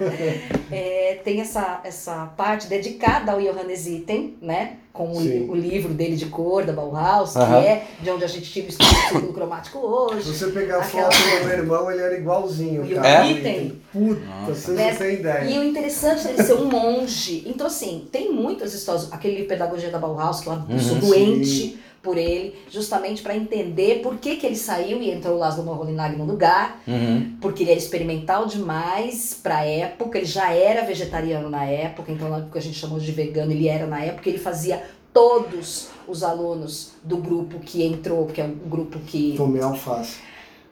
É, 0.73 1.00
tem 1.23 1.39
essa, 1.41 1.79
essa 1.83 2.25
parte 2.37 2.67
dedicada 2.67 3.31
ao 3.31 3.39
Johannes 3.41 3.87
Itten, 3.87 4.35
né? 4.41 4.77
Com 4.91 5.07
o, 5.13 5.51
o 5.51 5.55
livro 5.55 5.93
dele 5.93 6.17
de 6.17 6.25
cor, 6.25 6.65
da 6.65 6.73
Bauhaus, 6.73 7.31
que 7.31 7.39
é 7.39 7.87
de 8.01 8.09
onde 8.09 8.25
a 8.25 8.27
gente 8.27 8.51
tira 8.51 8.65
o 8.67 8.69
estudo 8.69 8.89
do 8.89 8.95
círculo 9.07 9.33
cromático 9.33 9.79
Se 9.79 9.85
hoje. 9.85 10.33
você 10.37 10.47
pegar 10.47 10.77
a 10.77 10.81
Aquela- 10.81 11.09
foto 11.11 11.39
do 11.39 11.45
meu 11.47 11.57
irmão, 11.57 11.89
ele 11.91 12.01
era 12.01 12.17
igualzinho. 12.17 12.85
E 12.85 12.93
o 12.93 13.01
cara. 13.01 13.25
item? 13.25 13.81
Puta, 13.93 14.19
Nossa. 14.25 14.53
vocês 14.53 14.77
não 14.77 14.95
têm 14.95 15.13
ideia. 15.13 15.49
E 15.49 15.59
o 15.59 15.63
interessante 15.63 16.27
é 16.27 16.31
ele 16.31 16.43
ser 16.43 16.53
um 16.55 16.65
monge. 16.65 17.43
Então, 17.47 17.67
assim, 17.67 18.05
tem 18.11 18.33
muitas 18.33 18.73
histórias. 18.73 19.07
Aquele 19.13 19.35
livro 19.35 19.47
Pedagogia 19.49 19.89
da 19.89 19.97
Bauhaus, 19.97 20.41
que 20.41 20.47
eu 20.47 20.53
Uhum. 20.53 20.79
sou 20.79 21.01
Sim. 21.01 21.79
Por 22.01 22.17
ele, 22.17 22.55
justamente 22.69 23.21
para 23.21 23.35
entender 23.35 24.01
por 24.01 24.17
que, 24.17 24.35
que 24.35 24.45
ele 24.47 24.55
saiu 24.55 25.01
e 25.01 25.11
entrou 25.11 25.35
o 25.35 25.37
Laszlo 25.37 25.63
Moholy-Nagy 25.63 26.15
no 26.17 26.25
lugar. 26.25 26.81
Uhum. 26.87 27.37
porque 27.39 27.63
ele 27.63 27.71
era 27.71 27.79
experimental 27.79 28.45
demais 28.45 29.39
pra 29.41 29.63
época, 29.65 30.17
ele 30.17 30.25
já 30.25 30.51
era 30.51 30.83
vegetariano 30.83 31.49
na 31.49 31.63
época, 31.65 32.11
então 32.11 32.29
na 32.29 32.37
época 32.37 32.57
a 32.59 32.61
gente 32.61 32.77
chamou 32.77 32.99
de 32.99 33.11
vegano, 33.11 33.51
ele 33.51 33.67
era 33.67 33.85
na 33.85 34.03
época, 34.03 34.29
ele 34.29 34.39
fazia 34.39 34.81
todos 35.13 35.89
os 36.07 36.23
alunos 36.23 36.93
do 37.03 37.17
grupo 37.17 37.59
que 37.59 37.83
entrou, 37.83 38.25
que 38.27 38.41
é 38.41 38.45
o 38.45 38.49
grupo 38.69 38.97
que 38.99 39.35
Tomei 39.37 39.61
alface. 39.61 40.17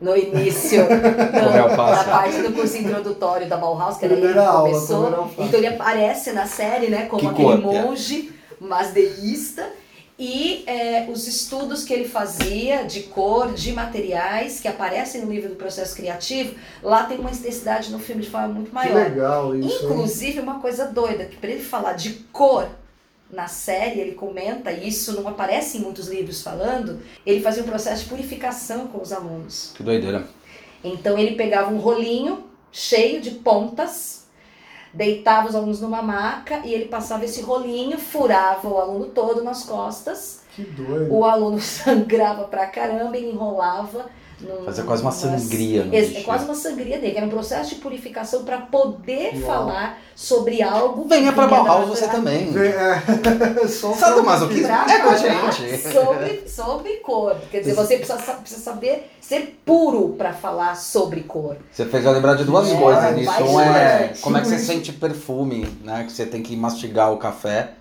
no 0.01 0.15
início, 0.15 0.87
na 0.89 1.61
alface. 1.61 2.09
parte 2.09 2.41
do 2.41 2.53
curso 2.53 2.77
introdutório 2.77 3.47
da 3.47 3.57
Bauhaus, 3.57 3.97
que 3.97 4.05
era 4.05 4.13
ele 4.15 4.33
que 4.33 4.39
aula, 4.39 4.69
começou, 4.69 5.29
então 5.37 5.59
ele 5.59 5.67
aparece 5.67 6.31
na 6.31 6.45
série, 6.47 6.87
né, 6.87 7.05
como 7.05 7.21
Que 7.21 7.27
aquele 7.27 7.61
cor 7.61 7.69
que 7.71 7.75
é? 7.77 7.81
monge 7.83 8.31
mas 8.61 8.91
deísta, 8.91 9.69
e 10.19 10.63
é, 10.67 11.07
os 11.09 11.25
estudos 11.27 11.85
que 11.85 11.93
ele 11.93 12.07
fazia 12.07 12.83
de 12.83 13.03
cor, 13.03 13.53
de 13.53 13.71
materiais, 13.71 14.59
que 14.59 14.67
aparecem 14.67 15.21
no 15.21 15.31
livro 15.31 15.47
do 15.49 15.55
processo 15.55 15.95
criativo, 15.95 16.55
lá 16.83 17.05
tem 17.05 17.17
uma 17.17 17.31
intensidade 17.31 17.89
no 17.89 17.99
filme 17.99 18.21
de 18.21 18.29
forma 18.29 18.49
muito 18.49 18.67
Que 18.67 18.73
maior. 18.75 18.95
legal 18.95 19.55
isso. 19.55 19.69
hein? 19.69 19.79
Inclusive, 19.91 20.39
uma 20.41 20.59
coisa 20.59 20.87
doida, 20.87 21.23
que 21.25 21.37
para 21.37 21.49
ele 21.51 21.63
falar 21.63 21.93
de 21.93 22.09
cor 22.33 22.67
na 23.31 23.47
série, 23.47 23.99
ele 24.01 24.11
comenta, 24.13 24.71
e 24.71 24.89
isso 24.89 25.13
não 25.13 25.27
aparece 25.27 25.77
em 25.77 25.81
muitos 25.81 26.07
livros 26.07 26.41
falando, 26.41 26.99
ele 27.25 27.39
fazia 27.41 27.63
um 27.63 27.67
processo 27.67 28.03
de 28.03 28.09
purificação 28.09 28.87
com 28.87 29.01
os 29.01 29.13
alunos. 29.13 29.71
Que 29.75 29.83
doideira. 29.83 30.27
Então 30.83 31.17
ele 31.17 31.35
pegava 31.35 31.71
um 31.71 31.77
rolinho 31.77 32.43
cheio 32.71 33.21
de 33.21 33.31
pontas, 33.31 34.18
deitava 34.93 35.47
os 35.47 35.55
alunos 35.55 35.81
numa 35.81 36.01
maca 36.01 36.61
e 36.63 36.73
ele 36.73 36.85
passava 36.85 37.25
esse 37.25 37.41
rolinho, 37.41 37.97
furava 37.97 38.67
o 38.67 38.77
aluno 38.77 39.05
todo 39.07 39.43
nas 39.43 39.63
costas. 39.63 40.41
Que 40.55 40.63
doido. 40.63 41.13
O 41.13 41.23
aluno 41.23 41.59
sangrava 41.61 42.45
pra 42.45 42.67
caramba 42.67 43.17
e 43.17 43.29
enrolava. 43.29 44.09
Num, 44.41 44.63
Fazia 44.65 44.83
quase 44.85 45.01
uma 45.01 45.11
sangria 45.11 45.83
no 45.83 45.93
É, 45.93 46.01
bicho. 46.01 46.17
é 46.19 46.21
quase 46.23 46.45
uma 46.45 46.55
sangria 46.55 46.97
dele, 46.97 47.11
que 47.11 47.17
era 47.17 47.25
um 47.25 47.29
processo 47.29 47.69
de 47.69 47.75
purificação 47.81 48.43
para 48.45 48.57
poder 48.59 49.33
Uau. 49.35 49.41
falar 49.45 49.97
sobre 50.15 50.61
algo. 50.61 51.07
Venha 51.07 51.31
da 51.31 51.47
Bauhaus 51.47 51.89
você 51.89 52.07
também. 52.07 52.49
É, 52.57 53.67
só 53.67 53.93
Sabe 53.93 54.21
mais 54.21 54.41
o 54.41 54.47
que- 54.47 54.63
É 54.63 54.99
com 54.99 55.09
a 55.09 55.15
gente. 55.17 55.77
Sobre, 55.91 56.43
sobre 56.47 56.95
cor. 56.97 57.35
Quer 57.51 57.59
dizer, 57.59 57.73
você 57.73 57.97
precisa, 57.97 58.19
sa- 58.19 58.33
precisa 58.33 58.61
saber 58.61 59.11
ser 59.19 59.59
puro 59.65 60.15
para 60.17 60.33
falar 60.33 60.75
sobre 60.75 61.21
cor. 61.21 61.57
Você 61.71 61.85
fez 61.85 62.05
eu 62.05 62.11
lembrar 62.11 62.35
de 62.35 62.43
duas 62.45 62.69
É, 62.71 62.75
coisas 62.75 63.15
nisso. 63.15 63.43
Um 63.43 63.59
é 63.61 64.13
como 64.21 64.37
é 64.37 64.41
que 64.41 64.47
você 64.47 64.59
sente 64.59 64.91
perfume, 64.93 65.67
né? 65.83 66.03
Que 66.05 66.11
você 66.11 66.25
tem 66.25 66.41
que 66.41 66.55
mastigar 66.55 67.11
o 67.11 67.17
café 67.17 67.71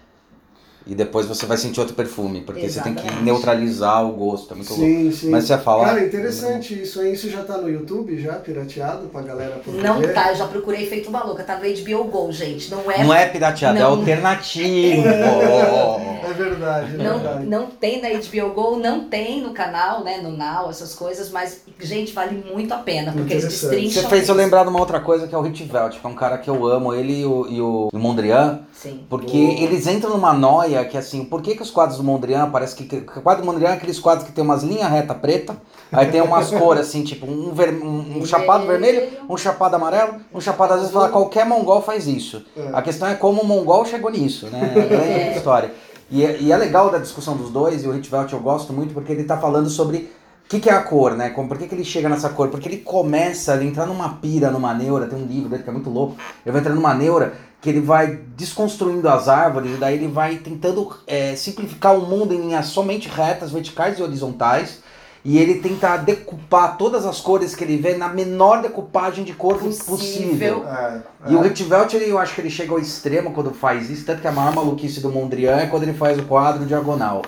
e 0.89 0.95
depois 0.95 1.27
você 1.27 1.45
vai 1.45 1.59
sentir 1.59 1.79
outro 1.81 1.95
perfume, 1.95 2.41
porque 2.41 2.67
você 2.67 2.81
tem 2.81 2.95
que 2.95 3.01
Exatamente. 3.01 3.23
neutralizar 3.25 4.07
o 4.07 4.13
gosto. 4.13 4.55
É 4.55 4.57
muito 4.57 4.71
louco. 4.71 4.85
Sim, 4.87 5.13
sim. 5.13 5.29
Mas 5.31 5.45
você 5.45 5.53
ia 5.53 5.59
falar. 5.59 5.85
Cara, 5.85 6.05
interessante 6.05 6.83
isso, 6.83 7.03
hein? 7.03 7.13
Isso 7.13 7.29
já 7.29 7.45
tá 7.45 7.59
no 7.59 7.69
YouTube, 7.69 8.19
já, 8.19 8.33
pirateado, 8.37 9.07
pra 9.09 9.21
galera 9.21 9.57
poder 9.57 9.83
Não 9.83 10.01
ver? 10.01 10.15
tá, 10.15 10.31
eu 10.31 10.37
já 10.37 10.47
procurei 10.47 10.87
feito 10.87 11.11
uma 11.11 11.23
louca, 11.23 11.45
tá 11.45 11.59
no 11.59 11.63
HBO 11.63 12.05
Go, 12.05 12.33
gente. 12.33 12.71
Não 12.71 12.91
é. 12.91 13.05
Não 13.05 13.13
é 13.15 13.27
pirateado, 13.27 13.77
é 13.77 13.81
Não. 13.83 13.91
alternativo. 13.91 15.07
É 15.07 16.28
verdade, 16.39 16.95
é 16.95 16.97
Não, 16.99 17.19
verdade. 17.19 17.47
não 17.47 17.67
tem 17.67 18.01
na 18.01 18.09
HBO 18.09 18.53
Go, 18.55 18.77
não 18.77 19.09
tem 19.09 19.41
no 19.43 19.51
canal, 19.53 20.03
né, 20.03 20.19
no 20.23 20.31
Now, 20.31 20.71
essas 20.71 20.95
coisas, 20.95 21.31
mas, 21.31 21.63
gente, 21.81 22.13
vale 22.13 22.45
muito 22.53 22.73
a 22.73 22.79
pena, 22.79 23.13
porque 23.13 23.35
eles 23.35 23.45
destrincham. 23.45 24.03
Você 24.03 24.09
fez 24.09 24.29
eu 24.29 24.35
isso. 24.35 24.35
lembrar 24.35 24.63
de 24.65 24.71
uma 24.71 24.81
outra 24.81 25.01
coisa 25.01 25.27
que 25.27 25.35
é 25.35 25.39
o 25.39 25.43
Rich 25.43 25.65
Velt, 25.65 25.99
que 26.01 26.07
é 26.07 26.09
um 26.09 26.15
cara 26.15 26.39
que 26.39 26.49
eu 26.49 26.67
amo, 26.67 26.95
ele 26.95 27.21
e 27.21 27.25
o, 27.27 27.47
e 27.49 27.61
o 27.61 27.89
Mondrian, 27.93 28.61
Sim. 28.73 29.05
porque 29.09 29.37
eles 29.37 29.87
entram 29.87 30.11
numa 30.13 30.33
noia 30.33 30.85
que 30.85 30.97
assim, 30.97 31.25
por 31.25 31.43
que, 31.43 31.55
que 31.57 31.63
os 31.63 31.71
quadros 31.71 31.99
do 31.99 32.05
Mondrian 32.05 32.51
parece 32.51 32.75
que. 32.77 32.97
o 32.97 33.23
quadro 33.23 33.43
do 33.43 33.47
Mondrian 33.47 33.71
é 33.71 33.73
aqueles 33.75 33.99
quadros 33.99 34.27
que 34.27 34.33
tem 34.33 34.45
umas 34.45 34.63
linhas 34.63 34.89
reta 34.91 35.15
preta, 35.15 35.57
aí 35.93 36.07
tem 36.07 36.21
umas 36.21 36.51
cores 36.53 36.83
assim, 36.89 37.03
tipo 37.03 37.27
um, 37.27 37.53
ver, 37.53 37.75
um, 37.75 38.19
um 38.19 38.27
chapado 38.27 38.67
vermelho, 38.67 39.09
um 39.29 39.37
chapado 39.37 39.75
amarelo, 39.77 40.15
um 40.33 40.41
chapado 40.41 40.75
às 40.75 40.81
vezes 40.81 40.93
fala 40.95 41.09
qualquer 41.09 41.45
mongol 41.45 41.83
faz 41.83 42.07
isso. 42.07 42.45
É. 42.57 42.71
A 42.73 42.83
questão 42.83 43.09
é 43.09 43.15
como 43.15 43.43
o 43.43 43.47
mongol 43.47 43.85
chegou 43.85 44.11
nisso, 44.11 44.47
né? 44.47 44.73
É 44.75 44.81
a 44.81 44.87
grande 44.87 45.37
história. 45.39 45.73
E, 46.11 46.25
é- 46.25 46.41
e 46.41 46.53
é 46.53 46.57
legal 46.57 46.91
da 46.91 46.99
discussão 46.99 47.37
dos 47.37 47.51
dois, 47.51 47.85
e 47.85 47.89
o 47.89 47.95
Hitvelt 47.97 48.33
eu 48.33 48.41
gosto 48.41 48.73
muito 48.73 48.95
porque 48.95 49.13
ele 49.13 49.25
tá 49.25 49.37
falando 49.37 49.69
sobre 49.69 50.11
o 50.45 50.49
que, 50.49 50.61
que 50.61 50.71
é 50.71 50.73
a 50.73 50.83
cor, 50.83 51.15
né? 51.15 51.29
Como, 51.31 51.47
por 51.47 51.59
que, 51.59 51.69
que 51.69 51.75
ele 51.75 51.85
chega 51.85 52.09
nessa 52.09 52.31
cor? 52.31 52.49
Porque 52.49 52.67
ele 52.69 52.79
começa 52.79 53.53
a 53.53 53.63
entrar 53.63 53.85
numa 53.87 54.15
pira, 54.15 54.51
numa 54.51 54.73
neura, 54.73 55.07
tem 55.07 55.19
um 55.23 55.27
livro 55.27 55.51
dele 55.51 55.63
que 55.63 55.69
é 55.69 55.73
muito 55.73 55.91
louco, 55.91 56.17
ele 56.45 56.53
vai 56.53 56.61
entrando 56.61 56.77
numa 56.77 56.95
neura 56.95 57.35
que 57.61 57.69
ele 57.69 57.81
vai 57.81 58.21
desconstruindo 58.37 59.09
as 59.09 59.29
árvores, 59.29 59.75
e 59.75 59.77
daí 59.77 59.97
ele 59.97 60.09
vai 60.09 60.37
tentando 60.37 60.91
é, 61.07 61.35
simplificar 61.37 61.95
o 61.99 62.07
mundo 62.07 62.33
em 62.33 62.41
linhas 62.41 62.67
somente 62.67 63.09
retas, 63.09 63.51
verticais 63.51 63.99
e 63.99 64.03
horizontais, 64.03 64.81
e 65.25 65.39
ele 65.39 65.57
tenta 65.57 65.97
decupar 65.97 66.77
todas 66.77 67.05
as 67.05 67.21
cores 67.21 67.55
que 67.55 67.65
ele 67.65 67.77
vê 67.77 67.97
na 67.97 68.09
menor 68.09 68.63
decupagem 68.63 69.25
de 69.25 69.33
cor 69.33 69.59
Possível. 69.59 70.61
possível. 70.61 70.65
É, 70.69 71.01
E 71.29 71.35
o 71.37 71.45
é. 71.45 71.49
Hitvelt, 71.49 71.93
ele, 71.95 72.11
eu 72.11 72.19
acho 72.19 72.35
que 72.35 72.41
ele 72.41 72.51
chega 72.51 72.73
ao 72.73 72.79
extremo 72.79 73.33
quando 73.33 73.53
faz 73.53 73.91
isso, 73.91 74.05
tanto 74.05 74.21
que 74.21 74.29
a 74.29 74.33
maior 74.33 74.55
maluquice 74.55 75.01
do 75.01 75.11
Mondrian 75.11 75.57
é 75.57 75.67
quando 75.67 75.83
ele 75.83 75.95
faz 75.95 76.19
o 76.19 76.23
quadro 76.23 76.65
diagonal. 76.65 77.23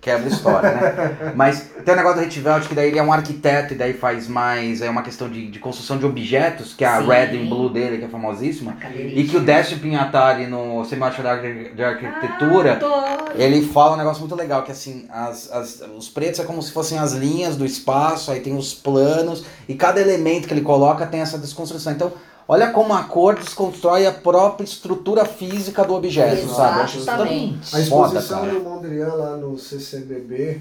Quebra 0.00 0.24
a 0.24 0.28
história, 0.28 0.70
né? 0.72 1.32
Mas 1.36 1.70
tem 1.84 1.92
o 1.92 1.96
negócio 1.96 2.20
do 2.20 2.24
Hitvelt, 2.26 2.66
que 2.66 2.74
daí 2.74 2.88
ele 2.88 2.98
é 2.98 3.02
um 3.02 3.12
arquiteto 3.12 3.74
e 3.74 3.76
daí 3.76 3.92
faz 3.92 4.26
mais, 4.26 4.80
é 4.80 4.88
uma 4.88 5.02
questão 5.02 5.28
de, 5.28 5.50
de 5.50 5.58
construção 5.58 5.98
de 5.98 6.06
objetos, 6.06 6.72
que 6.72 6.84
é 6.84 6.88
a 6.88 7.00
Sim. 7.02 7.06
Red 7.08 7.36
and 7.38 7.46
Blue 7.48 7.68
dele, 7.68 7.98
que 7.98 8.04
é 8.04 8.08
famosíssima. 8.08 8.76
E 8.94 9.24
que 9.24 9.36
o 9.36 9.40
Décio 9.40 9.78
Pinhatari, 9.78 10.46
no 10.46 10.84
Semiótica 10.86 11.22
da 11.22 11.36
de 11.36 11.82
Arquitetura, 11.84 12.72
Adoro. 12.72 13.32
ele 13.34 13.62
fala 13.66 13.94
um 13.94 13.98
negócio 13.98 14.20
muito 14.20 14.34
legal, 14.34 14.62
que 14.62 14.72
assim, 14.72 15.06
as, 15.10 15.50
as- 15.52 15.82
os 15.96 16.08
pretos 16.08 16.40
é 16.40 16.44
como 16.44 16.62
se 16.62 16.72
fossem 16.72 16.98
as 16.98 17.12
linhas 17.12 17.56
do 17.56 17.66
espaço, 17.66 18.30
aí 18.30 18.40
tem 18.40 18.56
os 18.56 18.72
planos, 18.74 19.44
e 19.68 19.74
cada 19.74 20.00
elemento 20.00 20.48
que 20.48 20.54
ele 20.54 20.62
coloca 20.62 21.06
tem 21.06 21.20
essa 21.20 21.36
desconstrução. 21.38 21.92
Então, 21.92 22.12
olha 22.50 22.72
como 22.72 22.92
a 22.92 23.04
cor 23.04 23.36
desconstrói 23.36 24.08
a 24.08 24.12
própria 24.12 24.64
estrutura 24.64 25.24
física 25.24 25.84
do 25.84 25.94
objeto, 25.94 26.48
sabe? 26.48 26.84
Isso 26.84 27.04
tão 27.04 27.24
Exatamente. 27.24 27.68
A 27.68 27.84
foda, 27.84 28.08
exposição 28.18 28.40
cara. 28.40 28.52
do 28.52 28.60
Mondrian 28.60 29.14
lá 29.14 29.36
no 29.36 29.56
CCBB, 29.56 30.60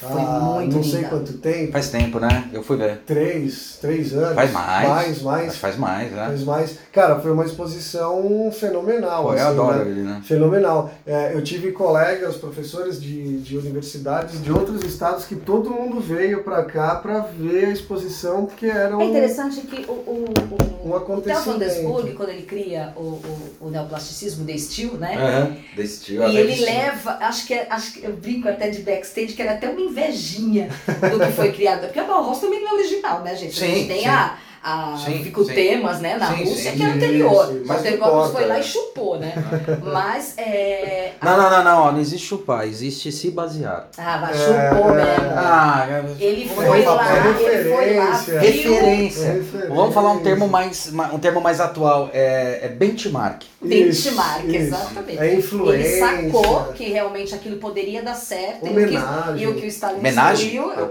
Foi 0.00 0.20
há 0.20 0.24
muito 0.40 0.76
não 0.76 0.82
sei 0.82 0.92
linda. 0.98 1.08
quanto 1.10 1.32
tempo, 1.34 1.72
Faz 1.72 1.90
tempo, 1.90 2.18
né? 2.18 2.48
Eu 2.52 2.62
fui 2.62 2.76
ver. 2.76 2.98
três, 3.06 3.76
três 3.80 4.12
anos. 4.14 4.34
Faz 4.34 4.50
mais. 4.50 4.88
Mais, 4.88 5.22
mais. 5.22 5.56
faz 5.58 5.76
mais, 5.76 6.10
né? 6.12 6.26
Faz 6.26 6.42
mais. 6.44 6.78
Cara, 6.92 7.20
foi 7.20 7.30
uma 7.30 7.44
exposição 7.44 8.50
fenomenal. 8.52 9.24
Pô, 9.24 9.28
eu 9.30 9.34
assim, 9.34 9.42
adoro 9.42 9.84
né? 9.84 9.90
ele, 9.90 10.00
né? 10.02 10.20
Fenomenal. 10.24 10.90
É, 11.06 11.34
eu 11.34 11.42
tive 11.42 11.72
colegas, 11.72 12.36
professores 12.36 13.00
de, 13.00 13.38
de 13.38 13.56
universidades 13.58 14.42
de 14.42 14.50
outros 14.52 14.82
estados 14.84 15.24
que 15.24 15.36
todo 15.36 15.70
mundo 15.70 16.00
veio 16.00 16.42
pra 16.42 16.64
cá 16.64 16.96
pra 16.96 17.20
ver 17.20 17.66
a 17.66 17.70
exposição, 17.70 18.46
porque 18.46 18.66
era 18.66 18.96
um. 18.96 19.00
É 19.02 19.04
interessante 19.06 19.60
que 19.62 19.84
o, 19.88 19.92
o, 19.92 20.24
o, 20.50 20.88
Um 20.88 20.90
o 20.90 20.90
Theo 20.90 20.90
van 20.90 20.96
acontecimento. 20.96 21.58
Desburg, 21.58 22.12
quando 22.14 22.28
ele 22.30 22.42
cria 22.42 22.92
o, 22.96 23.00
o, 23.00 23.38
o 23.60 23.70
neoplasticismo 23.70 24.44
de 24.44 24.58
Steel, 24.58 24.94
né? 24.94 25.14
Aham. 25.16 25.56
Desse 25.76 26.00
tio, 26.04 26.22
E 26.26 26.36
ele 26.36 26.48
desse 26.48 26.64
tio. 26.64 26.72
leva, 26.74 27.10
acho 27.20 27.46
que, 27.46 27.54
é- 27.54 27.66
acho 27.70 27.92
que 27.92 28.04
eu 28.04 28.12
brinco 28.16 28.48
até 28.48 28.70
de 28.70 28.82
backstage, 28.82 29.34
que 29.34 29.42
era 29.42 29.52
até 29.52 29.68
uma 29.68 29.80
invejinha 29.90 30.68
do 30.86 31.18
que 31.26 31.32
foi 31.32 31.52
criado. 31.52 31.82
Porque 31.82 31.98
a 31.98 32.04
Bauhaus 32.04 32.38
também 32.38 32.60
não 32.62 32.70
é 32.70 32.74
original, 32.74 33.20
né, 33.22 33.34
gente? 33.36 33.62
a 33.62 33.66
Sim, 33.66 33.74
gente 33.74 33.88
tem 33.88 34.00
sim. 34.02 34.08
a, 34.08 34.38
a 34.62 34.96
Sim, 34.96 35.22
Vicutemas, 35.22 36.00
né, 36.00 36.16
na 36.18 36.26
Sim, 36.36 36.44
Rússia, 36.44 36.70
sim, 36.72 36.76
que 36.76 36.82
é 36.82 36.86
sim, 36.86 36.92
anterior. 36.92 37.46
sim, 37.46 37.60
o 37.60 37.66
mas 37.66 37.86
importa, 37.86 38.32
foi 38.32 38.46
lá 38.46 38.58
e 38.58 38.62
chupou, 38.62 39.18
né? 39.18 39.32
Mas 39.82 40.34
é. 40.36 41.12
Não, 41.22 41.36
não, 41.36 41.50
não, 41.50 41.64
não, 41.64 41.82
ó, 41.84 41.92
não 41.92 42.00
existe 42.00 42.26
chupar, 42.26 42.66
existe 42.66 43.10
se 43.10 43.30
basear. 43.30 43.88
Ah, 43.96 44.18
vai, 44.18 44.32
É, 44.32 44.36
chupou 44.36 44.90
é. 44.90 44.94
mesmo. 44.96 45.30
Ah, 45.36 45.86
Ele 46.18 46.48
foi 46.48 46.84
lá, 46.84 47.16
é 47.16 47.26
ele 47.26 47.74
foi 47.74 47.94
lá, 47.96 48.10
referência. 48.12 48.40
referência. 48.40 49.32
Referência. 49.32 49.68
Vamos 49.68 49.94
falar 49.94 50.12
um 50.12 50.20
termo 50.22 50.48
mais, 50.48 50.90
ma- 50.90 51.10
um 51.12 51.18
termo 51.18 51.40
mais 51.40 51.60
atual, 51.60 52.10
é, 52.12 52.60
é 52.62 52.68
benchmark. 52.68 53.42
benchmark, 53.62 54.44
Isso, 54.44 54.56
isso. 54.56 54.56
exatamente. 54.66 55.18
É 55.18 55.34
influência. 55.34 56.04
Ele 56.14 56.30
sacou 56.32 56.64
que 56.74 56.84
realmente 56.90 57.34
aquilo 57.34 57.56
poderia 57.56 58.02
dar 58.02 58.14
certo 58.14 58.66
e 58.66 58.70
o 58.70 58.72
que- 58.74 58.96
Homenagem. 58.96 59.42
e 59.42 59.46
o 59.46 59.54
que 59.54 59.64
o 59.64 59.68
Stalin 59.68 59.98
Homenagem? 59.98 60.46
instruiu, 60.56 60.72
É, 60.72 60.82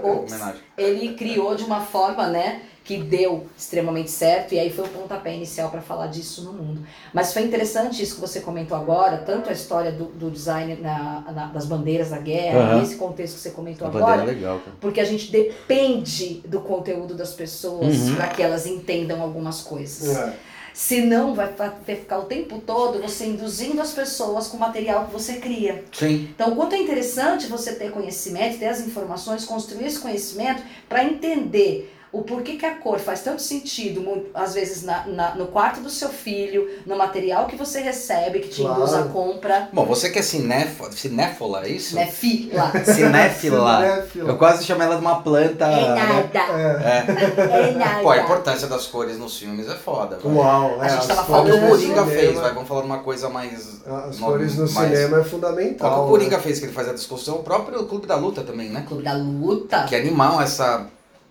é, 0.82 0.82
ele 0.88 1.14
criou 1.14 1.54
de 1.54 1.64
uma 1.64 1.80
forma, 1.80 2.26
né, 2.28 2.60
que 2.82 2.96
deu 2.98 3.46
extremamente 3.56 4.10
certo 4.10 4.52
e 4.54 4.58
aí 4.58 4.70
foi 4.70 4.84
o 4.84 4.88
pontapé 4.88 5.34
inicial 5.34 5.70
para 5.70 5.80
falar 5.80 6.08
disso 6.08 6.42
no 6.42 6.52
mundo. 6.52 6.82
Mas 7.12 7.32
foi 7.32 7.42
interessante 7.42 8.02
isso 8.02 8.16
que 8.16 8.20
você 8.20 8.40
comentou 8.40 8.76
agora, 8.76 9.18
tanto 9.18 9.48
a 9.48 9.52
história 9.52 9.92
do, 9.92 10.06
do 10.06 10.30
design 10.30 10.74
na- 10.76 11.24
na- 11.32 11.46
das 11.46 11.66
bandeiras 11.66 12.10
da 12.10 12.18
guerra, 12.18 12.58
Aham. 12.74 12.82
esse 12.82 12.96
contexto 12.96 13.34
que 13.36 13.40
você 13.42 13.50
comentou 13.50 13.86
A 13.86 13.90
bandeira 13.90 14.10
é 14.12 14.14
agora, 14.22 14.32
legal, 14.32 14.58
cara. 14.58 14.72
porque 14.80 14.98
a 15.00 15.04
gente 15.04 15.30
depende 15.30 16.42
do 16.46 16.60
conteúdo 16.60 17.14
das 17.14 17.32
pessoas 17.32 17.96
Uhum. 18.08 18.16
para 18.16 18.28
que 18.28 18.42
elas 18.42 18.66
entendam 18.66 19.20
algumas 19.22 19.60
coisas. 19.60 20.16
É. 20.16 20.34
Senão 20.72 21.34
vai 21.34 21.52
ficar 21.84 22.18
o 22.20 22.24
tempo 22.24 22.60
todo 22.60 23.00
você 23.02 23.26
induzindo 23.26 23.80
as 23.80 23.92
pessoas 23.92 24.46
com 24.48 24.56
o 24.56 24.60
material 24.60 25.06
que 25.06 25.12
você 25.12 25.34
cria. 25.34 25.84
Sim. 25.92 26.28
Então, 26.34 26.52
o 26.52 26.56
quanto 26.56 26.74
é 26.74 26.78
interessante 26.78 27.46
você 27.46 27.72
ter 27.74 27.90
conhecimento, 27.90 28.58
ter 28.58 28.66
as 28.68 28.80
informações, 28.80 29.44
construir 29.44 29.86
esse 29.86 29.98
conhecimento 29.98 30.62
para 30.88 31.04
entender 31.04 31.94
o 32.12 32.22
porquê 32.22 32.56
que 32.56 32.66
a 32.66 32.74
cor 32.74 32.98
faz 32.98 33.20
tanto 33.22 33.40
sentido, 33.40 34.26
às 34.34 34.54
vezes 34.54 34.82
na, 34.82 35.06
na- 35.06 35.34
no 35.36 35.46
quarto 35.46 35.80
do 35.80 35.88
seu 35.88 36.08
filho, 36.08 36.68
no 36.84 36.96
material 36.96 37.46
que 37.46 37.54
você 37.54 37.80
recebe, 37.80 38.40
que 38.40 38.48
te 38.48 38.62
Claro. 38.62 38.80
induz 38.80 38.94
a 38.94 39.02
compra, 39.04 39.68
Bom, 39.72 39.84
você 39.86 40.10
que 40.10 40.18
é 40.18 40.22
cinéfila, 40.22 40.90
cinéfila, 40.90 41.64
é 41.64 41.68
isso? 41.68 41.94
né, 41.94 42.06
fila. 42.06 42.72
Cinéfila. 42.84 43.76
Cinéfila. 43.76 44.28
Eu 44.30 44.36
quase 44.36 44.64
chamei 44.64 44.86
ela 44.86 44.96
de 44.96 45.02
uma 45.02 45.22
planta. 45.22 45.66
É 45.66 45.88
né? 45.94 46.30
nada, 46.34 46.52
É. 46.58 47.68
é 47.68 47.70
nada. 47.76 48.02
Pô, 48.02 48.10
a 48.10 48.18
importância 48.18 48.66
das 48.66 48.86
cores 48.86 49.18
nos 49.18 49.38
filmes 49.38 49.68
é 49.68 49.76
foda. 49.76 50.18
vai. 50.22 50.32
Uau, 50.34 50.80
A 50.80 50.86
é, 50.86 50.88
gente 50.88 51.00
as 51.00 51.06
tava 51.06 51.22
cores 51.24 51.54
o 51.54 51.60
Coringa 51.68 52.06
fez? 52.06 52.38
Vai, 52.38 52.52
vamos 52.54 52.68
falar 52.68 52.80
de 52.80 52.86
uma 52.86 52.98
coisa 52.98 53.28
mais. 53.28 53.80
As 53.86 54.18
no- 54.18 54.26
cores 54.26 54.56
no 54.56 54.70
mais- 54.72 54.90
cinema 54.98 55.20
é 55.20 55.24
fundamental. 55.24 55.88
Qual 55.90 56.00
que 56.02 56.06
o 56.06 56.10
Coringa 56.10 56.36
né? 56.38 56.42
fez 56.42 56.58
que 56.58 56.64
ele 56.66 56.72
faz 56.72 56.88
a 56.88 56.92
discussão? 56.92 57.36
O 57.36 57.42
próprio 57.42 57.84
Clube 57.86 58.06
da 58.06 58.16
Luta 58.16 58.42
também, 58.42 58.68
né? 58.68 58.84
Clube 58.86 59.02
da 59.04 59.12
Luta. 59.14 59.84
Que 59.84 59.94
animal 59.96 60.40
essa 60.40 60.86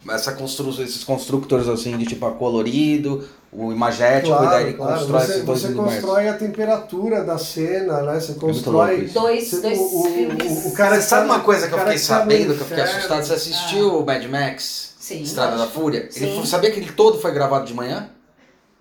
essa 0.08 0.32
constru 0.34 0.70
esses 0.82 1.04
construtores 1.04 1.68
assim 1.68 1.98
de 1.98 2.06
tipo 2.06 2.26
a 2.26 2.32
colorido, 2.32 3.28
o 3.52 3.72
imagético, 3.74 4.28
Claro, 4.38 4.46
e 4.46 4.50
daí 4.50 4.64
ele 4.68 4.74
claro. 4.74 4.94
constrói 5.00 5.22
Você, 5.22 5.32
esses 5.34 5.44
dois 5.46 5.60
você 5.62 5.68
universos. 5.68 5.94
constrói 5.96 6.28
a 6.30 6.34
temperatura 6.38 7.24
da 7.24 7.38
cena, 7.38 8.02
né? 8.04 8.20
Você 8.20 8.34
constrói. 8.36 9.08
Dois, 9.08 9.50
você- 9.50 9.62
dois 9.62 9.78
o, 9.80 10.00
o- 10.00 10.04
filmes. 10.12 10.66
o, 10.66 10.70
o 10.70 10.74
cara 10.74 10.96
Você 10.96 11.02
sabe 11.08 11.28
tá- 11.28 11.34
uma 11.34 11.44
coisa 11.44 11.68
que 11.68 11.74
eu 11.74 11.80
fiquei 11.80 11.94
tá 11.94 12.00
sabendo, 12.00 12.56
que 12.56 12.62
eu 12.62 12.66
fiquei 12.68 12.84
assustado? 12.84 13.24
Você 13.24 13.34
assistiu 13.34 14.00
o 14.00 14.06
Mad 14.06 14.24
Max? 14.26 14.94
Sim, 15.00 15.22
Estrada 15.22 15.58
da. 15.58 15.66
Fúria? 15.68 16.08
Ele 16.16 16.36
Sim. 16.36 16.46
sabia 16.46 16.70
que 16.72 16.80
ele 16.80 16.92
todo 16.92 17.18
foi 17.20 17.32
gravado 17.32 17.66
de 17.66 17.74
manhã? 17.74 18.10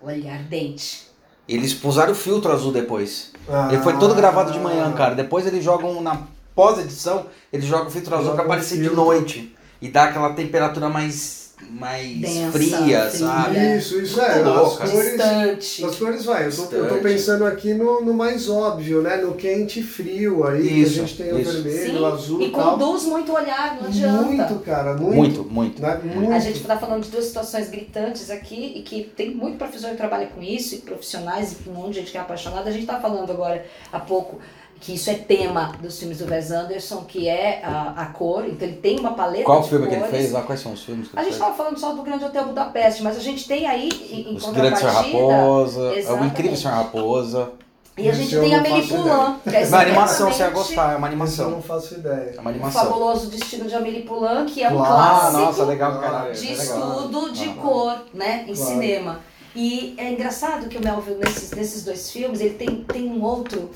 Olha, 0.01 0.31
ardente. 0.33 1.07
Eles 1.47 1.73
puseram 1.73 2.11
o 2.11 2.15
filtro 2.15 2.51
azul 2.51 2.71
depois. 2.71 3.31
Ah. 3.49 3.69
Ele 3.71 3.81
foi 3.81 3.97
todo 3.97 4.13
gravado 4.13 4.51
de 4.51 4.59
manhã, 4.59 4.91
cara. 4.93 5.15
Depois 5.15 5.45
eles 5.47 5.63
jogam 5.63 5.99
na 6.01 6.21
pós-edição, 6.53 7.25
eles 7.51 7.65
jogam 7.65 7.87
o 7.87 7.91
filtro 7.91 8.15
azul 8.15 8.33
um 8.35 8.39
aparecer 8.39 8.79
de 8.81 8.89
noite. 8.91 9.55
E 9.81 9.87
dá 9.87 10.05
aquela 10.05 10.33
temperatura 10.33 10.89
mais, 10.89 11.51
mais 11.69 12.17
Densa, 12.19 12.51
fria, 12.51 13.09
sabe? 13.09 13.77
Isso, 13.77 14.01
isso 14.01 14.19
é. 14.19 14.43
Muito 14.43 14.59
As 14.59 14.89
cores, 14.91 15.11
Distante. 15.11 15.85
as 15.85 15.95
cores 15.95 16.25
vai. 16.25 16.47
Eu 16.47 16.51
tô, 16.51 16.75
eu 16.75 16.89
tô 16.89 16.95
pensando 16.95 17.45
aqui 17.45 17.73
no, 17.73 18.01
no 18.03 18.13
mais 18.13 18.49
óbvio, 18.49 19.01
né? 19.01 19.15
No 19.17 19.35
quente 19.35 19.79
e 19.79 19.83
frio 19.83 20.45
aí. 20.45 20.67
que 20.67 20.73
Isso, 20.81 20.99
a 21.01 21.05
gente 21.05 21.15
tem 21.17 21.31
o 21.31 21.39
isso. 21.39 21.61
vermelho, 21.63 21.91
Sim, 21.93 21.97
o 21.99 22.05
azul 22.05 22.41
e 22.41 22.49
tal. 22.51 22.71
conduz 22.77 23.03
muito 23.05 23.31
o 23.31 23.35
olhar, 23.35 23.77
não 23.79 23.87
adianta. 23.87 24.21
Muito, 24.23 24.55
cara. 24.65 24.93
Muito. 24.95 25.15
Muito, 25.15 25.43
muito. 25.45 25.81
né? 25.81 25.99
muito. 26.03 26.33
A 26.33 26.39
gente 26.39 26.59
está 26.59 26.77
falando 26.77 27.03
de 27.03 27.09
duas 27.09 27.25
situações 27.25 27.69
gritantes 27.69 28.29
aqui 28.29 28.73
e 28.75 28.81
que 28.81 29.03
tem 29.15 29.33
muito 29.33 29.57
professor 29.57 29.91
que 29.91 29.97
trabalha 29.97 30.27
com 30.27 30.41
isso 30.41 30.75
e 30.75 30.79
profissionais 30.79 31.55
e 31.65 31.69
um 31.69 31.73
monte 31.73 31.93
de 31.93 31.99
gente 31.99 32.11
que 32.11 32.17
é 32.17 32.21
apaixonada. 32.21 32.69
A 32.69 32.73
gente 32.73 32.81
está 32.81 32.99
falando 32.99 33.31
agora 33.31 33.65
há 33.93 33.99
pouco 33.99 34.39
que 34.79 34.93
isso 34.95 35.09
é 35.09 35.13
tema 35.15 35.73
dos 35.81 35.99
filmes 35.99 36.19
do 36.19 36.25
Wes 36.31 36.51
Anderson, 36.51 37.03
que 37.07 37.27
é 37.27 37.61
a, 37.63 37.93
a 37.97 38.05
cor. 38.07 38.45
Então 38.45 38.67
ele 38.67 38.77
tem 38.77 38.99
uma 38.99 39.11
paleta 39.13 39.43
Qual 39.43 39.61
de 39.61 39.69
filme 39.69 39.87
que 39.87 39.93
ele 39.93 40.01
cores. 40.03 40.17
fez 40.17 40.31
lá? 40.31 40.41
Quais 40.43 40.61
são 40.61 40.71
os 40.73 40.83
filmes 40.83 41.07
que 41.09 41.17
A 41.17 41.21
ele 41.21 41.29
gente 41.31 41.37
fez? 41.39 41.47
estava 41.49 41.55
falando 41.63 41.79
só 41.79 41.91
do 41.93 42.01
Grande 42.01 42.23
Hotel 42.25 42.45
Budapeste, 42.45 43.03
mas 43.03 43.17
a 43.17 43.19
gente 43.19 43.47
tem 43.47 43.67
aí 43.67 43.89
em, 43.89 44.31
em 44.31 44.35
Os 44.37 44.43
Sr. 44.43 44.47
contrapartida. 44.53 44.91
Raposa, 44.91 45.81
é 45.81 45.83
o 45.83 45.93
Exatamente. 45.95 46.31
Incrível 46.33 46.57
Sr. 46.57 46.67
Raposa. 46.69 47.51
E 47.97 48.09
a 48.09 48.13
gente 48.13 48.29
tem 48.39 48.55
a 48.55 48.59
Amélie 48.59 48.87
Poulain, 48.87 49.35
que 49.43 49.53
é 49.53 49.65
Na 49.67 49.81
animação 49.81 50.31
você 50.31 50.41
ia 50.43 50.49
gostar, 50.51 50.93
é 50.93 50.95
uma 50.95 50.95
Isso 50.95 51.01
eu 51.01 51.05
animação. 51.07 51.51
não 51.51 51.61
faço 51.61 51.95
ideia. 51.95 52.33
É 52.37 52.39
uma 52.39 52.49
O 52.49 52.53
animação. 52.53 52.83
fabuloso 52.85 53.27
destino 53.27 53.65
de 53.67 53.75
Amélie 53.75 54.03
Poulain, 54.03 54.45
que 54.45 54.63
é 54.63 54.69
um 54.69 54.77
Claro. 54.77 54.93
Ah, 54.93 55.19
clássico. 55.19 55.37
nossa, 55.41 55.63
legal 55.65 55.99
caralho. 55.99 56.33
de 56.33 56.47
é 56.47 56.55
legal. 56.55 56.65
estudo 56.65 57.31
de 57.33 57.49
Ah. 57.49 57.53
cor, 57.61 57.95
né, 58.13 58.45
em 58.47 58.53
Claro. 58.55 58.71
cinema. 58.71 59.19
E 59.55 59.95
é 59.97 60.11
engraçado 60.11 60.67
que 60.67 60.77
o 60.77 60.83
Melville, 60.83 61.19
nesses, 61.19 61.51
nesses 61.51 61.83
dois 61.83 62.11
filmes, 62.11 62.39
ele 62.39 62.53
tem, 62.55 62.83
tem 62.83 63.09
um 63.09 63.23
outro 63.23 63.69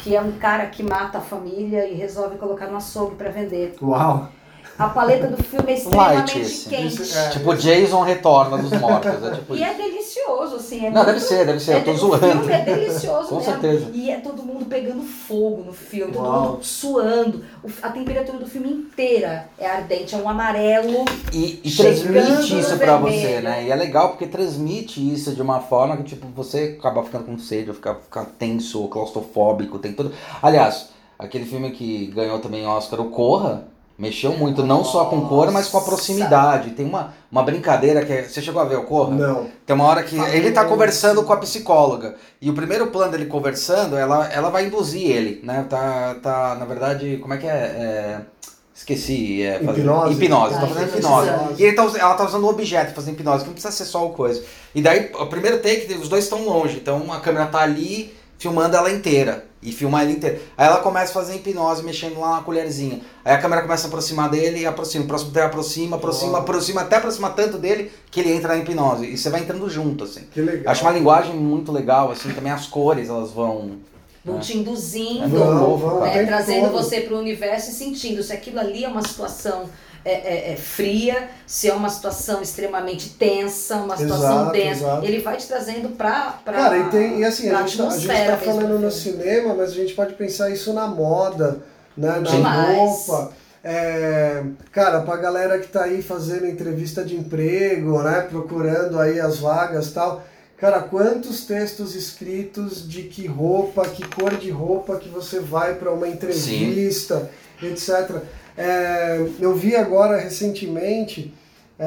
que 0.00 0.14
é 0.14 0.20
um 0.20 0.32
cara 0.32 0.66
que 0.66 0.82
mata 0.82 1.18
a 1.18 1.20
família 1.20 1.88
e 1.88 1.94
resolve 1.94 2.36
colocar 2.36 2.66
no 2.66 2.76
açougue 2.76 3.16
para 3.16 3.30
vender. 3.30 3.74
Uau! 3.80 4.30
A 4.76 4.88
paleta 4.88 5.28
do 5.28 5.40
filme 5.42 5.66
é 5.72 5.74
Light 5.74 5.78
extremamente 5.84 6.40
esse. 6.40 6.68
quente. 6.68 7.02
Isso 7.02 7.16
é- 7.18 7.28
Tipo, 7.30 7.54
Jason 7.54 8.00
retorna 8.02 8.58
dos 8.58 8.70
mortos. 8.80 9.10
É 9.22 9.30
tipo 9.34 9.54
E 9.54 9.62
é 9.62 9.72
delicioso, 9.74 10.56
assim. 10.56 10.78
É 10.86 10.90
Não, 10.90 10.96
muito- 10.96 11.06
deve 11.06 11.20
ser, 11.20 11.46
deve 11.46 11.60
ser, 11.60 11.76
eu 11.76 11.84
tô 11.84 11.90
é, 11.92 11.94
zoando. 11.94 12.26
O 12.26 12.30
filme 12.40 12.52
é 12.52 12.60
delicioso 12.64 13.28
Com 13.30 13.36
mesmo. 13.36 13.52
certeza. 13.52 13.90
E 13.94 14.10
é 14.10 14.16
todo 14.18 14.42
mundo 14.42 14.64
pegando 14.66 15.02
fogo 15.02 15.62
no 15.64 15.72
filme, 15.72 16.12
todo 16.12 16.24
Uau. 16.24 16.50
mundo 16.52 16.64
suando. 16.64 17.44
A 17.82 17.88
temperatura 17.90 18.38
do 18.38 18.46
filme 18.46 18.68
inteira 18.68 19.48
é 19.58 19.66
ardente, 19.70 20.14
é 20.14 20.18
um 20.18 20.28
amarelo. 20.28 21.04
E, 21.32 21.60
e 21.62 21.70
transmite 21.70 22.58
isso 22.58 22.76
pra 22.76 22.96
vermelho. 22.96 23.20
você, 23.22 23.40
né? 23.40 23.64
E 23.66 23.70
é 23.70 23.74
legal 23.76 24.08
porque 24.08 24.26
transmite 24.26 25.00
isso 25.12 25.32
de 25.34 25.40
uma 25.42 25.60
forma 25.60 25.96
que, 25.98 26.02
tipo, 26.02 26.26
você 26.34 26.76
acaba 26.78 27.02
ficando 27.04 27.24
com 27.26 27.38
sede, 27.38 27.68
ou 27.70 27.74
ficar, 27.76 27.94
ficar 27.94 28.24
tenso, 28.38 28.88
claustrofóbico, 28.88 29.78
tem 29.78 29.92
tudo. 29.92 30.12
Aliás, 30.42 30.88
aquele 31.16 31.44
filme 31.44 31.70
que 31.70 32.06
ganhou 32.08 32.40
também 32.40 32.66
Oscar, 32.66 33.00
o 33.00 33.10
Corra, 33.10 33.68
mexeu 33.98 34.36
muito, 34.36 34.64
não 34.64 34.84
só 34.84 35.04
com 35.06 35.26
cor, 35.28 35.50
mas 35.52 35.68
com 35.68 35.76
a 35.76 35.80
Nossa. 35.80 35.92
proximidade. 35.92 36.70
Tem 36.70 36.84
uma, 36.84 37.14
uma 37.30 37.42
brincadeira 37.42 38.04
que 38.04 38.12
é. 38.12 38.22
Você 38.24 38.42
chegou 38.42 38.60
a 38.60 38.64
ver 38.64 38.76
o 38.76 38.84
Corra? 38.84 39.14
Não. 39.14 39.46
Tem 39.64 39.74
uma 39.74 39.84
hora 39.84 40.02
que 40.02 40.16
ele 40.18 40.50
tá 40.52 40.62
aí. 40.62 40.68
conversando 40.68 41.22
com 41.22 41.32
a 41.32 41.36
psicóloga. 41.36 42.16
E 42.40 42.50
o 42.50 42.54
primeiro 42.54 42.88
plano 42.88 43.12
dele 43.12 43.26
conversando, 43.26 43.96
ela, 43.96 44.26
ela 44.32 44.50
vai 44.50 44.66
induzir 44.66 45.08
ele, 45.10 45.40
né? 45.44 45.64
Tá, 45.68 46.16
tá, 46.22 46.56
na 46.58 46.64
verdade, 46.64 47.18
como 47.22 47.34
é 47.34 47.38
que 47.38 47.46
é? 47.46 47.50
É, 47.50 48.20
esqueci. 48.74 49.42
É, 49.42 49.60
fazer- 49.60 49.80
Hipnose. 49.80 50.12
Hipnose, 50.14 50.54
tá 50.54 50.60
Ah, 50.62 50.66
fazendo 50.66 50.96
hipnose. 50.96 51.28
hipnose. 51.28 51.62
E 51.62 51.64
ele 51.66 51.76
tá, 51.76 51.82
ela 51.98 52.14
tá 52.14 52.24
usando 52.26 52.44
o 52.44 52.48
objeto 52.48 52.86
pra 52.86 52.94
fazer 52.96 53.12
hipnose, 53.12 53.40
que 53.40 53.46
não 53.46 53.54
precisa 53.54 53.72
ser 53.72 53.84
só 53.84 54.04
o 54.04 54.10
coisa. 54.10 54.42
E 54.74 54.82
daí, 54.82 55.10
o 55.14 55.26
primeiro 55.26 55.58
take, 55.60 55.92
os 55.94 56.08
dois 56.08 56.24
estão 56.24 56.44
longe. 56.44 56.76
Então 56.78 57.12
a 57.12 57.20
câmera 57.20 57.46
tá 57.46 57.60
ali 57.60 58.12
filmando 58.38 58.76
ela 58.76 58.90
inteira. 58.90 59.46
E 59.62 59.72
filmar 59.72 60.02
ela 60.02 60.10
inteira. 60.12 60.38
Aí 60.58 60.66
ela 60.66 60.78
começa 60.78 61.10
a 61.10 61.14
fazer 61.14 61.36
hipnose, 61.36 61.82
mexendo 61.82 62.20
lá 62.20 62.36
na 62.36 62.42
colherzinha. 62.42 63.00
Aí 63.24 63.32
a 63.34 63.38
câmera 63.38 63.62
começa 63.62 63.86
a 63.86 63.88
aproximar 63.88 64.28
dele 64.28 64.60
e 64.60 64.66
aproxima. 64.66 65.04
O 65.04 65.08
próximo 65.08 65.30
tempo 65.30 65.46
aproxima, 65.46 65.96
aproxima, 65.96 66.32
Uau. 66.32 66.40
aproxima, 66.42 66.80
até 66.82 66.96
aproximar 66.96 67.34
tanto 67.34 67.56
dele 67.56 67.90
que 68.10 68.20
ele 68.20 68.32
entra 68.32 68.48
na 68.48 68.58
hipnose. 68.58 69.06
E 69.06 69.16
você 69.16 69.30
vai 69.30 69.40
entrando 69.40 69.68
junto, 69.70 70.04
assim. 70.04 70.24
Que 70.32 70.42
legal. 70.42 70.70
Acho 70.70 70.82
uma 70.82 70.90
linguagem 70.92 71.34
muito 71.34 71.72
legal, 71.72 72.10
assim, 72.10 72.30
também 72.34 72.52
as 72.52 72.66
cores, 72.66 73.08
elas 73.08 73.30
vão. 73.30 73.78
Vão 74.22 74.38
te 74.40 74.56
induzindo, 74.56 75.24
É 75.24 75.26
muito 75.28 75.36
Vão, 75.44 75.58
louco, 75.68 75.78
vão, 75.78 75.98
cara. 76.00 76.10
o 76.10 76.14
né, 76.14 76.24
trazendo 76.26 76.70
todo. 76.70 76.82
você 76.82 77.00
para 77.02 77.14
o 77.14 77.18
universo 77.18 77.70
e 77.70 77.72
sentindo 77.74 78.22
se 78.22 78.32
aquilo 78.32 78.58
ali 78.58 78.84
é 78.84 78.88
uma 78.88 79.02
situação 79.02 79.68
é, 80.04 80.12
é, 80.12 80.52
é 80.52 80.56
fria, 80.56 81.30
se 81.46 81.68
é 81.68 81.74
uma 81.74 81.88
situação 81.88 82.42
extremamente 82.42 83.10
tensa, 83.10 83.76
uma 83.76 83.96
situação 83.96 84.42
Exato, 84.42 84.52
densa. 84.52 84.70
exato. 84.70 85.04
Ele 85.06 85.20
vai 85.20 85.36
te 85.36 85.46
trazendo 85.46 85.88
para 85.96 86.38
Cara, 86.44 86.78
e, 86.78 86.90
tem, 86.90 87.20
e 87.20 87.24
assim, 87.24 87.48
pra 87.48 87.60
a 87.60 87.66
gente, 87.66 87.78
tá, 87.78 87.88
a 87.88 87.96
gente 87.96 88.26
tá 88.26 88.36
falando 88.36 88.68
do 88.68 88.78
no 88.78 88.90
cinema, 88.90 89.54
mas 89.54 89.70
a 89.70 89.74
gente 89.74 89.94
pode 89.94 90.14
pensar 90.14 90.50
isso 90.50 90.72
na 90.72 90.86
moda, 90.86 91.62
né? 91.96 92.20
na 92.20 92.30
Demais. 92.30 92.76
roupa. 92.76 93.32
É, 93.66 94.44
cara, 94.70 95.00
pra 95.00 95.16
galera 95.16 95.58
que 95.58 95.68
tá 95.68 95.84
aí 95.84 96.02
fazendo 96.02 96.46
entrevista 96.46 97.02
de 97.02 97.16
emprego, 97.16 98.02
né? 98.02 98.20
Procurando 98.28 99.00
aí 99.00 99.18
as 99.18 99.38
vagas 99.38 99.86
e 99.86 99.92
tal. 99.94 100.22
Cara, 100.58 100.80
quantos 100.80 101.46
textos 101.46 101.94
escritos 101.94 102.86
de 102.86 103.04
que 103.04 103.26
roupa, 103.26 103.88
que 103.88 104.06
cor 104.06 104.36
de 104.36 104.50
roupa 104.50 104.96
que 104.96 105.08
você 105.08 105.40
vai 105.40 105.74
para 105.74 105.90
uma 105.90 106.06
entrevista, 106.06 107.30
etc. 107.62 108.22
É, 108.56 109.26
eu 109.40 109.54
vi 109.54 109.74
agora 109.74 110.16
recentemente, 110.16 111.34
é, 111.78 111.86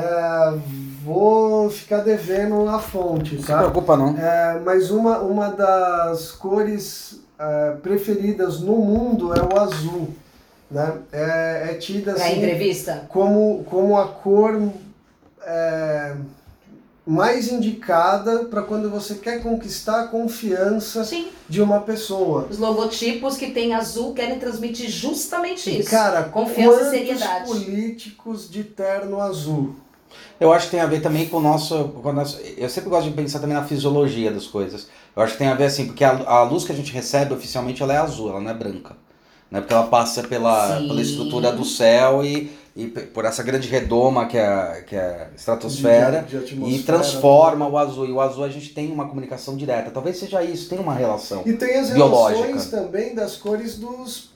vou 1.04 1.70
ficar 1.70 2.00
devendo 2.00 2.68
a 2.68 2.80
fonte, 2.80 3.36
Não 3.36 3.42
se 3.42 3.48
tá? 3.48 3.60
preocupa, 3.60 3.96
não. 3.96 4.18
É, 4.18 4.60
mas 4.64 4.92
uma, 4.92 5.20
uma 5.20 5.50
das 5.50 6.32
cores 6.32 7.22
é, 7.40 7.72
preferidas 7.82 8.60
no 8.60 8.76
mundo 8.78 9.34
é 9.34 9.42
o 9.42 9.60
azul. 9.60 10.10
Né? 10.70 10.98
É, 11.14 11.70
é 11.72 11.74
tida 11.76 12.12
assim, 12.12 12.40
entrevista? 12.40 13.06
como, 13.08 13.64
como 13.70 13.98
a 13.98 14.06
cor 14.10 14.70
é, 15.46 16.14
mais 17.08 17.50
indicada 17.50 18.46
para 18.46 18.62
quando 18.62 18.89
você 18.89 19.15
quer 19.15 19.41
conquistar 19.41 20.02
a 20.02 20.08
confiança 20.08 21.06
Sim. 21.06 21.30
de 21.48 21.62
uma 21.62 21.80
pessoa. 21.80 22.48
Os 22.52 22.58
logotipos 22.58 23.38
que 23.38 23.52
tem 23.52 23.74
azul 23.74 24.13
querem 24.13 24.38
transmitir 24.38 24.89
justamente 24.89 25.80
isso. 25.80 25.89
Cara, 25.89 26.24
Confiança 26.24 26.88
e 26.88 26.89
seriedade. 26.89 27.48
políticos 27.48 28.50
de 28.50 28.63
terno 28.65 29.22
azul? 29.22 29.76
Eu 30.39 30.52
acho 30.52 30.65
que 30.65 30.72
tem 30.72 30.82
a 30.82 30.86
ver 30.86 31.02
também 31.02 31.28
com 31.28 31.38
o 31.38 31.41
nosso, 31.41 31.86
com 32.02 32.10
o 32.10 32.13
nosso. 32.13 32.39
Eu 32.58 32.70
sempre 32.70 32.89
gosto 32.89 33.10
de 33.10 33.15
pensar 33.15 33.39
também 33.39 33.56
na 33.56 33.63
fisiologia 33.63 34.32
das 34.32 34.46
coisas. 34.46 34.88
Eu 35.15 35.24
acho 35.24 35.34
que 35.34 35.39
tem 35.39 35.48
a 35.48 35.56
ver 35.56 35.65
assim, 35.65 35.86
porque 35.88 36.04
a, 36.04 36.12
a 36.28 36.43
luz 36.43 36.63
que 36.63 36.72
a 36.72 36.76
gente 36.76 36.91
recebe 36.91 37.34
oficialmente 37.34 37.82
ela 37.82 37.93
é 37.93 37.98
azul, 37.98 38.30
ela 38.30 38.41
não 38.41 38.52
é 38.52 38.54
branca. 38.54 38.96
Né? 39.50 39.62
Porque 39.62 39.74
ela 39.74 39.88
passa 39.88 40.24
pela, 40.24 40.78
Sim. 40.78 40.88
pela 40.89 41.02
estrutura 41.02 41.52
do 41.52 41.63
céu 41.65 42.24
e, 42.24 42.52
e 42.78 42.88
por 42.88 43.26
essa 43.26 43.42
grande 43.44 43.68
redoma 43.68 44.28
que 44.28 44.38
é, 44.38 44.46
a- 44.46 44.84
que 44.86 44.96
é 44.96 45.00
a 45.32 45.36
estratosfera. 45.36 46.22
De- 46.22 46.28
de 46.30 46.36
E 46.36 46.40
atmosfera. 46.40 46.84
transforma 46.86 47.68
o 47.68 47.78
azul. 47.78 48.06
E 48.06 48.12
o 48.12 48.22
azul 48.22 48.44
a 48.44 48.50
gente 48.50 48.70
tem 48.74 48.92
uma 48.92 49.08
comunicação 49.08 49.58
direta. 49.58 49.90
Talvez 49.92 50.18
seja 50.18 50.44
isso, 50.44 50.70
tem 50.70 50.78
uma 50.80 50.94
relação. 50.94 51.42
E 51.46 51.54
tem 51.54 51.76
as 51.78 51.90
biológica. 51.90 52.46
relações 52.46 52.70
também 52.70 53.16
das 53.16 53.36
cores 53.36 53.78
dos 53.78 54.30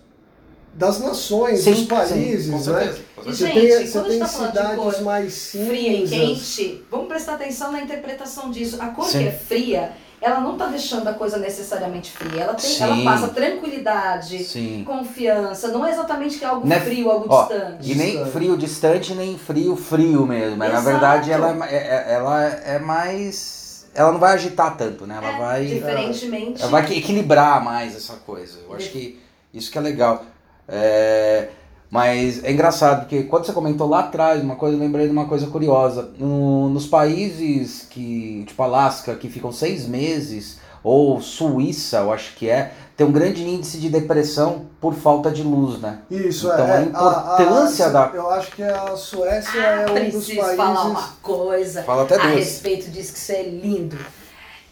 das 0.73 0.99
nações, 1.01 1.59
Sim, 1.59 1.71
dos 1.73 1.83
países, 1.83 2.45
sim, 2.45 2.51
com 2.51 2.57
né? 2.57 2.63
certeza, 2.63 2.99
com 3.17 3.21
Você 3.23 3.45
gente, 3.45 3.53
tem, 3.59 3.85
você 3.87 4.01
tem 4.03 4.19
tá 4.19 4.25
cidades 4.27 4.75
cor 4.77 5.01
mais 5.01 5.51
fria 5.51 5.91
e 6.03 6.07
cinzas. 6.07 6.55
quente, 6.55 6.83
vamos 6.89 7.07
prestar 7.09 7.33
atenção 7.33 7.73
na 7.73 7.81
interpretação 7.81 8.49
disso. 8.49 8.77
A 8.81 8.87
cor 8.87 9.03
Sim. 9.05 9.19
que 9.19 9.27
é 9.27 9.31
fria, 9.33 9.91
ela 10.21 10.39
não 10.39 10.55
tá 10.55 10.67
deixando 10.67 11.07
a 11.07 11.13
coisa 11.13 11.37
necessariamente 11.37 12.11
fria. 12.11 12.43
Ela, 12.43 12.53
tem, 12.53 12.69
Sim. 12.69 12.83
ela 12.83 13.03
passa 13.03 13.27
tranquilidade, 13.29 14.43
Sim. 14.43 14.83
confiança. 14.85 15.69
Não 15.69 15.85
é 15.85 15.91
exatamente 15.91 16.37
que 16.37 16.45
é 16.45 16.47
algo 16.47 16.67
Né? 16.67 16.79
frio, 16.79 17.09
algo 17.09 17.25
Ó, 17.27 17.41
distante. 17.47 17.91
E 17.91 17.95
nem 17.95 18.25
frio 18.27 18.55
distante, 18.57 19.13
nem 19.15 19.37
frio 19.37 19.75
frio 19.75 20.25
mesmo. 20.25 20.57
Mas, 20.57 20.71
Na 20.71 20.79
verdade, 20.81 21.31
ela 21.31 21.49
é, 21.67 21.75
é- 21.75 21.87
é- 21.87 22.13
ela 22.13 22.43
é 22.45 22.79
mais. 22.79 23.87
Ela 23.93 24.11
não 24.11 24.19
vai 24.19 24.33
agitar 24.33 24.77
tanto, 24.77 25.05
né? 25.05 25.17
Ela 25.17 25.33
É, 25.33 25.37
vai. 25.37 25.65
Diferentemente. 25.65 26.61
Ela 26.61 26.71
vai 26.71 26.85
que- 26.85 26.97
equilibrar 26.97 27.61
mais 27.63 27.95
essa 27.95 28.13
coisa. 28.25 28.59
Eu 28.69 28.75
acho 28.75 28.89
que 28.89 29.19
isso 29.53 29.69
que 29.71 29.77
é 29.77 29.81
legal. 29.81 30.23
É, 30.67 31.49
mas 31.91 32.41
é 32.43 32.51
engraçado, 32.53 33.01
porque 33.01 33.23
quando 33.23 33.45
você 33.45 33.51
comentou 33.51 33.87
lá 33.87 33.99
atrás, 33.99 34.41
uma 34.41 34.55
coisa, 34.55 34.75
eu 34.77 34.79
lembrei 34.79 35.05
de 35.07 35.11
uma 35.11 35.25
coisa 35.25 35.45
curiosa. 35.47 36.09
No- 36.17 36.69
nos 36.69 36.87
países 36.87 37.85
que, 37.89 38.45
tipo 38.47 38.63
Alasca, 38.63 39.13
que 39.15 39.27
ficam 39.29 39.51
seis 39.51 39.85
meses, 39.85 40.57
ou 40.83 41.19
Suíça, 41.21 41.97
eu 41.97 42.11
acho 42.13 42.33
que 42.35 42.49
é, 42.49 42.71
tem 42.97 43.05
um 43.05 43.11
grande 43.11 43.43
índice 43.47 43.77
de 43.77 43.89
depressão 43.89 44.67
por 44.79 44.93
falta 44.95 45.29
de 45.29 45.43
luz, 45.43 45.79
né? 45.79 45.99
Isso, 46.09 46.47
Então, 46.47 46.65
é. 46.65 46.77
a 46.77 46.81
importância 46.81 47.85
a- 47.85 47.89
a- 47.89 47.91
da- 47.91 48.11
Eu 48.15 48.29
acho 48.31 48.51
que 48.51 48.63
a 48.63 48.95
Suécia 48.95 49.61
Ah, 49.61 49.81
é 49.81 49.85
um 49.91 49.93
dos 50.05 50.13
preciso 50.25 50.39
países. 50.39 50.55
falar 50.55 50.85
uma 50.85 51.09
coisa 51.21 51.83
Fala 51.83 52.03
até 52.03 52.15
a 52.15 52.27
respeito 52.29 52.89
disso, 52.89 53.11
que 53.13 53.19
isso 53.19 53.31
é 53.33 53.43
lindo. 53.43 53.97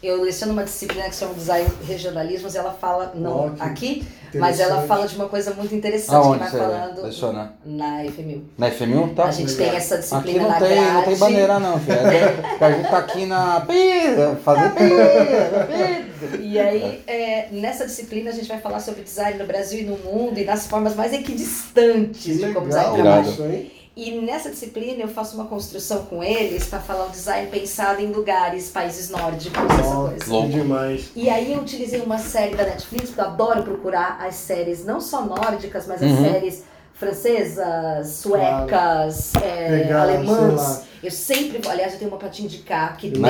Eu 0.02 0.22
leciono 0.22 0.54
uma 0.54 0.64
disciplina 0.64 1.04
que 1.04 1.14
se 1.14 1.20
chama 1.20 1.34
Design 1.34 1.68
Regionalismos, 1.86 2.54
e 2.54 2.58
ela 2.58 2.72
fala, 2.72 3.12
não 3.14 3.54
aqui, 3.60 4.02
mas 4.34 4.60
ela 4.60 4.82
fala 4.82 5.06
de 5.06 5.16
uma 5.16 5.28
coisa 5.28 5.52
muito 5.54 5.74
interessante 5.74 6.14
Aonde 6.14 6.44
que 6.44 6.50
vai 6.50 6.60
falando 6.60 7.02
leciona? 7.02 7.54
na 7.64 8.04
FMU. 8.04 8.42
Na 8.58 8.70
FMU, 8.70 9.08
tá? 9.14 9.24
a 9.24 9.30
gente 9.30 9.52
legal. 9.52 9.68
tem 9.68 9.76
essa 9.76 9.94
Aqui 9.96 10.02
disciplina 10.02 10.42
não 10.42 10.48
na 10.50 10.58
tem, 10.58 10.68
grade. 10.68 10.92
não 10.94 11.02
tem 11.04 11.16
bandeira 11.16 11.58
não, 11.58 11.78
filho. 11.80 11.92
É, 11.98 12.44
a 12.64 12.70
gente 12.72 12.88
tá 12.90 12.98
aqui 12.98 13.26
na 13.26 13.60
pisa, 13.60 14.38
fazer 14.44 14.70
pisa. 14.70 16.36
E 16.38 16.58
aí, 16.58 17.02
é, 17.06 17.48
nessa 17.50 17.86
disciplina, 17.86 18.30
a 18.30 18.32
gente 18.32 18.48
vai 18.48 18.58
falar 18.60 18.80
sobre 18.80 19.02
design 19.02 19.38
no 19.38 19.46
Brasil 19.46 19.80
e 19.80 19.84
no 19.84 19.96
mundo 19.98 20.38
e 20.38 20.44
nas 20.44 20.66
formas 20.66 20.94
mais 20.94 21.12
equidistantes 21.12 22.22
Que 22.22 22.34
de 22.34 22.52
como 22.52 22.66
legal 22.66 22.92
design 22.92 23.02
trabalha. 23.02 23.28
isso, 23.28 23.42
hein? 23.44 23.70
E 24.02 24.12
nessa 24.12 24.48
disciplina 24.48 25.02
eu 25.02 25.08
faço 25.08 25.34
uma 25.34 25.44
construção 25.44 26.06
com 26.06 26.24
eles 26.24 26.64
para 26.66 26.80
falar 26.80 27.04
um 27.04 27.10
design 27.10 27.50
pensado 27.50 28.00
em 28.00 28.06
lugares, 28.06 28.70
países 28.70 29.10
nórdicos, 29.10 29.60
essa 29.78 29.94
Ó, 29.94 30.08
coisa. 30.08 30.24
Louco. 30.32 30.48
demais. 30.48 31.10
E 31.14 31.28
aí 31.28 31.52
eu 31.52 31.60
utilizei 31.60 32.00
uma 32.00 32.16
série 32.16 32.56
da 32.56 32.64
Netflix, 32.64 33.10
porque 33.10 33.20
eu 33.20 33.24
adoro 33.26 33.62
procurar 33.62 34.16
as 34.26 34.36
séries, 34.36 34.86
não 34.86 35.02
só 35.02 35.20
nórdicas, 35.26 35.86
mas 35.86 36.02
as 36.02 36.12
Uhum. 36.12 36.24
séries 36.24 36.62
francesas, 36.94 38.08
suecas, 38.08 39.34
é, 39.36 39.80
Pegar, 39.82 40.06
sei 40.06 40.16
alemãs. 40.16 40.82
Eu 41.02 41.10
sempre, 41.10 41.66
aliás, 41.66 41.94
eu 41.94 41.98
tenho 41.98 42.10
uma 42.10 42.18
pra 42.18 42.28
te 42.28 42.42
indicar, 42.42 42.94
que 42.98 43.08
de 43.08 43.14
tem 43.14 43.22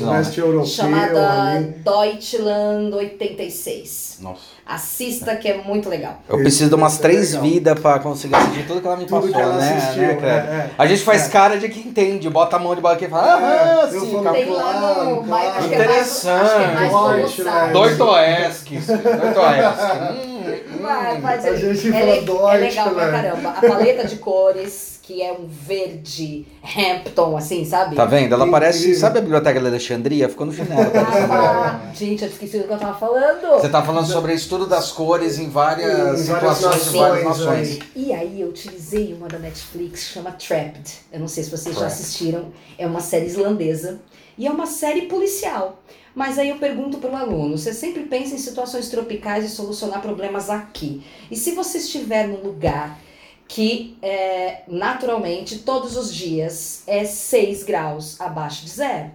né? 0.00 0.12
Leste 0.18 0.40
europeu 0.40 0.64
chamada 0.66 1.42
ali. 1.52 1.64
Deutschland 1.84 2.94
86. 2.94 4.16
Nossa. 4.20 4.40
Assista 4.64 5.36
que 5.36 5.46
é 5.48 5.58
muito 5.62 5.88
legal. 5.90 6.20
Eu 6.28 6.34
Esse- 6.36 6.42
preciso 6.44 6.68
de 6.70 6.74
umas 6.74 6.98
é 6.98 7.02
três 7.02 7.34
vidas 7.34 7.78
pra 7.80 7.98
conseguir 7.98 8.34
assistir 8.34 8.66
tudo 8.66 8.80
que 8.80 8.86
ela 8.86 8.96
me 8.96 9.04
Tudo 9.06 9.20
passou, 9.20 9.34
que 9.34 9.40
ela 9.40 9.56
né? 9.56 9.76
assistiu. 9.76 10.02
né, 10.02 10.18
é, 10.22 10.26
é. 10.26 10.70
A 10.78 10.86
gente 10.86 11.02
faz 11.02 11.26
É. 11.26 11.30
cara 11.30 11.58
de 11.58 11.68
que 11.68 11.80
entende, 11.80 12.28
bota 12.30 12.56
a 12.56 12.58
mão 12.58 12.74
de 12.74 12.80
bola 12.80 12.98
e 13.00 13.08
fala, 13.08 13.34
ah, 13.34 13.88
É, 13.92 13.94
eu 13.96 14.00
sim. 14.00 14.10
Tem 14.10 14.14
lá 14.22 14.32
no. 14.32 14.54
claro, 14.54 15.26
mais- 15.26 15.56
acho 15.56 15.68
que 15.68 15.74
é 15.74 15.78
mais, 15.78 15.90
Interessante. 15.90 16.40
acho 16.42 16.54
que 16.56 16.62
é 16.62 16.66
mais 16.74 16.92
Deutschland. 16.92 17.72
colossal. 17.72 17.72
Doitoevskis, 17.72 18.86
Doitoevskis. 18.86 20.28
Hum, 20.28 20.82
Vai, 20.82 21.18
hum. 21.18 21.26
A 21.26 21.56
gente 21.56 21.92
é, 21.94 22.00
é 22.00 22.56
legal 22.58 22.90
pra 22.90 23.10
caramba. 23.10 23.48
A 23.50 23.60
paleta 23.60 24.06
de 24.06 24.16
cores, 24.16 24.97
que 25.08 25.22
é 25.22 25.32
um 25.32 25.46
verde 25.46 26.46
Hampton, 26.62 27.34
assim, 27.34 27.64
sabe? 27.64 27.96
Tá 27.96 28.04
vendo? 28.04 28.34
Ela 28.34 28.46
parece, 28.50 28.94
sabe 28.94 29.18
a 29.18 29.22
biblioteca 29.22 29.58
de 29.58 29.66
Alexandria? 29.66 30.28
Ficou 30.28 30.44
no 30.44 30.52
chinelo. 30.52 30.90
tá. 30.90 31.08
Ah, 31.30 31.94
gente, 31.94 32.24
eu 32.24 32.28
esqueci 32.28 32.58
do 32.58 32.64
que 32.64 32.72
eu 32.74 32.78
tava 32.78 32.98
falando. 32.98 33.58
Você 33.58 33.70
tá 33.70 33.82
falando 33.82 34.06
sobre 34.06 34.34
estudo 34.34 34.66
das 34.66 34.92
cores 34.92 35.38
em 35.38 35.48
várias 35.48 36.20
Em 36.20 36.24
situações 36.24 36.92
e 36.92 36.98
várias 36.98 37.24
nações 37.24 37.38
nações. 37.38 37.78
E 37.96 38.12
aí 38.12 38.38
eu 38.42 38.48
utilizei 38.48 39.14
uma 39.14 39.28
da 39.28 39.38
Netflix 39.38 40.08
que 40.08 40.12
chama 40.12 40.32
Trapped. 40.32 40.92
Eu 41.10 41.20
não 41.20 41.28
sei 41.28 41.42
se 41.42 41.48
vocês 41.50 41.74
já 41.74 41.80
Trapped. 41.86 42.02
assistiram. 42.02 42.52
É 42.76 42.86
uma 42.86 43.00
série 43.00 43.24
islandesa. 43.24 44.00
E 44.36 44.46
é 44.46 44.50
uma 44.50 44.66
série 44.66 45.06
policial. 45.06 45.82
Mas 46.14 46.38
aí 46.38 46.50
eu 46.50 46.56
pergunto 46.56 46.98
para 46.98 47.10
o 47.10 47.16
aluno: 47.16 47.56
você 47.56 47.72
sempre 47.72 48.02
pensa 48.02 48.34
em 48.34 48.38
situações 48.38 48.90
tropicais 48.90 49.46
e 49.46 49.48
solucionar 49.48 50.02
problemas 50.02 50.50
aqui. 50.50 51.02
E 51.30 51.36
se 51.36 51.52
você 51.52 51.78
estiver 51.78 52.28
num 52.28 52.42
lugar 52.42 53.07
que 53.48 53.96
é, 54.02 54.62
naturalmente 54.68 55.60
todos 55.60 55.96
os 55.96 56.14
dias 56.14 56.82
é 56.86 57.04
6 57.04 57.64
graus 57.64 58.20
abaixo 58.20 58.62
de 58.64 58.70
zero? 58.70 59.10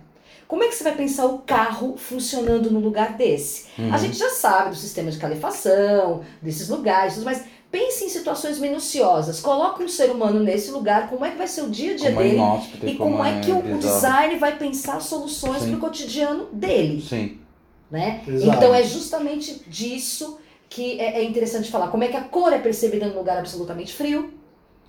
Como 0.48 0.64
é 0.64 0.68
que 0.68 0.76
você 0.76 0.84
vai 0.84 0.96
pensar 0.96 1.26
o 1.28 1.40
carro 1.40 1.96
funcionando 1.98 2.70
num 2.70 2.80
lugar 2.80 3.14
desse? 3.16 3.68
Uhum. 3.78 3.94
A 3.94 3.98
gente 3.98 4.18
já 4.18 4.30
sabe 4.30 4.72
do 4.72 4.76
sistema 4.76 5.10
de 5.10 5.18
calefação, 5.18 6.22
desses 6.42 6.70
lugares, 6.70 7.14
tudo, 7.14 7.26
mas 7.26 7.44
pense 7.72 8.06
em 8.06 8.10
situações 8.10 8.60
minuciosas. 8.60 9.40
Coloca 9.40 9.84
um 9.84 9.88
ser 9.88 10.12
humano 10.12 10.40
nesse 10.40 10.70
lugar, 10.72 11.10
como 11.10 11.26
é 11.26 11.32
que 11.32 11.38
vai 11.38 11.48
ser 11.48 11.62
o 11.62 11.70
dia 11.70 11.94
a 11.94 11.96
dia 11.96 12.10
Como 12.10 12.22
é 12.22 12.24
dele 12.24 12.36
inóspito 12.36 12.88
e 12.88 12.96
como, 12.96 13.24
é 13.24 13.40
que 13.40 13.52
o, 13.52 13.76
o 13.76 13.78
design 13.80 14.38
vai 14.38 14.58
pensar 14.58 15.00
soluções 15.00 15.64
para 15.64 15.76
o 15.76 15.80
cotidiano 15.80 16.46
dele, 16.52 17.02
Sim. 17.02 17.40
né? 17.90 18.22
Então 18.28 18.76
é 18.76 18.84
justamente 18.84 19.64
disso 19.68 20.38
que 20.74 21.00
é, 21.00 21.20
é 21.20 21.24
interessante 21.24 21.70
falar. 21.70 21.88
Como 21.90 22.04
é 22.04 22.08
que 22.08 22.18
a 22.18 22.22
cor 22.22 22.52
é 22.54 22.58
percebida 22.60 23.06
num 23.08 23.18
lugar 23.18 23.38
absolutamente 23.38 23.94
frio, 23.94 24.34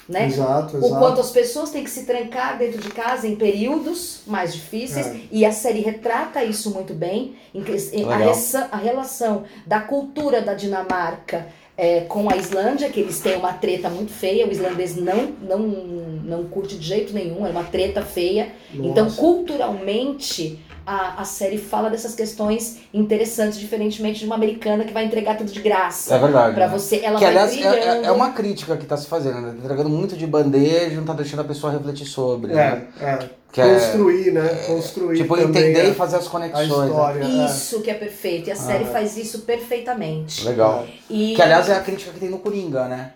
né? 0.08 0.26
Exato, 0.26 0.76
O 0.76 0.80
exato. 0.80 0.98
quanto 0.98 1.20
as 1.20 1.30
pessoas 1.30 1.70
têm 1.70 1.82
que 1.84 1.90
se 1.90 2.04
trancar 2.04 2.58
dentro 2.58 2.80
de 2.80 2.88
casa 2.90 3.26
em 3.26 3.36
períodos 3.36 4.20
mais 4.26 4.52
difíceis. 4.54 5.06
É. 5.06 5.16
E 5.30 5.44
a 5.44 5.52
série 5.52 5.80
retrata 5.80 6.42
isso 6.44 6.70
muito 6.70 6.92
bem. 6.94 7.36
Em 7.54 7.62
que- 7.62 7.72
em- 7.92 8.04
a, 8.04 8.68
a 8.70 8.76
relação 8.76 9.44
da 9.66 9.80
cultura 9.80 10.40
da 10.42 10.54
Dinamarca 10.54 11.46
é, 11.76 12.00
com 12.02 12.30
a 12.30 12.36
Islândia, 12.36 12.88
que 12.88 13.00
eles 13.00 13.18
têm 13.20 13.36
uma 13.36 13.52
treta 13.54 13.88
muito 13.90 14.12
feia. 14.12 14.46
O 14.46 14.50
islandês 14.52 14.94
não, 14.94 15.26
não, 15.42 15.58
não 15.58 16.44
curte 16.44 16.76
de 16.78 16.86
jeito 16.86 17.12
nenhum, 17.12 17.44
é 17.46 17.50
uma 17.50 17.64
treta 17.64 18.00
feia. 18.02 18.52
Então, 18.72 19.04
Nossa. 19.04 19.20
culturalmente, 19.20 20.58
a, 20.86 21.20
a 21.22 21.24
série 21.24 21.58
fala 21.58 21.88
dessas 21.90 22.14
questões 22.14 22.78
interessantes, 22.92 23.58
diferentemente 23.58 24.20
de 24.20 24.26
uma 24.26 24.34
americana 24.34 24.84
que 24.84 24.92
vai 24.92 25.04
entregar 25.04 25.36
tudo 25.36 25.50
de 25.50 25.60
graça. 25.60 26.14
É 26.14 26.18
verdade. 26.18 26.54
Pra 26.54 26.66
né? 26.68 26.72
você, 26.72 27.00
ela 27.02 27.18
que 27.18 27.24
vai 27.24 27.30
aliás 27.36 27.56
é, 27.56 27.78
é- 27.78 28.04
é 28.06 28.10
uma 28.12 28.30
crítica 28.32 28.76
que 28.76 28.86
tá 28.86 28.96
se 28.96 29.06
fazendo, 29.06 29.40
né? 29.40 29.50
Tá 29.52 29.64
entregando 29.64 29.88
muito 29.90 30.16
de 30.16 30.26
bandeja 30.26 30.92
e 30.92 30.96
não 30.96 31.04
tá 31.04 31.12
deixando 31.14 31.40
a 31.40 31.44
pessoa 31.44 31.72
refletir 31.72 32.06
sobre. 32.06 32.52
né? 32.52 32.86
É, 33.00 33.04
é. 33.04 33.30
Que 33.52 33.60
é, 33.60 33.72
Construir, 33.74 34.32
né? 34.32 34.48
Construir 34.66 35.16
tipo, 35.16 35.36
entender 35.38 35.80
a, 35.80 35.84
e 35.84 35.94
fazer 35.94 36.16
as 36.16 36.26
conexões. 36.26 36.68
né? 36.68 36.86
história. 36.86 37.22
é. 37.24 37.46
Isso 37.46 37.80
que 37.82 37.90
é 37.90 37.94
perfeito. 37.94 38.48
E 38.48 38.52
a 38.52 38.56
série 38.56 38.82
Ah. 38.84 38.88
faz 38.88 39.16
isso 39.16 39.40
perfeitamente. 39.42 40.44
Legal. 40.44 40.84
E 41.08 41.34
Que 41.36 41.42
aliás 41.42 41.68
é 41.68 41.74
a 41.76 41.80
crítica 41.80 42.10
que 42.12 42.18
tem 42.20 42.28
no 42.30 42.38
Coringa, 42.38 42.86
né? 42.88 43.12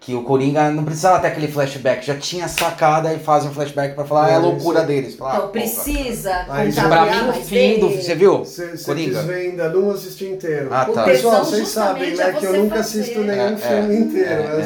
É. 0.00 0.04
Que 0.04 0.14
o 0.14 0.22
Coringa 0.22 0.70
não 0.70 0.82
precisava 0.82 1.20
ter 1.20 1.26
aquele 1.26 1.46
flashback, 1.46 2.06
já 2.06 2.16
tinha 2.16 2.48
sacada 2.48 3.12
e 3.12 3.18
fazem 3.18 3.50
um 3.50 3.52
flashback 3.52 3.94
pra 3.94 4.04
falar, 4.04 4.24
ah, 4.26 4.30
é 4.30 4.32
a 4.32 4.36
É, 4.36 4.38
loucura 4.38 4.78
isso. 4.78 4.86
deles. 4.88 5.14
Fala, 5.14 5.34
então 5.34 5.44
ah, 5.44 5.48
precisa 5.48 6.46
Aí, 6.48 6.72
contar 6.72 6.88
Pra 6.88 7.22
mim, 7.22 7.28
o 7.28 7.32
fim 7.34 7.78
do. 7.78 7.90
Você 7.90 8.14
viu? 8.14 8.38
Você 8.38 8.76
você 8.78 8.84
Coringa? 8.86 9.22
desvenda, 9.22 9.68
não 9.68 9.90
assisti 9.90 10.24
inteiro. 10.24 10.68
Ah, 10.72 10.86
tá. 10.86 11.04
Pessoal, 11.04 11.44
vocês 11.44 11.68
sabem, 11.68 12.16
né, 12.16 12.30
é 12.30 12.32
que 12.32 12.44
eu 12.46 12.52
nunca 12.54 12.76
fazer. 12.76 13.00
assisto 13.00 13.20
nenhum 13.20 13.42
É, 13.54 13.56
filme 13.56 13.94
é, 13.94 13.98
inteiro. 13.98 14.30
é, 14.30 14.60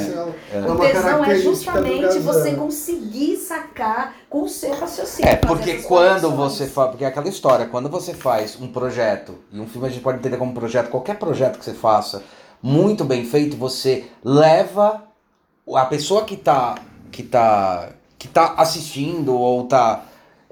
é, 0.53 0.57
é. 0.57 0.59
uma 0.61 0.75
O 0.75 0.79
tesão 0.79 1.01
é 1.01 1.03
característica 1.03 1.73
do 1.81 1.87
justamente 1.89 2.19
você 2.21 2.51
conseguir 2.55 3.37
sacar 3.37 4.15
com 4.31 4.43
o 4.45 4.49
seu 4.49 4.73
raciocínio. 4.73 5.29
É, 5.29 5.35
porque 5.37 5.75
quando 5.79 6.31
você 6.31 6.67
faz. 6.67 6.91
Porque 6.91 7.05
é 7.05 7.09
aquela 7.09 7.29
história, 7.29 7.67
quando 7.67 7.89
você 7.89 8.15
faz 8.15 8.57
um 8.61 8.69
projeto, 8.69 9.35
e 9.53 9.59
um 9.59 9.67
filme 9.67 9.89
a 9.89 9.91
gente 9.91 10.03
pode 10.03 10.19
entender 10.19 10.37
como 10.37 10.55
projeto, 10.55 10.91
qualquer 10.91 11.17
projeto 11.17 11.59
que 11.59 11.65
você 11.65 11.75
faça, 11.75 12.23
muito 12.63 13.05
bem 13.05 13.25
feito, 13.25 13.57
você 13.57 14.05
leva 14.23 15.03
a 15.73 15.87
pessoa 15.87 16.25
que 16.25 16.37
tá. 16.37 16.77
que 17.11 17.23
tá. 17.23 17.91
que 18.19 18.29
tá 18.29 18.55
assistindo 18.57 19.35
ou 19.35 19.65
tá. 19.65 20.05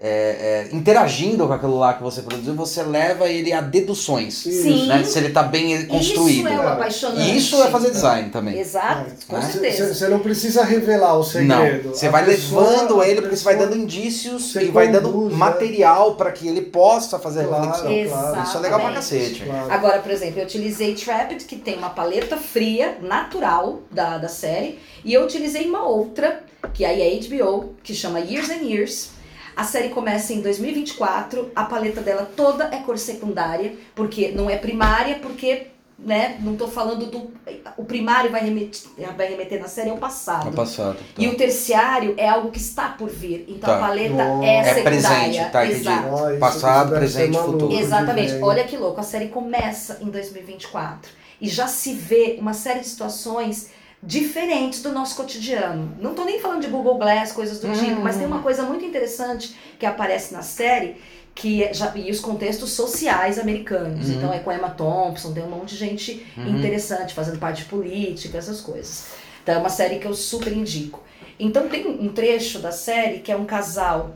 É, 0.04 0.66
é, 0.72 0.74
interagindo 0.74 1.46
com 1.46 1.52
aquilo 1.52 1.78
lá 1.78 1.94
que 1.94 2.02
você 2.02 2.22
produziu, 2.22 2.54
você 2.54 2.82
leva 2.82 3.28
ele 3.28 3.52
a 3.52 3.60
deduções. 3.60 4.34
Sim. 4.34 4.88
Né, 4.88 5.04
se 5.04 5.16
ele 5.18 5.30
tá 5.30 5.44
bem 5.44 5.86
construído. 5.86 6.38
Isso 6.40 6.48
é 6.48 6.58
o 6.58 6.68
apaixonante. 6.68 7.30
E 7.30 7.36
isso 7.36 7.62
é 7.62 7.70
fazer 7.70 7.90
design 7.92 8.28
também. 8.30 8.58
Exato, 8.58 9.12
com 9.28 9.40
Você- 9.40 9.52
certeza. 9.52 9.94
Você 9.94 10.08
não 10.08 10.18
precisa 10.18 10.64
revelar 10.64 11.14
o 11.16 11.22
segredo. 11.22 11.84
Não, 11.88 11.94
você 11.94 12.08
A 12.08 12.10
vai 12.10 12.24
pessoa- 12.24 12.68
levando 12.68 13.02
ele, 13.04 13.20
porque 13.20 13.36
você 13.36 13.44
vai 13.44 13.56
dando 13.56 13.76
indícios 13.76 14.54
e 14.56 14.64
vai 14.66 14.88
dando 14.88 15.12
conduz, 15.12 15.32
né? 15.32 15.38
material 15.38 16.14
para 16.16 16.32
que 16.32 16.48
ele 16.48 16.62
possa 16.62 17.18
fazer 17.20 17.42
a 17.42 17.44
Claro, 17.44 17.64
reflexão. 17.88 18.18
claro. 18.18 18.42
Isso 18.42 18.56
é 18.56 18.60
legal 18.60 18.80
pra 18.80 18.92
cacete. 18.94 19.42
Claro. 19.44 19.70
Agora, 19.72 19.98
por 20.00 20.10
exemplo, 20.10 20.40
eu 20.40 20.44
utilizei 20.44 20.94
Trapped, 20.96 21.44
que 21.44 21.54
tem 21.56 21.78
uma 21.78 21.90
paleta 21.90 22.36
fria, 22.36 22.96
natural 23.00 23.80
da, 23.90 24.18
da 24.18 24.28
série, 24.28 24.80
e 25.04 25.14
eu 25.14 25.22
utilizei 25.24 25.68
uma 25.68 25.86
outra, 25.86 26.42
que 26.74 26.84
aí 26.84 27.00
é 27.02 27.14
HBO, 27.20 27.74
que 27.84 27.94
chama 27.94 28.18
Years 28.18 28.50
and 28.50 28.64
Years. 28.64 29.10
A 29.56 29.64
série 29.64 29.90
começa 29.90 30.32
em 30.32 30.40
2024, 30.40 31.50
a 31.54 31.64
paleta 31.64 32.00
dela 32.00 32.30
toda 32.36 32.64
é 32.72 32.78
cor 32.78 32.98
secundária, 32.98 33.74
porque 33.94 34.32
não 34.32 34.48
é 34.48 34.56
primária, 34.56 35.16
porque, 35.20 35.66
né, 35.98 36.38
não 36.40 36.56
tô 36.56 36.66
falando 36.68 37.06
do... 37.06 37.30
O 37.76 37.84
primário 37.84 38.30
vai 38.30 38.42
remeter, 38.44 38.80
vai 39.16 39.28
remeter 39.28 39.60
na 39.60 39.68
série 39.68 39.90
ao 39.90 39.98
passado. 39.98 40.46
No 40.46 40.52
passado. 40.52 40.96
E 41.18 41.28
o 41.28 41.36
terciário 41.36 42.14
é 42.16 42.28
algo 42.28 42.50
que 42.50 42.58
está 42.58 42.88
por 42.88 43.08
vir. 43.10 43.44
Então 43.48 43.68
Tá. 43.70 43.76
a 43.76 43.80
paleta 43.88 44.14
Nossa. 44.24 44.44
é 44.46 44.56
É 44.56 44.64
secundária. 44.74 44.82
presente, 45.30 45.50
tá. 45.52 45.66
Exato. 45.66 46.08
Isso 46.30 46.38
Passado, 46.40 46.94
presente, 46.94 47.32
maluco 47.32 47.52
futuro. 47.60 47.78
Exatamente. 47.80 48.34
Olha 48.42 48.64
que 48.64 48.76
louco, 48.76 49.00
a 49.00 49.04
série 49.04 49.28
começa 49.28 49.98
em 50.00 50.06
2024 50.10 51.10
e 51.40 51.48
já 51.48 51.66
se 51.66 51.92
vê 51.92 52.36
uma 52.40 52.54
série 52.54 52.80
de 52.80 52.86
situações 52.88 53.70
diferentes 54.02 54.82
do 54.82 54.90
nosso 54.90 55.14
cotidiano. 55.16 55.94
Não 56.00 56.12
tô 56.14 56.24
nem 56.24 56.40
falando 56.40 56.60
de 56.62 56.66
Google 56.66 56.98
Glass, 56.98 57.32
coisas 57.32 57.60
do 57.60 57.68
Hum. 57.68 57.72
tipo, 57.72 58.00
mas 58.00 58.16
tem 58.16 58.26
uma 58.26 58.40
coisa 58.42 58.62
muito 58.64 58.84
interessante 58.84 59.54
que 59.78 59.86
aparece 59.86 60.32
na 60.32 60.42
série 60.42 60.96
que 61.34 61.64
é 61.64 61.72
já 61.72 61.90
e 61.96 62.10
os 62.10 62.20
contextos 62.20 62.72
sociais 62.72 63.38
americanos. 63.38 64.08
Uhum. 64.08 64.14
Então 64.16 64.32
é 64.32 64.38
com 64.40 64.52
Emma 64.52 64.68
Thompson, 64.70 65.32
tem 65.32 65.42
um 65.42 65.48
monte 65.48 65.70
de 65.70 65.76
gente 65.76 66.26
Uhum. 66.36 66.58
interessante 66.58 67.14
fazendo 67.14 67.38
parte 67.38 67.62
de 67.62 67.68
política, 67.70 68.36
essas 68.36 68.60
coisas. 68.60 69.06
Então 69.42 69.54
é 69.54 69.58
uma 69.58 69.70
série 69.70 69.98
que 69.98 70.06
eu 70.06 70.14
super 70.14 70.52
indico. 70.52 71.02
Então 71.40 71.68
tem 71.68 71.86
um 71.86 72.08
trecho 72.08 72.58
da 72.58 72.70
série 72.70 73.20
que 73.20 73.32
é 73.32 73.36
um 73.36 73.44
casal 73.46 74.14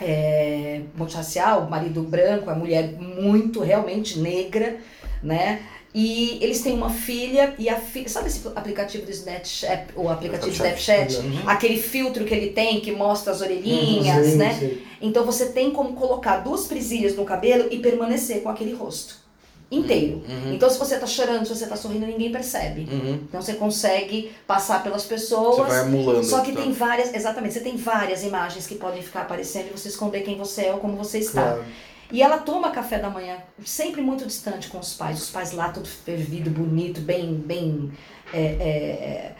é, 0.00 0.80
multirracial, 0.96 1.68
marido 1.70 2.02
branco, 2.02 2.50
a 2.50 2.54
mulher 2.54 2.94
muito 3.00 3.60
realmente 3.60 4.18
negra, 4.18 4.76
né? 5.22 5.62
E 5.94 6.38
eles 6.42 6.60
têm 6.60 6.74
uma 6.74 6.90
filha 6.90 7.54
e 7.56 7.68
a 7.68 7.76
filha. 7.76 8.08
Sabe 8.08 8.26
esse 8.26 8.40
aplicativo 8.56 9.06
do 9.06 9.12
Snapchat? 9.12 9.86
O 9.94 10.08
aplicativo 10.08 10.50
Snapchat? 10.50 11.16
Uhum. 11.18 11.42
Aquele 11.46 11.80
filtro 11.80 12.24
que 12.24 12.34
ele 12.34 12.50
tem 12.50 12.80
que 12.80 12.90
mostra 12.90 13.32
as 13.32 13.40
orelhinhas, 13.40 14.26
Sim, 14.26 14.36
né? 14.36 14.56
sim. 14.58 14.78
Então 15.00 15.24
você 15.24 15.46
tem 15.46 15.70
como 15.70 15.92
colocar 15.92 16.38
duas 16.38 16.66
presilhas 16.66 17.14
no 17.14 17.24
cabelo 17.24 17.68
e 17.70 17.78
permanecer 17.78 18.42
com 18.42 18.48
aquele 18.48 18.72
rosto 18.72 19.22
inteiro. 19.70 20.22
Uhum. 20.28 20.54
Então 20.54 20.68
se 20.68 20.78
você 20.78 20.98
tá 20.98 21.06
chorando, 21.06 21.46
se 21.46 21.54
você 21.54 21.66
tá 21.66 21.76
sorrindo, 21.76 22.06
ninguém 22.06 22.32
percebe. 22.32 22.88
Uhum. 22.90 23.20
Então 23.28 23.40
você 23.40 23.54
consegue 23.54 24.32
passar 24.48 24.82
pelas 24.82 25.02
Você 25.02 25.08
pessoas. 25.08 25.68
vai 25.68 25.82
emulando. 25.82 26.24
Só 26.24 26.40
que 26.40 26.50
então. 26.50 26.64
tem 26.64 26.72
várias, 26.72 27.14
exatamente, 27.14 27.54
você 27.54 27.60
tem 27.60 27.76
várias 27.76 28.24
imagens 28.24 28.66
que 28.66 28.74
podem 28.74 29.00
ficar 29.00 29.22
aparecendo 29.22 29.68
e 29.68 29.78
você 29.78 29.88
esconder 29.88 30.22
quem 30.22 30.36
você 30.36 30.66
é 30.66 30.72
ou 30.72 30.78
como 30.78 30.96
você 30.96 31.18
está. 31.18 31.42
Claro. 31.42 31.64
E 32.12 32.22
ela 32.22 32.38
toma 32.38 32.70
café 32.70 32.98
da 32.98 33.10
manhã, 33.10 33.38
sempre 33.64 34.00
muito 34.00 34.26
distante 34.26 34.68
com 34.68 34.78
os 34.78 34.94
pais. 34.94 35.20
Os 35.22 35.30
pais 35.30 35.52
lá, 35.52 35.70
tudo 35.70 35.88
fervido, 35.88 36.50
bonito, 36.50 37.00
bem, 37.00 37.34
bem 37.34 37.92
é, 38.32 38.38
é, 38.42 39.32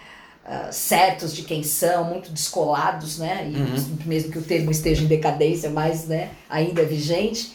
ah, 0.44 0.68
certos 0.72 1.34
de 1.34 1.42
quem 1.42 1.62
são, 1.62 2.04
muito 2.04 2.30
descolados, 2.30 3.18
né? 3.18 3.50
E 3.50 3.56
Uhum. 3.56 3.98
mesmo 4.06 4.32
que 4.32 4.38
o 4.38 4.42
termo 4.42 4.70
esteja 4.70 5.02
em 5.02 5.06
decadência, 5.06 5.70
mas 5.70 6.06
né, 6.06 6.30
ainda 6.48 6.82
é 6.82 6.84
vigente. 6.84 7.52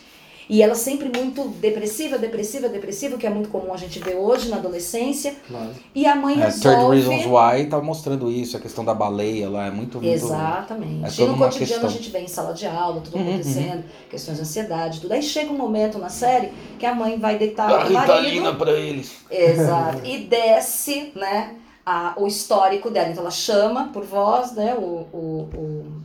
E 0.50 0.64
ela 0.64 0.74
sempre 0.74 1.16
muito 1.16 1.48
depressiva, 1.60 2.18
depressiva, 2.18 2.68
depressiva, 2.68 3.18
que 3.18 3.28
é 3.28 3.30
muito 3.30 3.50
comum 3.50 3.72
a 3.72 3.78
gente 3.78 4.00
ver 4.00 4.16
hoje 4.16 4.50
na 4.50 4.58
adolescência. 4.58 5.36
Claro. 5.48 5.70
E 5.94 6.08
a 6.08 6.16
mãe 6.16 6.42
É, 6.42 6.46
resolve... 6.46 7.00
30 7.02 7.12
Reasons 7.12 7.26
Why 7.28 7.66
tá 7.68 7.80
mostrando 7.80 8.32
isso, 8.32 8.58
a 8.58 8.60
questão 8.60 8.84
da 8.84 8.96
baleia 8.96 9.48
lá, 9.48 9.68
é 9.68 9.72
muito, 9.72 10.02
muito... 10.02 10.12
Exatamente. 10.12 11.22
é 11.22 11.24
e 11.24 11.28
no 11.28 11.38
cotidiano 11.38 11.52
questão. 11.58 11.90
a 11.90 11.92
gente 11.92 12.10
vê 12.10 12.20
em 12.22 12.28
sala 12.28 12.52
de 12.54 12.66
aula, 12.66 13.00
tudo 13.02 13.18
Uhum, 13.18 13.30
acontecendo, 13.30 13.84
questões 14.10 14.38
de 14.38 14.42
ansiedade, 14.42 15.02
tudo. 15.02 15.12
Aí 15.14 15.22
chega 15.22 15.52
um 15.52 15.58
momento 15.58 16.00
na 16.00 16.10
série 16.10 16.52
que 16.80 16.86
a 16.86 16.96
mãe 16.96 17.20
vai 17.20 17.38
deitar 17.38 17.68
Dá 17.70 17.84
com 17.84 17.90
o 17.90 17.94
marido. 17.94 18.14
Ritalina 18.14 18.56
pra 18.56 18.72
eles. 18.72 19.18
Exato. 19.30 20.02
E 20.04 20.18
desce, 20.26 21.12
né, 21.16 21.56
a, 21.86 22.14
o 22.18 22.26
histórico 22.26 22.90
dela. 22.90 23.10
Então 23.10 23.22
ela 23.22 23.32
chama 23.32 23.90
por 23.94 24.04
voz, 24.04 24.54
né, 24.54 24.74
o, 24.76 25.06
o, 25.14 25.50
o, 25.56 25.99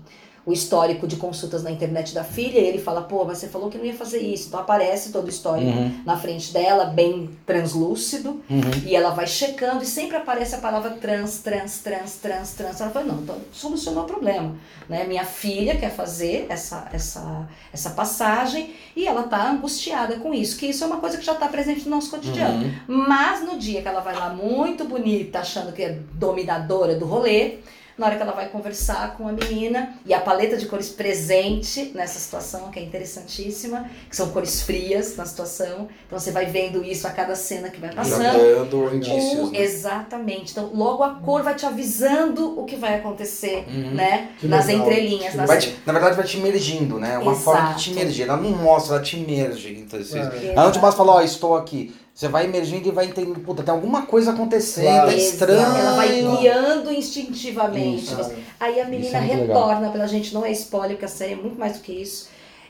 o 0.46 0.52
histórico 0.52 1.06
de 1.06 1.16
consultas 1.16 1.62
na 1.62 1.70
internet 1.70 2.14
da 2.14 2.22
filha, 2.22 2.58
e 2.58 2.64
ele 2.66 2.78
fala, 2.78 3.02
pô, 3.02 3.24
mas 3.24 3.38
você 3.38 3.48
falou 3.48 3.70
que 3.70 3.78
não 3.78 3.84
ia 3.84 3.94
fazer 3.94 4.20
isso. 4.20 4.48
Então 4.48 4.60
aparece 4.60 5.10
todo 5.10 5.26
o 5.26 5.28
histórico 5.28 5.64
Uhum, 5.64 6.02
na 6.04 6.16
frente 6.16 6.52
dela, 6.52 6.84
bem 6.84 7.30
translúcido. 7.46 8.42
uhum. 8.50 8.60
E 8.84 8.94
ela 8.94 9.10
vai 9.10 9.26
checando 9.26 9.82
e 9.82 9.86
sempre 9.86 10.16
aparece 10.16 10.54
a 10.54 10.58
palavra 10.58 10.90
trans, 10.90 11.38
trans, 11.38 11.78
trans, 11.78 12.16
trans, 12.16 12.52
trans. 12.52 12.80
Ela 12.80 12.90
fala, 12.90 13.06
não, 13.06 13.22
então 13.22 13.36
solucionou 13.52 14.04
o 14.04 14.06
problema. 14.06 14.54
Né? 14.88 15.04
Minha 15.04 15.24
filha 15.24 15.76
quer 15.76 15.90
fazer 15.90 16.46
essa, 16.50 16.88
essa, 16.92 17.48
essa 17.72 17.90
passagem 17.90 18.74
e 18.94 19.06
ela 19.06 19.22
tá 19.22 19.50
angustiada 19.50 20.16
com 20.16 20.34
isso, 20.34 20.58
que 20.58 20.66
isso 20.66 20.84
é 20.84 20.86
uma 20.86 20.98
coisa 20.98 21.16
que 21.16 21.24
já 21.24 21.32
está 21.32 21.48
presente 21.48 21.84
no 21.84 21.96
nosso 21.96 22.10
cotidiano. 22.10 22.64
Uhum. 22.64 22.72
Mas 23.08 23.42
no 23.42 23.58
dia 23.58 23.80
que 23.80 23.88
ela 23.88 24.00
vai 24.00 24.14
lá 24.14 24.28
muito 24.28 24.84
bonita, 24.84 25.38
achando 25.38 25.72
que 25.72 25.82
é 25.82 25.98
dominadora 26.12 26.96
do 26.96 27.06
rolê, 27.06 27.54
na 27.96 28.06
hora 28.06 28.16
que 28.16 28.22
ela 28.22 28.32
vai 28.32 28.48
conversar 28.48 29.16
com 29.16 29.28
a 29.28 29.32
menina, 29.32 29.94
e 30.04 30.12
a 30.12 30.20
paleta 30.20 30.56
de 30.56 30.66
cores 30.66 30.88
presente 30.88 31.92
nessa 31.94 32.18
situação, 32.18 32.70
que 32.70 32.78
é 32.78 32.82
interessantíssima, 32.82 33.88
que 34.10 34.16
são 34.16 34.30
cores 34.30 34.62
frias 34.62 35.16
na 35.16 35.24
situação. 35.24 35.88
Então 36.06 36.18
você 36.18 36.30
vai 36.32 36.46
vendo 36.46 36.84
isso 36.84 37.06
a 37.06 37.10
cada 37.10 37.34
cena 37.36 37.68
que 37.70 37.80
vai 37.80 37.92
passando. 37.94 38.22
dando 38.68 38.94
indícios, 38.96 39.48
O- 39.48 39.52
né? 39.52 39.58
Exatamente. 39.60 40.52
Então, 40.52 40.70
logo 40.74 41.02
a 41.02 41.10
cor 41.10 41.42
vai 41.42 41.54
te 41.54 41.64
avisando 41.66 42.58
o 42.60 42.64
que 42.64 42.76
vai 42.76 42.94
acontecer, 42.96 43.64
Uhum. 43.68 43.92
né? 43.94 44.30
Que 44.40 44.46
nas 44.48 44.66
legal. 44.66 44.86
entrelinhas 44.86 45.34
série. 45.34 45.60
te- 45.60 45.76
na 45.86 45.92
verdade, 45.92 46.16
vai 46.16 46.24
te 46.26 46.36
imergindo, 46.38 46.98
né? 46.98 47.16
Uma 47.18 47.34
forma 47.34 47.74
de 47.74 47.82
te 47.84 47.90
Exato. 47.90 48.00
imergir. 48.02 48.28
Ela 48.28 48.36
não 48.36 48.50
mostra, 48.50 48.96
ela 48.96 49.04
te 49.04 49.16
imerge. 49.16 49.72
Então, 49.78 50.00
assim, 50.00 50.18
É. 50.18 50.52
Ela 50.52 50.64
não 50.64 50.72
te 50.72 50.78
mostra 50.78 51.02
e 51.02 51.06
fala, 51.06 51.12
ó, 51.18 51.22
estou 51.22 51.56
aqui. 51.56 51.94
Você 52.14 52.28
vai 52.28 52.44
emergindo 52.44 52.86
e 52.86 52.92
vai 52.92 53.06
entendendo, 53.06 53.40
puta, 53.40 53.64
tem 53.64 53.74
alguma 53.74 54.02
coisa 54.06 54.30
acontecendo, 54.30 54.84
Claro. 54.84 55.10
é 55.10 55.16
estranho. 55.16 55.60
Ela 55.60 55.96
vai 55.96 56.08
guiando 56.22 56.92
instintivamente. 56.92 58.04
Isso. 58.04 58.32
Aí 58.60 58.80
a 58.80 58.84
menina 58.84 59.18
é 59.18 59.20
retorna 59.20 59.90
pela 59.90 60.06
gente, 60.06 60.32
não 60.32 60.44
é 60.44 60.52
spoiler, 60.52 60.92
porque 60.92 61.06
a 61.06 61.08
série 61.08 61.32
é 61.32 61.36
muito 61.36 61.58
mais 61.58 61.72
do 61.76 61.80
que 61.82 61.92
isso. 61.92 62.28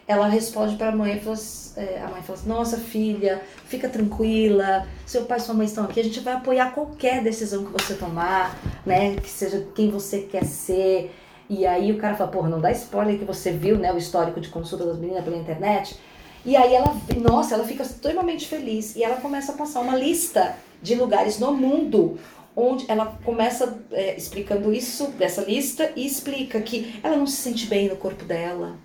Ela 0.09 0.29
responde 0.29 0.77
pra 0.77 0.93
mãe, 0.93 1.19
fala 1.21 1.35
assim- 1.35 1.73
é, 1.81 1.99
a 2.03 2.09
mãe 2.09 2.23
fala 2.23 2.39
assim, 2.39 2.49
nossa 2.49 2.79
filha, 2.79 3.43
fica 3.67 3.87
tranquila, 3.89 4.87
seu 5.05 5.25
pai 5.25 5.39
e 5.39 5.41
sua 5.43 5.55
mãe 5.55 5.67
estão 5.67 5.85
aqui, 5.85 6.01
a 6.01 6.05
gente 6.05 6.21
vai 6.21 6.35
apoiar 6.35 6.73
qualquer 6.73 7.23
decisão 7.23 7.65
que 7.65 7.73
você 7.73 7.95
tomar, 7.95 8.59
né? 8.87 9.17
Que 9.17 9.29
seja 9.29 9.67
quem 9.75 9.91
você 9.91 10.21
quer 10.21 10.45
ser. 10.45 11.15
E 11.51 11.67
aí 11.67 11.93
o 11.93 11.99
cara 11.99 12.15
fala, 12.15 12.31
porra, 12.31 12.49
não 12.49 12.61
dá 12.61 12.71
spoiler 12.73 13.19
que 13.19 13.25
você 13.27 13.51
viu, 13.53 13.77
né? 13.77 13.93
O 13.93 13.99
histórico 13.99 14.41
de 14.41 14.49
consulta 14.49 14.87
das 14.87 14.99
meninas 14.99 15.23
pela 15.25 15.37
internet. 15.37 15.97
E 16.45 16.57
aí 16.57 16.75
ela, 16.75 16.95
nossa, 17.21 17.55
ela 17.55 17.65
fica 17.65 17.83
extremamente 17.83 18.47
feliz. 18.47 18.95
E 18.97 19.03
ela 19.03 19.17
começa 19.17 19.53
a 19.53 19.55
passar 19.55 19.81
uma 19.81 19.97
lista 19.97 20.57
de 20.83 20.95
lugares 20.95 21.39
no 21.39 21.53
mundo 21.53 22.19
onde 22.57 22.85
ela 22.89 23.19
começa 23.25 23.79
é, 23.91 24.17
explicando 24.17 24.73
isso 24.73 25.09
dessa 25.19 25.43
lista 25.43 25.91
e 25.97 26.07
explica 26.07 26.61
que 26.61 27.01
ela 27.03 27.17
não 27.17 27.27
se 27.27 27.37
sente 27.39 27.67
bem 27.67 27.89
no 27.89 27.97
corpo 27.97 28.25
dela, 28.25 28.77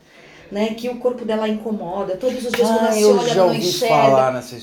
né? 0.51 0.73
Que 0.73 0.89
o 0.89 0.97
corpo 0.97 1.23
dela 1.23 1.47
incomoda. 1.47 2.17
Todos 2.17 2.43
os 2.45 2.51
dias 2.51 2.67
quando 2.67 2.79
ela 2.79 2.89
Ah, 2.89 2.93
se 2.93 3.05
olha, 3.05 3.31
ela 3.31 3.45
não 3.45 3.53
enxerga. 3.53 3.95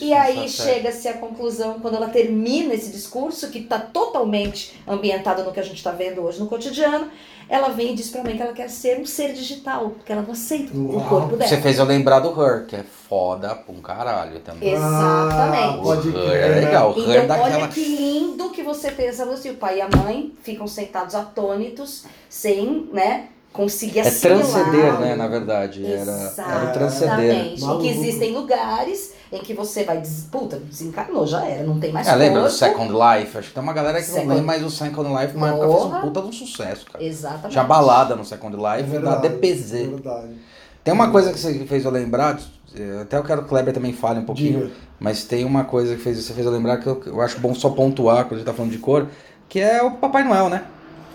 E 0.03 0.13
aí 0.13 0.49
chega-se 0.49 1.07
à 1.07 1.13
conclusão, 1.15 1.79
quando 1.79 1.95
ela 1.95 2.09
termina 2.09 2.75
esse 2.75 2.91
discurso, 2.91 3.51
que 3.51 3.61
está 3.61 3.79
totalmente 3.79 4.75
ambientado 4.89 5.45
no 5.45 5.53
que 5.53 5.61
a 5.61 5.63
gente 5.63 5.77
está 5.77 5.93
vendo 5.93 6.23
hoje 6.23 6.41
no 6.41 6.49
cotidiano, 6.49 7.09
ela 7.49 7.69
vem 7.69 7.93
e 7.93 7.95
diz 7.95 8.11
pra 8.11 8.23
mim 8.25 8.37
que 8.37 8.43
ela 8.43 8.53
quer 8.53 8.69
ser 8.69 8.99
um 8.99 9.07
ser 9.07 9.33
digital, 9.33 9.91
porque 9.91 10.13
ela 10.13 10.23
não 10.23 10.33
aceita 10.33 10.77
o 10.77 10.97
Uau. 10.97 11.09
corpo 11.09 11.37
dela. 11.37 11.49
Você 11.49 11.61
fez 11.61 11.79
eu 11.79 11.85
lembrar 11.85 12.21
do 12.21 12.31
Her, 12.41 12.67
que 12.67 12.75
é 12.77 12.85
foda 13.09 13.55
pra 13.55 13.75
um 13.75 13.81
caralho 13.81 14.41
também. 14.41 14.73
Exatamente. 14.73 15.79
Ah, 15.79 15.81
pode 15.83 16.09
o 16.09 16.19
Her 16.19 16.43
é 16.43 16.49
né? 16.49 16.61
legal. 16.67 16.93
O 16.93 16.99
Her 17.01 17.25
Então, 17.25 17.37
daquela... 17.37 17.57
olha 17.59 17.69
que 17.69 17.85
lindo 17.85 18.51
que 18.51 18.63
você 18.63 18.91
pensa 18.91 19.25
assim, 19.25 19.51
o 19.51 19.55
pai 19.57 19.79
e 19.79 19.81
a 19.81 19.89
mãe 19.89 20.33
ficam 20.43 20.67
sentados 20.67 21.15
atônitos, 21.15 22.05
sem, 22.29 22.89
né, 22.93 23.29
conseguir 23.57 24.01
É 24.01 24.03
assimilar. 24.03 24.43
transceder, 24.45 25.01
né, 25.01 25.17
na 25.17 25.27
verdade. 25.27 25.85
Era, 25.87 26.11
era 26.39 26.65
o 26.69 26.73
transceder. 26.73 27.25
Exatamente. 27.25 27.61
E 27.61 27.65
Maluco. 27.65 27.83
que 27.83 27.89
existem 27.89 28.33
lugares 28.35 29.15
em 29.33 29.39
que 29.39 29.55
você 29.55 29.83
vai, 29.85 29.99
des... 30.01 30.29
puta, 30.31 30.57
desencarnou, 30.59 31.27
já 31.27 31.45
era, 31.45 31.65
não 31.65 31.81
tem 31.81 31.91
mais 31.93 32.07
É, 32.07 32.15
lembra 32.15 32.41
do 32.43 32.45
corpo. 32.45 32.57
Second 32.57 32.93
Life? 32.93 33.39
Acho 33.39 33.49
que 33.49 33.55
tem 33.55 33.63
uma 33.63 33.73
galera 33.73 33.99
que 33.99 34.05
Second- 34.07 34.27
não 34.27 34.35
lembra, 34.37 34.47
mas 34.47 34.63
o 34.65 34.71
Second 34.71 35.09
Life 35.21 35.37
uma 35.37 35.49
época 35.49 35.69
fez 35.69 35.83
um 35.85 36.01
puta 36.01 36.21
de 36.23 36.27
um 36.29 36.33
sucesso, 36.33 36.87
cara. 36.93 37.05
Exatamente. 37.05 37.51
Tinha 37.51 37.65
balada 37.65 38.15
no 38.15 38.25
Second 38.25 38.55
É 38.57 38.77
Life, 38.77 38.89
na 38.89 38.93
verdade, 39.01 39.29
DPZ. 39.29 39.75
é 39.75 39.87
verdade. 39.89 40.29
Tem 40.85 40.95
uma 40.95 41.11
coisa 41.11 41.33
que 41.33 41.39
você 41.41 41.53
fez 41.67 41.85
eu 41.85 41.91
lembrar, 41.91 42.39
eh, 42.79 43.01
até 43.03 43.17
eu 43.19 43.25
quero 43.25 43.41
que 43.41 43.47
o 43.47 43.49
Kleber 43.49 43.75
também 43.75 43.93
fale 43.93 44.21
um 44.21 44.25
pouquinho, 44.25 44.67
Diga. 44.67 44.73
mas 45.01 45.25
tem 45.25 45.45
uma 45.45 45.65
coisa 45.65 45.97
que 45.97 46.01
fez, 46.01 46.23
você 46.25 46.33
fez 46.33 46.47
eu 46.47 46.53
lembrar 46.53 46.77
que 46.77 46.87
eu, 46.87 47.03
eu 47.07 47.21
acho 47.21 47.41
bom 47.41 47.53
só 47.55 47.71
pontuar 47.71 48.25
quando 48.27 48.35
a 48.35 48.37
gente 48.37 48.47
tá 48.47 48.53
falando 48.53 48.71
de 48.71 48.79
cor, 48.79 49.09
que 49.49 49.59
é 49.59 49.83
o 49.83 49.91
Papai 49.93 50.23
Noel, 50.23 50.49
né? 50.49 50.63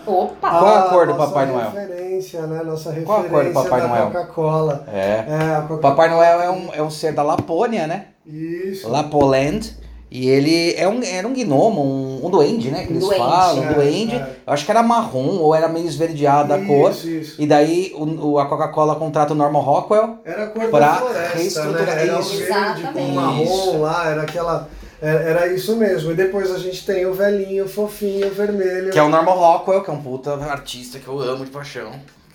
Opa! 0.06 0.50
Qual 0.50 0.68
é 0.68 0.78
a 0.78 0.82
cor 0.82 1.06
do 1.06 1.14
nossa 1.14 1.26
Papai 1.28 1.46
Noel? 1.46 1.70
referência, 1.70 2.42
né? 2.46 2.62
Nossa 2.64 2.92
Qual 3.04 3.20
a 3.20 3.22
cor 3.22 3.30
do 3.30 3.36
referência 3.36 3.62
Papai 3.62 3.80
da 3.80 3.88
Noel? 3.88 4.06
Coca-Cola. 4.06 4.84
É. 4.92 5.24
É, 5.28 5.54
a 5.54 5.58
O 5.58 5.62
Coca-Cola. 5.68 5.80
Papai 5.80 6.10
Noel 6.10 6.40
é 6.40 6.50
um, 6.50 6.68
é 6.74 6.82
um 6.82 6.90
ser 6.90 7.12
da 7.12 7.22
Lapônia, 7.22 7.86
né? 7.86 8.06
Isso. 8.26 8.88
Lapoland. 8.88 9.80
E 10.14 10.28
ele 10.28 10.74
é 10.74 10.86
um, 10.86 11.02
era 11.02 11.26
um 11.26 11.32
gnomo, 11.32 11.80
um, 11.82 12.26
um 12.26 12.28
duende, 12.30 12.70
né? 12.70 12.84
Que 12.84 12.92
eles 12.92 13.02
Duende. 13.02 13.16
falam, 13.18 13.60
um 13.60 13.70
É, 13.70 13.72
duende. 13.72 14.14
é. 14.16 14.36
Eu 14.46 14.52
acho 14.52 14.62
que 14.66 14.70
era 14.70 14.82
marrom 14.82 15.38
ou 15.38 15.54
era 15.54 15.68
meio 15.68 15.86
esverdeada 15.86 16.54
a 16.56 16.66
cor. 16.66 16.90
Isso, 16.90 17.08
isso. 17.08 17.40
E 17.40 17.46
daí 17.46 17.94
o, 17.96 18.32
o- 18.32 18.38
a 18.38 18.44
Coca-Cola 18.44 18.94
contrata 18.96 19.32
o 19.32 19.36
Norman 19.36 19.60
Rockwell. 19.62 20.18
Era 20.22 20.44
a 20.44 20.46
cor 20.48 20.68
Pra 20.68 20.78
da 20.80 20.94
floresta, 20.96 21.38
reestruturar 21.38 21.86
né? 21.96 22.02
Era 22.02 22.16
o 22.18 22.20
isso. 22.20 22.36
verde 22.44 22.82
com 22.92 23.00
marrom 23.08 23.80
lá, 23.80 24.10
era 24.10 24.22
aquela... 24.22 24.68
Era, 25.02 25.18
era 25.20 25.46
isso 25.48 25.74
mesmo. 25.76 26.12
E 26.12 26.14
depois 26.14 26.50
a 26.54 26.58
gente 26.58 26.86
tem 26.86 27.04
o 27.06 27.12
velhinho, 27.12 27.68
fofinho, 27.68 28.30
vermelho. 28.30 28.90
Que 28.92 28.98
é 28.98 29.02
o 29.02 29.08
Norman 29.08 29.32
Rockwell, 29.32 29.82
que 29.82 29.90
é 29.90 29.92
um 29.92 30.00
puta 30.00 30.32
artista 30.36 30.98
que 31.00 31.08
eu 31.08 31.18
amo 31.20 31.44
de 31.44 31.50
paixão. 31.50 31.90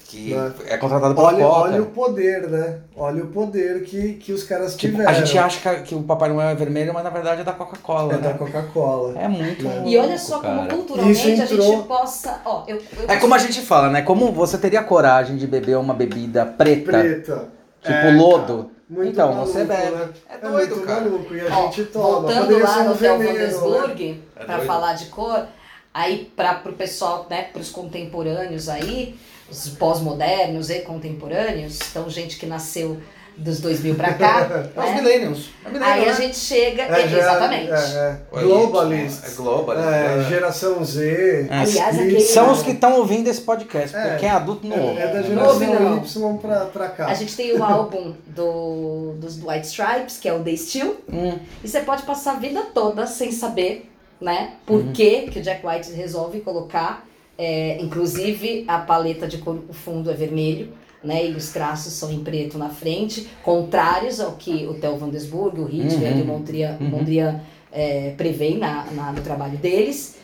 Que 0.09 0.34
Né? 0.34 0.53
é 0.68 0.78
contratado 0.78 1.13
pela 1.13 1.28
Olha, 1.28 1.43
Coca. 1.45 1.59
olha 1.63 1.82
o 1.82 1.86
poder, 1.88 2.47
né? 2.49 2.78
Olha 2.95 3.24
o 3.26 3.28
poder 3.28 3.84
que, 3.84 4.13
que 4.13 4.32
os 4.32 4.41
caras 4.43 4.76
Tipo, 4.78 4.93
tiveram. 4.93 5.09
a 5.11 5.13
gente 5.13 5.38
acha 5.38 5.59
que, 5.76 5.82
que 5.84 5.95
o 5.95 6.01
Papai 6.01 6.30
Noel 6.30 6.47
é 6.47 6.55
vermelho, 6.55 6.93
mas 6.93 7.03
na 7.03 7.09
verdade 7.09 7.41
é 7.41 7.43
da 7.43 7.51
Coca-Cola, 7.51 8.13
É 8.13 8.18
da 8.18 8.30
né? 8.30 8.36
Coca-Cola. 8.38 9.20
É 9.20 9.28
muito 9.28 9.65
E 9.86 9.97
olha 9.97 10.18
só 10.18 10.39
cara. 10.39 10.55
como 10.59 10.70
culturalmente 10.70 11.11
Isso 11.20 11.28
a 11.28 11.45
gente 11.45 11.53
entrou- 11.55 11.84
possa. 11.84 12.39
Ó, 12.45 12.63
eu, 12.70 12.78
eu 12.78 12.84
É 13.09 13.18
como 13.18 13.34
a 13.34 13.38
gente 13.38 13.59
fala, 13.61 13.89
né? 13.89 14.01
Como 14.01 14.32
você 14.32 14.57
teria 14.57 14.82
coragem 14.82 15.36
de 15.36 15.45
beber 15.45 15.78
uma 15.78 15.93
bebida 15.93 16.45
preta, 16.45 16.89
Preta. 16.91 17.49
tipo 17.82 17.93
É, 17.93 18.11
lodo? 18.13 18.57
cara, 18.63 18.76
muito 18.89 19.11
Então, 19.11 19.33
maluco, 19.33 19.51
você 19.51 19.63
bebe. 19.65 19.95
Né? 19.95 20.09
É 20.29 20.33
É, 20.35 20.38
doido, 20.38 20.75
muito 20.75 20.88
cara. 20.88 21.01
maluco. 21.01 21.35
E 21.35 21.41
a 21.41 21.57
Ó, 21.59 21.65
gente 21.71 21.83
toma. 21.85 22.05
Voltando 22.21 22.41
Poderia 22.41 22.63
lá 22.63 22.77
um 22.79 22.83
no 22.85 22.91
Hotel 22.93 23.17
veneno, 23.19 23.69
né? 23.71 24.17
É 24.35 24.43
para 24.45 24.59
falar 24.65 24.93
de 24.93 25.05
cor, 25.07 25.47
aí 25.93 26.31
para 26.35 26.61
o 26.65 26.73
pessoal, 26.73 27.25
né, 27.29 27.43
para 27.43 27.61
os 27.61 27.69
contemporâneos 27.69 28.69
aí, 28.69 29.17
os 29.49 29.69
pós-modernos 29.69 30.69
e 30.69 30.79
contemporâneos, 30.81 31.79
então 31.89 32.09
gente 32.09 32.38
que 32.38 32.45
nasceu 32.45 32.97
dos 33.38 33.59
2000 33.59 33.95
pra 33.95 34.13
cá. 34.15 34.47
É 34.75 34.79
os 34.79 34.85
né? 34.85 34.95
millennials. 35.01 35.49
É 35.63 35.69
millennial, 35.69 35.93
Aí 35.93 36.03
a 36.03 36.07
né? 36.07 36.13
gente 36.21 36.38
chega, 36.38 36.83
É, 36.83 37.07
já- 37.07 37.17
exatamente. 37.19 37.71
É, 37.71 37.75
é. 37.75 38.17
É 38.39 38.41
globalist. 38.43 39.23
É, 39.23 40.19
é. 40.19 40.23
geração 40.29 40.83
Z. 40.83 41.47
É. 41.49 41.53
Aliás, 41.59 41.95
aquele- 41.99 42.19
São 42.21 42.51
os 42.51 42.61
que 42.63 42.71
estão 42.71 42.97
ouvindo 42.97 43.27
esse 43.27 43.41
podcast, 43.41 43.91
porque 43.95 44.07
É. 44.13 44.17
quem 44.17 44.29
é 44.29 44.31
adulto 44.31 44.67
não 44.67 44.79
ouve. 44.79 44.99
É 44.99 45.07
da 45.07 45.19
ouve, 45.47 45.65
geração 45.65 46.21
não. 46.21 46.35
Y 46.35 46.38
pra, 46.39 46.65
pra 46.65 46.89
cá. 46.89 47.05
A 47.07 47.13
gente 47.13 47.35
tem 47.35 47.55
o 47.57 47.63
álbum 47.63 48.13
do, 48.27 49.13
dos 49.17 49.38
White 49.43 49.67
Stripes, 49.67 50.17
que 50.17 50.27
é 50.27 50.33
o 50.33 50.43
The 50.43 50.55
Steel, 50.55 50.97
Hum. 51.11 51.38
e 51.63 51.67
você 51.67 51.79
pode 51.81 52.03
passar 52.03 52.33
a 52.33 52.39
vida 52.39 52.61
toda 52.73 53.05
sem 53.07 53.31
saber, 53.31 53.89
né, 54.19 54.51
por 54.65 54.81
Uhum. 54.81 54.91
que, 54.93 55.23
que 55.29 55.39
o 55.39 55.41
Jack 55.43 55.65
White 55.65 55.91
resolve 55.93 56.39
colocar, 56.41 57.05
é, 57.38 57.79
inclusive 57.81 58.65
a 58.67 58.79
paleta 58.79 59.27
de 59.27 59.38
cor, 59.38 59.59
o 59.69 59.73
fundo 59.73 60.09
é 60.09 60.13
vermelho, 60.13 60.73
né, 61.03 61.27
e 61.27 61.33
os 61.35 61.49
traços 61.51 61.93
são 61.93 62.11
em 62.11 62.23
preto 62.23 62.57
na 62.57 62.69
frente, 62.69 63.27
contrários 63.43 64.19
ao 64.19 64.33
que 64.33 64.65
o 64.65 64.73
Theo 64.75 64.97
Van 64.97 65.09
Desburg, 65.09 65.59
o 65.61 65.65
Hitler 65.65 66.13
Uhum. 66.13 66.19
e 66.19 66.21
o 66.21 66.25
Mondrian, 66.25 66.77
Uhum. 66.81 66.89
Mondrian 66.89 67.41
é, 67.71 68.13
preveem 68.17 68.57
na, 68.57 68.85
na- 68.91 69.11
no 69.11 69.21
trabalho 69.21 69.57
deles. 69.57 70.15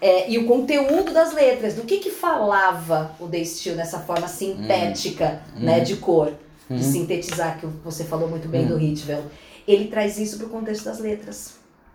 É, 0.00 0.28
e 0.30 0.38
o 0.38 0.46
conteúdo 0.46 1.12
das 1.12 1.32
letras, 1.34 1.74
do 1.74 1.82
que 1.82 1.98
que 1.98 2.10
falava 2.10 3.14
o 3.20 3.28
Steel 3.44 3.76
nessa 3.76 4.00
forma 4.00 4.26
sintética, 4.26 5.42
né, 5.56 5.80
de 5.80 5.96
cor, 5.96 6.32
de 6.68 6.74
Uhum. 6.76 6.82
sintetizar, 6.92 7.58
que 7.60 7.66
você 7.84 8.02
falou 8.04 8.28
muito 8.28 8.48
bem 8.48 8.62
Uhum. 8.62 8.78
do 8.78 8.80
Hitchell. 8.80 9.22
Ele 9.68 9.86
traz 9.88 10.18
isso 10.18 10.38
pro 10.38 10.48
contexto 10.48 10.84
das 10.86 10.98
letras. 10.98 11.54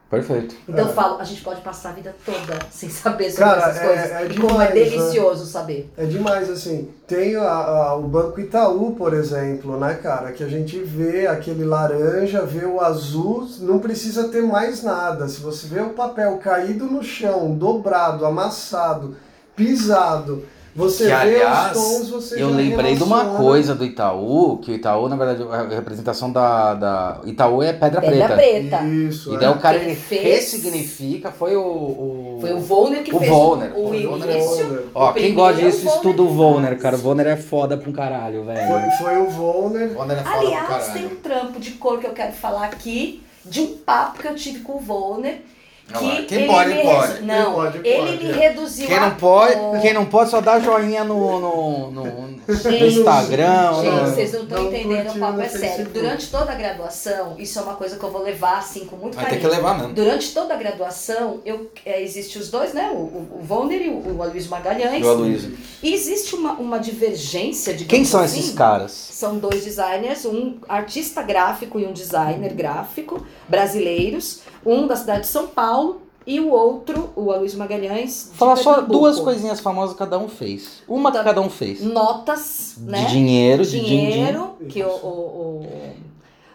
Perfeito. 0.09 0.55
Então 0.69 0.85
É. 0.85 0.89
eu 0.89 0.93
falo, 0.93 1.19
a 1.19 1.23
gente 1.25 1.41
pode 1.41 1.59
passar 1.59 1.89
a 1.89 1.91
vida 1.91 2.15
toda 2.25 2.57
sem 2.71 2.89
saber 2.89 3.29
sobre 3.29 3.43
Cara, 3.43 3.61
essas 3.71 3.77
é- 3.77 3.85
coisas. 3.87 4.11
é 4.11 4.25
e 4.25 4.39
como 4.39 4.61
é 4.61 4.67
demais, 4.67 4.69
né? 4.69 4.73
delicioso 4.75 5.45
saber. 5.45 5.91
É 5.97 6.05
demais, 6.05 6.49
assim. 6.49 6.89
Tem 7.05 7.35
a- 7.35 7.43
a- 7.43 7.95
o 7.95 8.03
Banco 8.03 8.39
Itaú, 8.39 8.95
por 8.95 9.13
exemplo, 9.13 9.77
né, 9.77 9.95
cara? 10.01 10.31
Que 10.31 10.43
a 10.45 10.47
gente 10.47 10.79
vê 10.79 11.27
aquele 11.27 11.65
laranja, 11.65 12.41
vê 12.45 12.65
o 12.65 12.79
azul, 12.79 13.47
não 13.59 13.79
precisa 13.79 14.29
ter 14.29 14.41
mais 14.43 14.81
nada. 14.81 15.27
Se 15.27 15.41
você 15.41 15.67
vê 15.67 15.81
o 15.81 15.89
papel 15.89 16.37
caído 16.37 16.85
no 16.85 17.03
chão, 17.03 17.53
dobrado, 17.53 18.25
amassado, 18.25 19.15
pisado, 19.57 20.43
você 20.77 21.03
Que, 21.05 21.09
vê 21.09 21.13
aliás, 21.15 21.75
os 21.75 21.83
tons, 21.83 22.09
você 22.09 22.35
Eu 22.35 22.51
já 22.51 22.55
lembrei 22.55 22.95
de 22.95 23.01
uma 23.03 23.17
relaciona. 23.17 23.43
coisa 23.43 23.75
do 23.75 23.83
Itaú, 23.83 24.59
que 24.59 24.71
o 24.71 24.75
Itaú, 24.75 25.09
na 25.09 25.15
verdade, 25.15 25.41
a 25.51 25.75
representação 25.75 26.31
da. 26.31 26.75
da 26.75 27.19
Itaú 27.25 27.63
é 27.63 27.73
pedra, 27.73 27.99
Pedra 27.99 28.35
preta. 28.35 28.77
preta. 28.77 28.83
Isso, 28.85 29.31
E 29.31 29.35
é. 29.35 29.39
daí 29.39 29.49
o 29.49 29.57
cara 29.57 29.77
ele 29.77 29.95
fez- 29.95 30.21
ressignifica, 30.23 31.31
foi 31.31 31.55
o. 31.55 31.61
o... 31.61 32.37
Foi 32.39 32.53
o 32.53 32.59
Volner 32.59 33.03
que 33.03 33.13
O 33.15 33.19
fez 33.19 33.31
Volner, 33.31 33.71
o, 33.73 33.79
o 33.79 33.85
o 33.87 34.09
Volner. 34.09 34.35
início. 34.37 34.89
Ó, 34.93 35.11
quem 35.13 35.33
gosta 35.33 35.61
disso, 35.61 35.79
Volner 35.85 35.95
estuda 35.95 36.21
o 36.21 36.27
que 36.27 36.33
Volner, 36.33 36.77
cara. 36.79 36.95
O 36.95 36.99
Volner 36.99 37.27
é 37.27 37.35
foda 37.37 37.75
pra 37.77 37.89
um 37.89 37.93
caralho, 37.93 38.43
velho. 38.45 38.67
Foi, 38.67 38.91
foi 39.13 39.17
o 39.21 39.29
Volner. 39.31 39.89
Volner 39.93 40.17
é 40.17 40.23
foda 40.23 40.37
Aliás, 40.37 40.87
tem 40.89 41.05
um 41.07 41.15
trampo 41.15 41.59
de 41.59 41.71
cor 41.71 41.99
que 41.99 42.05
eu 42.05 42.13
quero 42.13 42.33
falar 42.33 42.65
aqui, 42.65 43.23
de 43.43 43.61
um 43.61 43.77
papo 43.77 44.19
que 44.21 44.27
eu 44.27 44.35
tive 44.35 44.59
com 44.59 44.73
o 44.77 44.79
Volner. 44.79 45.41
Que 45.87 46.23
quem 46.23 46.39
ele 46.39 46.47
pode, 46.47 46.73
me 46.73 46.81
pode. 46.83 47.21
Não, 47.21 47.45
Quem 47.45 47.53
pode, 47.53 47.77
ele 47.77 47.97
pode, 47.97 48.23
me 48.25 48.29
é. 48.29 48.33
reduziu 48.33 48.87
Quem 48.87 48.97
a 48.97 48.99
não 48.99 49.11
pode, 49.15 49.55
cor. 49.55 49.79
quem 49.79 49.93
não 49.93 50.05
pode 50.05 50.29
só 50.29 50.41
dá 50.41 50.59
joinha 50.59 51.03
no, 51.05 51.39
no, 51.39 51.91
no, 51.91 52.03
no 52.27 52.55
Gente, 52.55 52.99
Instagram. 52.99 53.73
Gente, 53.75 53.89
no- 53.91 54.05
vocês 54.07 54.33
não 54.33 54.43
estão 54.43 54.67
entendendo, 54.67 55.15
o 55.15 55.19
papo 55.19 55.33
no 55.37 55.41
é 55.41 55.47
sério. 55.49 55.85
Durante 55.93 56.27
toda 56.29 56.51
a 56.51 56.55
graduação, 56.55 57.35
isso 57.39 57.57
é 57.57 57.61
uma 57.61 57.75
coisa 57.75 57.95
que 57.97 58.03
eu 58.03 58.11
vou 58.11 58.21
levar 58.21 58.57
assim 58.57 58.85
com 58.85 58.97
muito 58.97 59.15
Vai 59.15 59.25
ter 59.25 59.29
carinho. 59.37 59.49
que 59.49 59.55
levar 59.55 59.77
mesmo. 59.77 59.93
Durante 59.93 60.33
toda 60.33 60.53
a 60.53 60.57
graduação, 60.57 61.39
eu, 61.45 61.71
é, 61.85 62.01
existe 62.03 62.37
os 62.37 62.49
dois, 62.51 62.73
né? 62.73 62.89
O, 62.93 62.97
o, 62.97 63.37
o 63.39 63.43
Volner 63.43 63.81
e 63.81 63.87
o, 63.89 64.17
o 64.17 64.21
Aloysio 64.23 64.51
Magalhães. 64.51 65.01
Do 65.01 65.09
Aloysio. 65.09 65.57
E 65.81 65.93
existe 65.93 66.35
uma, 66.35 66.51
uma 66.53 66.79
divergência 66.79 67.73
de 67.73 67.85
Quem 67.85 68.03
são 68.03 68.25
esses 68.25 68.51
caras? 68.51 68.91
São 68.91 69.37
dois 69.37 69.63
designers, 69.63 70.25
um 70.25 70.57
artista 70.67 71.21
gráfico 71.21 71.79
e 71.79 71.85
um 71.85 71.93
designer 71.93 72.53
gráfico 72.53 73.25
brasileiros, 73.47 74.41
um 74.65 74.85
da 74.85 74.95
cidade 74.97 75.21
de 75.21 75.27
São 75.27 75.47
Paulo 75.47 75.76
e 76.25 76.39
o 76.41 76.49
outro, 76.51 77.09
o 77.15 77.31
Aloysio 77.31 77.57
Magalhães. 77.57 78.31
Falar 78.33 78.57
só 78.57 78.81
duas 78.81 79.17
coisinhas 79.19 79.61
famosas 79.61 79.93
que 79.93 79.99
cada 79.99 80.17
um 80.17 80.27
fez. 80.27 80.83
Uma 80.87 81.09
que 81.11 81.17
Tá. 81.17 81.23
cada 81.23 81.41
um 81.41 81.49
fez. 81.49 81.81
Notas, 81.81 82.75
né? 82.79 83.05
De 83.05 83.11
dinheiro, 83.11 83.65
de 83.65 83.79
dinheiro, 83.79 84.49
que 84.67 84.83
o, 84.83 84.87
o, 84.87 85.63
o 85.63 85.67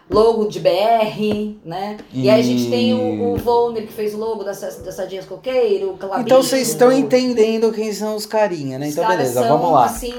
logo 0.09 0.45
de 0.47 0.59
BR, 0.59 1.55
né? 1.65 1.97
E, 2.13 2.29
aí 2.29 2.39
a 2.39 2.43
gente 2.43 2.69
tem 2.69 2.93
o, 2.93 3.33
o 3.33 3.37
Volner 3.37 3.87
que 3.87 3.93
fez 3.93 4.13
o 4.13 4.17
logo 4.17 4.43
das, 4.43 4.59
das 4.61 4.93
Sardinhas 4.95 5.25
Coqueiro, 5.25 5.91
o 5.91 5.97
Calabinho. 5.97 6.25
Então 6.25 6.43
vocês 6.43 6.69
estão 6.69 6.91
entendendo 6.91 7.71
quem 7.73 7.91
são 7.91 8.15
os 8.15 8.25
carinha, 8.27 8.77
né? 8.77 8.89
Então 8.89 9.07
beleza, 9.07 9.47
vamos 9.47 9.71
lá. 9.71 9.85
assim, 9.85 10.13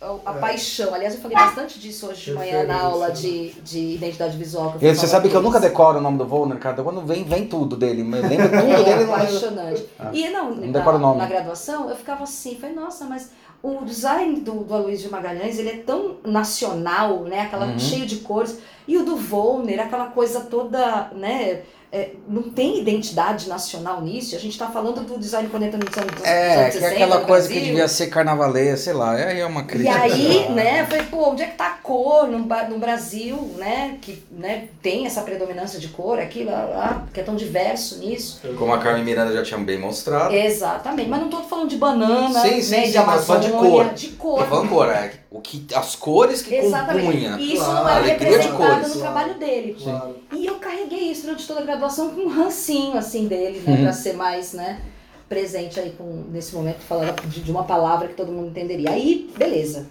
a, 0.00 0.30
a 0.30 0.32
paixão. 0.34 0.94
Aliás, 0.94 1.14
eu 1.14 1.20
falei 1.20 1.36
bastante 1.36 1.78
disso 1.78 2.06
hoje 2.06 2.26
de 2.26 2.32
manhã 2.32 2.64
na 2.64 2.80
aula 2.82 3.10
de, 3.10 3.50
de 3.62 3.94
identidade 3.94 4.36
visual. 4.36 4.72
que 4.78 4.84
eu 4.86 4.94
você 4.94 5.06
sabe 5.06 5.28
que 5.28 5.34
eu 5.36 5.42
nunca 5.42 5.58
decoro 5.60 5.98
o 5.98 6.00
nome 6.00 6.18
do 6.18 6.26
Volner, 6.26 6.58
cara. 6.58 6.82
Quando 6.82 7.00
vem, 7.02 7.24
vem 7.24 7.46
tudo 7.48 7.76
dele. 7.76 8.02
Mas 8.04 8.22
lembra 8.28 8.48
tudo 8.48 8.72
É 8.72 8.82
dele. 8.84 9.04
mas- 9.10 9.36
apaixonante. 9.36 9.86
E 10.12 10.28
não, 10.28 10.54
Não 10.54 10.70
na, 10.70 10.90
o 10.90 10.98
nome. 10.98 11.18
na 11.18 11.26
graduação, 11.26 11.88
eu 11.90 11.96
ficava 11.96 12.24
assim, 12.24 12.56
falei, 12.56 12.74
nossa, 12.76 13.04
mas 13.04 13.30
o 13.62 13.84
design 13.84 14.40
do, 14.40 14.62
do 14.64 14.72
Aloysio 14.72 15.10
Magalhães, 15.10 15.58
ele 15.58 15.70
é 15.70 15.76
tão 15.78 16.16
nacional, 16.24 17.24
né? 17.24 17.40
Aquela, 17.40 17.66
Uhum. 17.66 17.78
cheio 17.78 18.06
de 18.06 18.16
cores. 18.16 18.58
E 18.86 18.96
o 18.96 19.04
do 19.04 19.16
Volner, 19.16 19.80
aquela 19.80 20.06
coisa 20.06 20.40
toda, 20.40 21.10
né? 21.14 21.62
É, 21.90 22.10
não 22.28 22.42
tem 22.42 22.80
identidade 22.80 23.48
nacional 23.48 24.00
nisso. 24.02 24.36
A 24.36 24.38
gente 24.38 24.52
está 24.52 24.68
falando 24.68 25.00
do 25.06 25.18
design 25.18 25.48
entra 25.48 25.78
nos 25.78 25.96
anos, 25.96 26.22
É, 26.24 26.54
anos 26.56 26.66
que 26.74 26.80
60, 26.80 26.86
é 26.86 26.94
aquela 26.94 27.20
coisa 27.22 27.48
que 27.48 27.60
devia 27.60 27.88
ser 27.88 28.08
carnavaleia, 28.08 28.76
sei 28.76 28.92
lá. 28.92 29.12
Aí 29.12 29.40
é 29.40 29.46
uma 29.46 29.62
E 29.62 29.64
crítica. 29.64 29.98
aí, 30.02 30.48
né, 30.50 30.84
falei, 30.86 31.04
pô, 31.04 31.30
onde 31.30 31.42
é 31.42 31.46
que 31.46 31.56
tá 31.56 31.66
a 31.66 31.70
cor 31.70 32.28
no, 32.28 32.38
no 32.38 32.78
Brasil, 32.78 33.36
né, 33.56 33.96
que 34.02 34.22
né, 34.30 34.68
tem 34.82 35.06
essa 35.06 35.22
predominância 35.22 35.78
de 35.80 35.88
cor 35.88 36.18
aqui, 36.18 36.44
lá, 36.44 36.64
lá, 36.64 37.06
que 37.12 37.20
é 37.20 37.22
tão 37.22 37.34
diverso 37.36 37.98
nisso. 37.98 38.40
Como 38.58 38.72
a 38.72 38.78
Carmen 38.78 39.04
Miranda 39.04 39.32
já 39.32 39.42
tinha 39.42 39.58
bem 39.60 39.78
mostrado. 39.78 40.34
Exatamente, 40.34 41.08
mas 41.08 41.20
não 41.20 41.28
tô 41.30 41.42
falando 41.42 41.68
de 41.68 41.76
banana, 41.76 42.40
Sim, 42.40 42.60
sim, 42.60 42.76
né, 42.76 42.86
sim, 42.86 42.92
de 42.92 42.98
mas 42.98 43.24
só 43.24 43.36
de 43.36 43.46
Amazônia, 43.48 43.70
cor. 43.70 43.94
de 43.94 44.08
Tô 44.08 44.16
cor. 44.16 44.46
falando 44.46 44.68
cor, 44.68 44.88
é 44.90 45.12
o 45.30 45.40
que, 45.40 45.66
as 45.74 45.94
cores 45.94 46.40
que 46.42 46.54
Exatamente. 46.54 47.04
compunha. 47.06 47.36
E 47.38 47.54
isso 47.54 47.64
Claro, 47.64 47.74
não 47.84 47.88
era 47.90 47.98
alegria 47.98 48.16
de 48.16 48.34
representado 48.46 48.74
cores. 48.80 48.94
no 48.94 49.00
trabalho 49.00 49.34
dele. 49.34 49.76
Claro. 49.82 50.16
E 50.32 50.46
eu 50.46 50.54
carreguei 50.56 51.10
isso 51.10 51.22
durante 51.22 51.46
toda 51.46 51.60
a 51.60 51.64
graduação 51.64 52.10
com 52.10 52.22
um 52.22 52.28
rancinho, 52.28 52.96
assim, 52.96 53.26
dele, 53.26 53.60
né, 53.60 53.72
Uhum. 53.76 53.82
pra 53.82 53.92
ser 53.92 54.14
mais, 54.14 54.52
né, 54.54 54.80
presente 55.28 55.78
aí 55.78 55.90
com, 55.90 56.24
nesse 56.30 56.54
momento, 56.54 56.80
falando 56.80 57.20
de, 57.28 57.42
de 57.42 57.50
uma 57.50 57.64
palavra 57.64 58.08
que 58.08 58.14
todo 58.14 58.32
mundo 58.32 58.48
entenderia. 58.48 58.90
Aí, 58.90 59.30
beleza. 59.36 59.86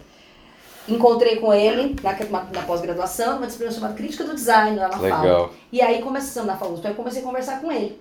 Encontrei 0.90 1.36
com 1.36 1.54
ele 1.54 1.96
na, 2.02 2.14
na, 2.14 2.44
na 2.46 2.62
pós-graduação, 2.64 3.36
numa 3.36 3.46
disciplina 3.46 3.74
chamada 3.74 3.94
Crítica 3.94 4.24
do 4.24 4.34
Design, 4.34 4.78
lá 4.78 4.88
na 4.88 4.98
FAO. 4.98 5.02
Legal. 5.02 5.54
E 5.72 5.82
aí 5.82 6.02
começamos 6.02 6.48
na 6.48 6.56
FAUSP, 6.58 6.88
aí 6.88 6.94
eu 6.94 6.96
comecei 6.96 7.22
a 7.22 7.26
conversar 7.26 7.60
com 7.62 7.70
ele. 7.72 8.00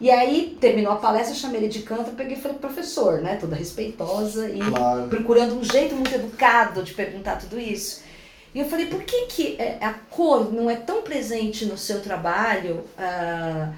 E 0.00 0.10
aí, 0.10 0.56
terminou 0.60 0.92
a 0.92 0.96
palestra, 0.96 1.34
chamei 1.34 1.60
ele 1.60 1.68
de 1.68 1.80
canto, 1.82 2.12
peguei 2.12 2.36
e 2.36 2.40
falei, 2.40 2.56
professor, 2.58 3.20
né, 3.20 3.34
toda 3.36 3.56
respeitosa 3.56 4.48
e 4.48 4.58
Claro. 4.60 5.08
procurando 5.08 5.56
um 5.58 5.64
jeito 5.64 5.94
muito 5.96 6.14
educado 6.14 6.84
de 6.84 6.94
perguntar 6.94 7.36
tudo 7.36 7.58
isso. 7.58 8.02
E 8.54 8.60
eu 8.60 8.66
falei, 8.68 8.86
por 8.86 9.02
que, 9.02 9.26
que 9.26 9.56
é, 9.58 9.76
a 9.80 9.92
cor 9.92 10.52
não 10.52 10.70
é 10.70 10.76
tão 10.76 11.02
presente 11.02 11.66
no 11.66 11.76
seu 11.76 12.00
trabalho, 12.00 12.84
ah, 12.96 13.72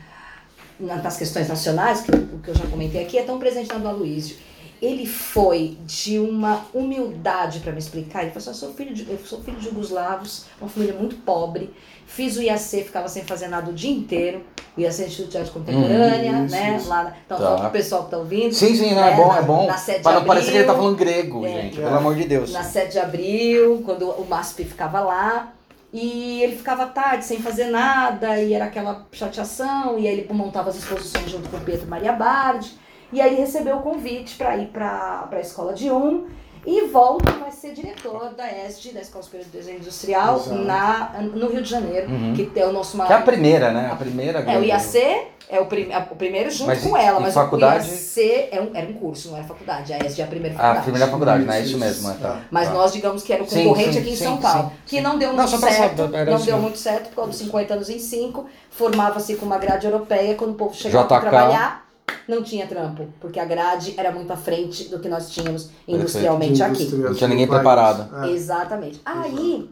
na- 0.78 0.96
nas 0.96 1.16
questões 1.16 1.48
nacionais, 1.48 2.02
que 2.02 2.10
o 2.10 2.38
que 2.42 2.48
eu 2.48 2.54
já 2.54 2.66
comentei 2.66 3.02
aqui, 3.02 3.16
é 3.18 3.22
tão 3.22 3.38
presente 3.38 3.68
na 3.72 3.78
do 3.78 3.88
Aloysio? 3.88 4.36
Ele 4.80 5.06
foi 5.06 5.76
de 5.86 6.18
uma 6.18 6.64
humildade 6.72 7.60
para 7.60 7.72
me 7.72 7.78
explicar. 7.78 8.22
Ele 8.22 8.30
falou 8.30 8.40
assim: 8.40 8.50
eu 8.50 8.54
sou 8.54 8.72
filho 8.74 8.94
de, 8.94 9.10
eu 9.10 9.18
sou 9.26 9.42
filho 9.42 9.58
de 9.58 9.64
jugoslavos, 9.64 10.46
uma 10.60 10.70
família 10.70 10.94
muito 10.94 11.16
pobre. 11.16 11.70
Fiz 12.06 12.36
o 12.38 12.42
IAC, 12.42 12.84
ficava 12.84 13.06
sem 13.08 13.22
fazer 13.24 13.48
nada 13.48 13.70
o 13.70 13.74
dia 13.74 13.90
inteiro. 13.90 14.42
O 14.76 14.80
IAC 14.80 15.02
é 15.02 15.06
Instituto 15.06 15.30
de 15.32 15.38
Arte 15.38 15.50
Contemporânea, 15.50 16.32
Hum, 16.32 16.46
isso, 16.46 16.54
né? 16.54 16.76
isso. 16.76 16.88
Lá, 16.88 17.12
então, 17.26 17.38
Tá. 17.38 17.44
fala 17.44 17.60
pro 17.60 17.70
pessoal 17.70 18.04
que 18.04 18.10
tá 18.10 18.18
ouvindo. 18.18 18.54
Sim, 18.54 18.74
sim, 18.74 18.94
não, 18.94 19.02
né, 19.02 19.12
é 19.12 19.16
bom, 19.16 19.34
é 19.34 19.42
bom. 19.42 19.66
Na 19.66 19.76
7 19.76 20.02
Pra 20.02 20.12
de 20.12 20.18
não 20.20 20.24
parecer 20.26 20.50
que 20.52 20.56
ele 20.58 20.64
tá 20.66 20.74
falando 20.74 20.96
grego, 20.96 21.44
É. 21.44 21.48
gente. 21.48 21.80
É. 21.80 21.84
Pelo 21.84 21.96
amor 21.96 22.14
de 22.14 22.24
Deus. 22.24 22.52
Na 22.52 22.62
7 22.62 22.92
de 22.92 22.98
abril, 22.98 23.82
quando 23.84 24.08
o 24.08 24.24
MASP 24.28 24.64
ficava 24.64 25.00
lá. 25.00 25.52
E 25.92 26.40
ele 26.44 26.54
ficava 26.54 26.86
tarde, 26.86 27.24
sem 27.24 27.40
fazer 27.40 27.64
nada, 27.64 28.40
e 28.40 28.54
era 28.54 28.66
aquela 28.66 29.06
chateação, 29.10 29.98
e 29.98 30.06
aí 30.06 30.20
ele 30.20 30.32
montava 30.32 30.70
as 30.70 30.76
exposições 30.76 31.28
junto 31.28 31.48
com 31.48 31.56
o 31.56 31.60
Pedro 31.60 31.88
Maria 31.88 32.12
Bardi. 32.12 32.78
E 33.12 33.20
aí 33.20 33.32
ele 33.32 33.40
recebeu 33.40 33.78
o 33.78 33.82
convite 33.82 34.36
para 34.36 34.56
ir 34.56 34.66
para 34.68 35.28
a 35.32 35.40
escola 35.40 35.72
de 35.72 35.90
um 35.90 36.26
e 36.66 36.86
volta 36.88 37.30
vai 37.32 37.50
ser 37.50 37.72
diretor 37.72 38.34
da 38.36 38.46
ESD, 38.50 38.92
da 38.92 39.00
Escola 39.00 39.22
Superior 39.24 39.46
de 39.50 39.56
Desenho 39.56 39.78
Industrial, 39.78 40.36
Exato. 40.36 40.54
na, 40.56 41.10
no 41.34 41.48
Rio 41.48 41.62
de 41.62 41.68
Janeiro, 41.70 42.08
Uhum. 42.10 42.34
que 42.34 42.50
é 42.58 42.66
o 42.66 42.72
nosso 42.72 42.96
Que 42.96 43.02
é 43.02 43.04
a 43.04 43.08
maior. 43.08 43.24
primeira, 43.24 43.70
né? 43.72 43.88
A 43.92 43.96
primeira. 43.96 44.38
É, 44.40 44.58
o 44.58 44.62
IAC 44.64 45.26
é 45.48 45.58
o, 45.60 45.66
prim, 45.66 45.90
é 45.90 45.98
o 45.98 46.14
primeiro 46.14 46.50
junto 46.50 46.66
Mas 46.68 46.82
com 46.82 46.96
ela, 46.96 47.18
mas 47.18 47.34
faculdade? 47.34 47.88
o 47.88 47.92
IAC 47.92 48.48
é 48.52 48.60
um, 48.60 48.76
era 48.76 48.86
um 48.88 48.92
curso, 48.92 49.30
não 49.30 49.36
era 49.38 49.46
faculdade. 49.46 49.92
A 49.92 49.98
ESD 49.98 50.20
é 50.20 50.24
a 50.24 50.28
primeira 50.28 50.54
A 50.54 50.58
faculdade. 50.58 50.82
primeira 50.84 51.06
faculdade, 51.08 51.44
né? 51.44 51.60
Isso 51.60 51.68
Isso, 51.70 51.78
mesmo. 51.78 52.10
é, 52.10 52.14
Tá. 52.14 52.40
Mas 52.50 52.68
Tá. 52.68 52.74
nós, 52.74 52.92
digamos 52.92 53.22
que 53.22 53.32
era 53.32 53.42
o 53.42 53.48
Sim, 53.48 53.64
concorrente 53.64 53.92
sim, 53.94 53.98
aqui 54.00 54.10
em 54.10 54.16
sim, 54.16 54.24
São 54.24 54.36
Paulo. 54.36 54.68
sim, 54.70 54.76
que 54.86 55.00
não 55.00 55.18
deu 55.18 55.32
Não, 55.32 55.44
muito 55.44 55.58
certo. 55.58 55.96
saber, 55.96 56.26
não 56.30 56.40
deu 56.40 56.58
muito 56.58 56.78
certo, 56.78 57.08
por 57.08 57.16
causa 57.16 57.30
dos 57.30 57.38
50 57.40 57.74
anos 57.74 57.88
em 57.88 57.98
5. 57.98 58.46
Formava-se 58.70 59.34
com 59.36 59.46
uma 59.46 59.58
grade 59.58 59.86
europeia. 59.86 60.34
Quando 60.34 60.52
o 60.52 60.54
povo 60.54 60.74
chegava 60.74 61.06
para 61.08 61.20
trabalhar, 61.20 61.89
não 62.30 62.42
tinha 62.42 62.66
trampo. 62.66 63.08
Porque 63.20 63.38
a 63.38 63.44
grade 63.44 63.94
era 63.98 64.10
muito 64.10 64.32
à 64.32 64.36
frente 64.36 64.88
do 64.88 64.98
que 65.00 65.08
nós 65.08 65.30
tínhamos 65.30 65.70
industrialmente 65.86 66.62
aqui. 66.62 66.84
Não 66.94 67.12
tinha 67.14 67.28
ninguém 67.28 67.46
do 67.46 67.50
país. 67.50 67.60
preparado. 67.62 68.24
É. 68.24 68.30
Exatamente. 68.30 69.00
Aí, 69.04 69.68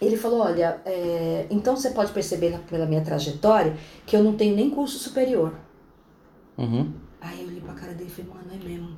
Ele 0.00 0.16
falou, 0.16 0.40
olha, 0.40 0.80
é, 0.84 1.46
então 1.50 1.76
você 1.76 1.90
pode 1.90 2.12
perceber 2.12 2.58
pela 2.70 2.84
minha 2.86 3.00
trajetória 3.02 3.76
que 4.06 4.14
eu 4.16 4.22
não 4.22 4.34
tenho 4.34 4.54
nem 4.56 4.70
curso 4.70 4.98
superior. 4.98 5.52
Uhum. 6.58 6.92
Aí 7.20 7.40
eu 7.42 7.48
olhei 7.48 7.60
pra 7.60 7.74
cara 7.74 7.92
dele 7.94 8.10
e 8.10 8.12
falei, 8.12 8.30
mano, 8.30 8.50
é 8.52 8.68
mesmo. 8.68 8.88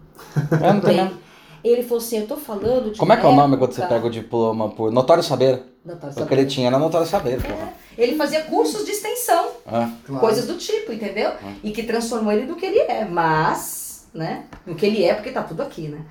É, 0.64 0.72
não 0.72 0.80
tem 0.80 0.96
mesmo. 0.96 1.18
Ele 1.62 1.82
falou 1.82 1.98
assim, 1.98 2.18
eu 2.18 2.26
tô 2.26 2.36
falando 2.36 2.92
de 2.92 2.98
Como 2.98 3.12
é 3.12 3.16
que 3.16 3.26
é 3.26 3.28
o 3.28 3.34
nome 3.34 3.56
quando 3.56 3.72
você 3.72 3.84
pega 3.86 4.06
o 4.06 4.10
diploma 4.10 4.68
por 4.70 4.92
notório 4.92 5.22
saber? 5.22 5.62
Doutor 5.84 6.10
O 6.10 6.12
que 6.12 6.18
Saber. 6.20 6.38
ele 6.38 6.46
tinha 6.46 6.66
era 6.68 6.78
notório 6.78 7.06
saber, 7.06 7.40
porra. 7.42 7.72
Ele 7.96 8.16
fazia 8.16 8.42
cursos 8.42 8.84
de 8.84 8.90
extensão, 8.92 9.52
Ah, 9.66 9.90
Claro. 10.04 10.20
coisas 10.20 10.46
do 10.46 10.56
tipo, 10.56 10.92
entendeu? 10.92 11.32
E 11.64 11.70
que 11.70 11.82
transformou 11.82 12.32
ele 12.32 12.46
do 12.46 12.56
que 12.56 12.66
ele 12.66 12.78
é, 12.80 13.04
mas, 13.04 14.06
né? 14.12 14.44
Do 14.66 14.74
que 14.74 14.84
ele 14.86 15.02
é, 15.04 15.14
porque 15.14 15.30
tá 15.30 15.42
tudo 15.42 15.62
aqui, 15.62 15.88
né? 15.88 16.04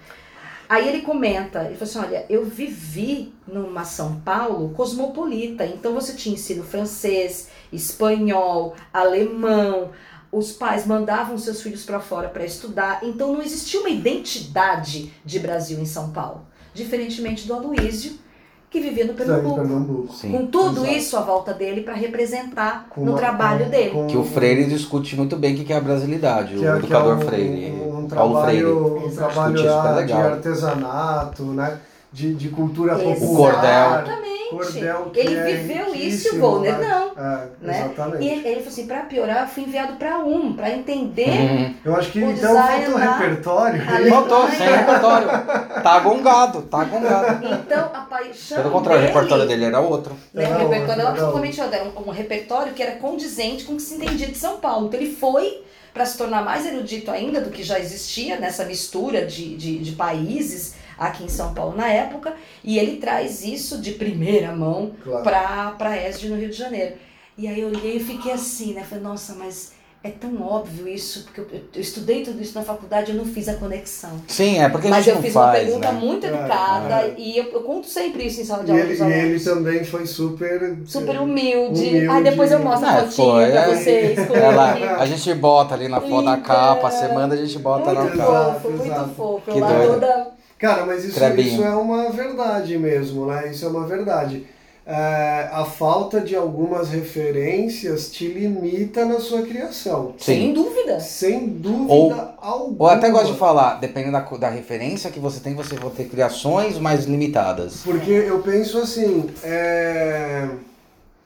Aí 0.67 0.88
ele 0.89 1.01
comenta, 1.01 1.63
ele 1.63 1.75
falou 1.75 1.83
assim, 1.83 1.99
olha, 1.99 2.25
eu 2.27 2.43
vivi 2.43 3.31
numa 3.47 3.86
São 3.86 4.19
Paulo 4.21 4.69
cosmopolita, 4.69 5.63
então 5.63 5.93
você 5.93 6.13
tinha 6.13 6.33
ensino 6.33 6.63
francês, 6.63 7.49
espanhol, 7.71 8.75
alemão, 8.91 9.91
os 10.31 10.51
pais 10.51 10.86
mandavam 10.88 11.38
seus 11.38 11.61
filhos 11.61 11.83
para 11.83 11.99
fora 11.99 12.29
para 12.29 12.43
estudar, 12.43 13.01
então 13.03 13.31
não 13.33 13.43
existia 13.43 13.79
uma 13.79 13.89
identidade 13.89 15.13
de 15.23 15.39
Brasil 15.39 15.79
em 15.79 15.86
São 15.86 16.09
Paulo, 16.11 16.47
diferentemente 16.73 17.45
do 17.47 17.53
Aloísio, 17.53 18.17
que 18.76 18.82
vivia 18.82 19.05
no 19.05 19.13
Pernambuco. 19.13 19.55
Pernambuco. 19.55 20.13
sim. 20.13 20.32
Com 20.32 20.45
tudo 20.47 20.82
Exato. 20.82 20.97
isso 20.97 21.17
à 21.17 21.21
volta 21.21 21.53
dele 21.53 21.82
para 21.82 21.93
representar 21.93 22.88
Com 22.89 23.05
no 23.05 23.11
uma- 23.11 23.17
trabalho 23.17 23.65
com- 23.65 23.71
dele. 23.71 23.89
com- 23.91 24.07
Que 24.07 24.17
o 24.17 24.23
Freire 24.23 24.65
discute 24.65 25.15
muito 25.15 25.38
bem 25.38 25.55
o 25.55 25.63
que 25.63 25.71
é 25.71 25.78
a 25.78 25.82
brasilidade, 25.82 26.53
que 26.55 26.59
o 26.59 26.65
é, 26.67 26.73
é 26.73 26.78
educador 26.78 27.17
um, 27.17 27.21
Freire, 27.21 27.71
um 27.82 28.07
Paulo 28.07 28.41
Freire. 28.43 28.61
trabalho, 28.63 28.97
um 28.97 29.05
Exato. 29.07 29.34
trabalho 29.34 29.53
que 29.55 29.59
é 29.61 29.63
de 29.63 30.13
legal. 30.13 30.21
artesanato, 30.34 31.43
né? 31.43 31.78
De, 32.16 32.34
de 32.34 32.47
cultura 32.47 32.93
Exatamente. 32.93 33.20
popular. 33.20 34.03
Exatamente. 34.05 34.36
Cordel 34.49 35.09
que 35.11 35.20
Ele 35.20 35.36
é 35.36 35.43
viveu 35.57 35.95
isso 35.95 36.36
e 36.36 36.39
o 36.39 36.59
né? 36.59 36.72
não. 36.72 37.07
É, 37.18 37.47
Né? 37.59 37.80
Exatamente. 37.80 38.24
E 38.24 38.30
ele, 38.30 38.47
ele 38.47 38.55
falou 38.57 38.68
assim, 38.70 38.88
para 38.88 38.99
piorar, 39.01 39.41
eu 39.41 39.47
fui 39.47 39.63
enviado 39.63 39.93
para 39.97 40.20
um, 40.20 40.53
para 40.53 40.70
entender. 40.72 41.30
Uhum. 41.30 41.74
Eu 41.84 41.95
acho 41.95 42.11
que 42.11 42.20
O 42.24 42.32
então 42.32 42.55
falta 42.55 42.89
o 42.89 42.93
lá- 42.93 43.18
repertório. 43.18 43.82
Faltou, 44.09 44.49
sem 44.49 44.68
repertório. 44.68 45.28
Tá 45.84 45.99
gongado, 45.99 46.61
tá 46.61 46.84
gongado. 46.86 47.45
Então, 47.45 47.89
a 47.93 48.01
paixão 48.01 48.57
Pelo 48.59 48.72
contrário, 48.72 48.99
o 49.01 49.05
dele, 49.05 49.13
repertório 49.13 49.47
dele 49.47 49.66
era 49.66 49.80
outro. 49.82 50.16
Né, 50.34 50.43
Era 50.43 50.55
o 50.55 50.57
repertório 50.70 50.80
outro, 50.89 51.01
era 51.01 51.09
era 51.18 51.26
totalmente 51.26 51.61
outro. 51.61 51.76
Era 51.76 51.84
um, 51.89 52.07
um 52.07 52.11
repertório 52.11 52.74
que 52.74 52.82
era 52.84 52.95
condizente 52.97 53.66
com 53.66 53.74
o 53.74 53.76
que 53.76 53.82
se 53.82 53.95
entendia 53.95 54.28
de 54.28 54.38
São 54.38 54.57
Paulo. 54.57 54.88
Então 54.88 54.99
ele 54.99 55.11
foi 55.13 55.63
para 55.93 56.05
se 56.05 56.18
tornar 56.18 56.43
mais 56.45 56.66
erudito 56.66 57.09
ainda 57.11 57.41
do 57.41 57.49
que 57.49 57.63
já 57.63 57.80
existia 57.80 58.38
nessa 58.39 58.63
mistura 58.63 59.26
de, 59.26 59.55
de, 59.57 59.80
de 59.80 59.91
países 59.93 60.76
aqui 60.97 61.23
em 61.23 61.29
São 61.29 61.53
Paulo 61.53 61.75
na 61.75 61.87
época. 61.87 62.33
E 62.63 62.77
ele 62.79 62.97
traz 62.97 63.43
isso 63.43 63.79
de 63.81 63.91
primeira 63.91 64.51
mão 64.53 64.91
Claro. 65.03 65.23
pra, 65.23 65.75
pra 65.77 65.97
ESD 66.07 66.29
no 66.29 66.35
Rio 66.37 66.49
de 66.49 66.55
Janeiro. 66.57 66.95
E 67.37 67.47
aí 67.47 67.59
eu 67.59 67.67
olhei 67.67 67.97
e 67.97 67.99
fiquei 67.99 68.31
assim, 68.31 68.73
né? 68.73 68.83
Falei, 68.87 69.03
nossa, 69.03 69.33
mas 69.35 69.73
é 70.01 70.09
tão 70.09 70.39
óbvio 70.41 70.87
isso, 70.87 71.23
porque 71.23 71.41
eu, 71.41 71.47
eu 71.73 71.81
estudei 71.81 72.23
tudo 72.23 72.39
isso 72.41 72.57
na 72.57 72.63
faculdade 72.63 73.11
e 73.11 73.15
eu 73.15 73.17
não 73.17 73.25
fiz 73.25 73.49
a 73.49 73.55
conexão. 73.55 74.11
Sim, 74.27 74.59
é 74.59 74.69
porque 74.69 74.85
a 74.87 74.91
Mas 74.91 75.07
eu 75.07 75.19
fiz 75.21 75.35
uma 75.35 75.45
faz, 75.47 75.63
pergunta 75.65 75.91
né? 75.91 75.99
muito 75.99 76.25
É, 76.25 76.29
educada 76.29 76.95
é. 77.07 77.15
e 77.17 77.37
eu, 77.37 77.45
eu 77.45 77.61
conto 77.63 77.87
sempre 77.87 78.23
isso 78.27 78.39
em 78.39 78.45
sala 78.45 78.63
de 78.63 78.69
E 78.69 78.71
aula 78.71 78.83
ele, 78.85 78.95
dos 78.95 78.99
e 79.07 79.11
ele 79.11 79.39
também 79.39 79.83
foi 79.83 80.05
super. 80.05 80.77
Super 80.85 81.19
humilde. 81.19 81.81
Humilde. 81.87 82.07
Aí 82.07 82.23
depois 82.23 82.51
eu 82.51 82.59
mostro 82.59 82.87
a 82.87 82.93
É, 82.93 83.01
fotinho 83.01 83.27
pô, 83.31 83.39
é- 83.41 83.51
pra 83.51 83.67
vocês. 83.75 84.19
com 84.27 84.35
Ela, 84.35 84.75
ele. 84.77 84.85
a 84.85 85.05
gente 85.07 85.33
bota 85.33 85.73
ali 85.73 85.87
na 85.87 85.99
foto 85.99 86.23
da 86.25 86.37
capa, 86.37 86.89
você 86.91 87.07
manda, 87.09 87.33
a 87.33 87.37
gente 87.37 87.57
bota 87.59 87.91
na 87.91 88.01
Muito 88.03 88.17
capa. 88.17 88.31
Exato, 88.31 88.59
fofo, 88.61 88.77
muito 88.77 89.15
fofo. 89.15 89.41
Que 89.51 89.57
Eu 89.57 89.59
lá 89.59 89.87
toda. 89.87 90.27
Cara, 90.58 90.86
mas 90.86 91.03
isso, 91.03 91.20
isso 91.38 91.64
é 91.64 91.76
uma 91.76 92.10
verdade 92.10 92.78
mesmo, 92.78 93.26
né? 93.26 93.51
Isso 93.51 93.66
é 93.66 93.68
uma 93.68 93.86
verdade. 93.86 94.45
É, 94.88 95.49
a 95.51 95.66
falta 95.66 96.22
de 96.22 96.36
algumas 96.36 96.89
referências 96.89 98.12
te 98.12 98.28
limita 98.28 99.03
na 99.03 99.20
sua 99.20 99.41
criação. 99.41 100.14
Sem 100.20 100.49
Sim. 100.49 100.53
dúvida. 100.53 100.99
Sem 100.99 101.47
dúvida 101.47 101.91
Ou- 101.91 102.14
alguma. 102.39 102.76
Ou 102.80 102.88
até 102.88 103.10
gosto 103.10 103.34
de 103.34 103.39
falar, 103.39 103.80
dependendo 103.80 104.12
da, 104.12 104.20
da 104.22 104.49
referência 104.49 105.10
que 105.10 105.20
você 105.20 105.39
tem, 105.39 105.56
você 105.56 105.76
vai 105.76 105.89
ter 105.89 106.06
criações 106.06 106.78
mais 106.78 107.06
limitadas. 107.06 107.82
Porque 107.84 108.12
eu 108.12 108.43
penso 108.43 108.78
assim, 108.78 109.28
é... 109.43 110.47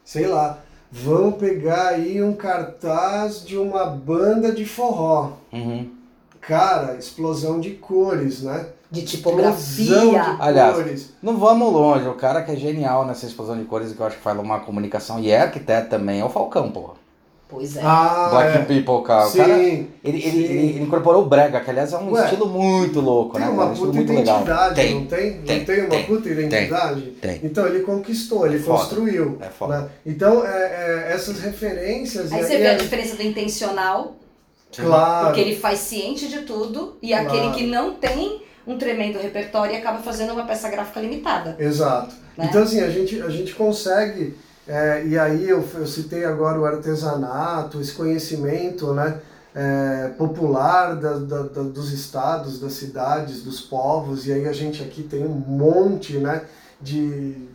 sei 0.06 0.26
lá, 0.26 0.60
vamos 0.90 1.36
pegar 1.36 1.90
aí 1.90 2.24
um 2.24 2.34
cartaz 2.34 3.46
de 3.46 3.58
uma 3.58 3.86
banda 3.86 4.54
de 4.54 4.66
forró. 4.66 5.34
Uhum. 5.52 5.90
Cara, 6.40 6.96
explosão 6.96 7.60
de 7.60 7.72
cores, 7.72 8.42
né? 8.42 8.68
De 8.92 9.04
tipografia. 9.04 10.00
de 10.10 10.18
Aliás, 10.40 10.76
cores. 10.76 11.14
Não 11.22 11.38
vamos 11.38 11.72
longe, 11.72 12.08
o 12.08 12.16
cara 12.16 12.42
que 12.42 12.52
é 12.52 12.56
genial 12.56 13.06
nessa 13.06 13.26
explosão 13.28 13.56
de 13.58 13.66
cores, 13.66 13.94
que 13.94 14.00
eu 14.00 14.06
acho 14.06 14.18
que 14.18 14.24
faz 14.24 14.38
uma 14.40 14.60
comunicação 14.62 15.20
e 15.20 15.30
é 15.30 15.42
arquiteto 15.42 15.90
também, 15.90 16.20
é 16.22 16.26
o 16.26 16.30
Falcão, 16.30 16.72
porra. 16.72 16.94
Pois 17.48 17.76
é. 17.78 17.82
Ah, 17.84 18.28
Black 18.32 18.58
é. 18.58 18.62
People, 18.62 19.04
cara. 19.04 19.26
O 19.26 19.30
Sim, 19.32 19.38
cara 19.40 19.54
ele, 19.58 19.92
ele, 20.04 20.22
sim. 20.22 20.28
ele, 20.28 20.54
ele 20.70 20.84
incorporou 20.84 21.24
o 21.24 21.26
brega, 21.26 21.60
que 21.60 21.70
aliás 21.72 21.92
é 21.94 21.98
um 21.98 22.12
Ué, 22.12 22.24
estilo 22.24 22.46
muito 22.48 23.00
louco, 23.02 23.38
Tem 23.38 23.42
né? 23.42 23.50
uma? 23.52 23.66
Um 23.66 23.74
puta 23.76 23.92
muito 23.94 24.14
legal. 24.14 24.36
identidade, 24.42 24.76
Tem, 24.76 24.94
não 24.96 25.06
tem? 25.08 25.42
tem, 25.42 25.58
não 25.60 25.66
tem 25.66 25.80
uma 25.82 25.90
tem, 25.90 26.04
puta 26.06 26.30
identidade? 26.30 27.02
tem. 27.20 27.40
Então 27.44 27.66
ele 27.66 27.80
conquistou, 27.80 28.46
ele 28.46 28.60
Foda. 28.60 28.78
construiu. 28.80 29.38
É 29.42 29.48
foda. 29.48 29.82
né? 29.82 29.90
Então, 30.06 30.46
é, 30.46 31.08
é, 31.10 31.14
essas 31.14 31.40
referências. 31.40 32.32
Aí 32.32 32.44
você 32.44 32.58
vê 32.60 32.68
a 32.68 32.74
é- 32.74 32.76
diferença 32.76 33.16
do 33.16 33.24
intencional, 33.24 34.14
Claro. 34.76 35.26
porque 35.28 35.42
ele 35.42 35.56
faz 35.56 35.80
ciente 35.80 36.28
de 36.28 36.42
tudo, 36.42 36.98
e 37.02 37.10
Claro. 37.10 37.28
aquele 37.28 37.52
que 37.54 37.66
não 37.66 37.96
tem 37.96 38.44
um 38.70 38.78
tremendo 38.78 39.17
repertório 39.20 39.74
e 39.74 39.78
acaba 39.78 39.97
fazendo 39.99 40.34
uma 40.34 40.45
peça 40.45 40.70
gráfica 40.70 40.99
limitada. 40.99 41.55
Exato. 41.59 42.13
Né? 42.38 42.45
Então, 42.49 42.61
assim, 42.63 42.80
a 42.82 42.89
gente, 42.89 43.22
a 43.22 43.30
gente 43.30 43.53
consegue, 43.55 44.36
é, 44.67 45.03
e 45.05 45.17
aí 45.17 45.49
eu, 45.49 45.63
eu 45.74 45.88
citei 45.88 46.24
agora 46.24 46.59
o 46.59 46.65
artesanato, 46.65 47.82
esse 47.82 47.93
conhecimento 47.93 48.93
né, 48.93 49.20
é, 49.55 50.09
popular 50.17 50.95
da, 50.95 51.13
da- 51.17 51.41
da- 51.43 51.63
dos 51.63 51.91
estados, 51.91 52.59
das 52.59 52.74
cidades, 52.74 53.41
dos 53.41 53.59
povos, 53.59 54.28
e 54.28 54.32
aí 54.34 54.47
a 54.47 54.53
gente 54.53 54.84
aqui 54.84 55.01
tem 55.03 55.26
um 55.26 55.30
monte 55.30 56.17
né, 56.17 56.43
de, 56.80 57.47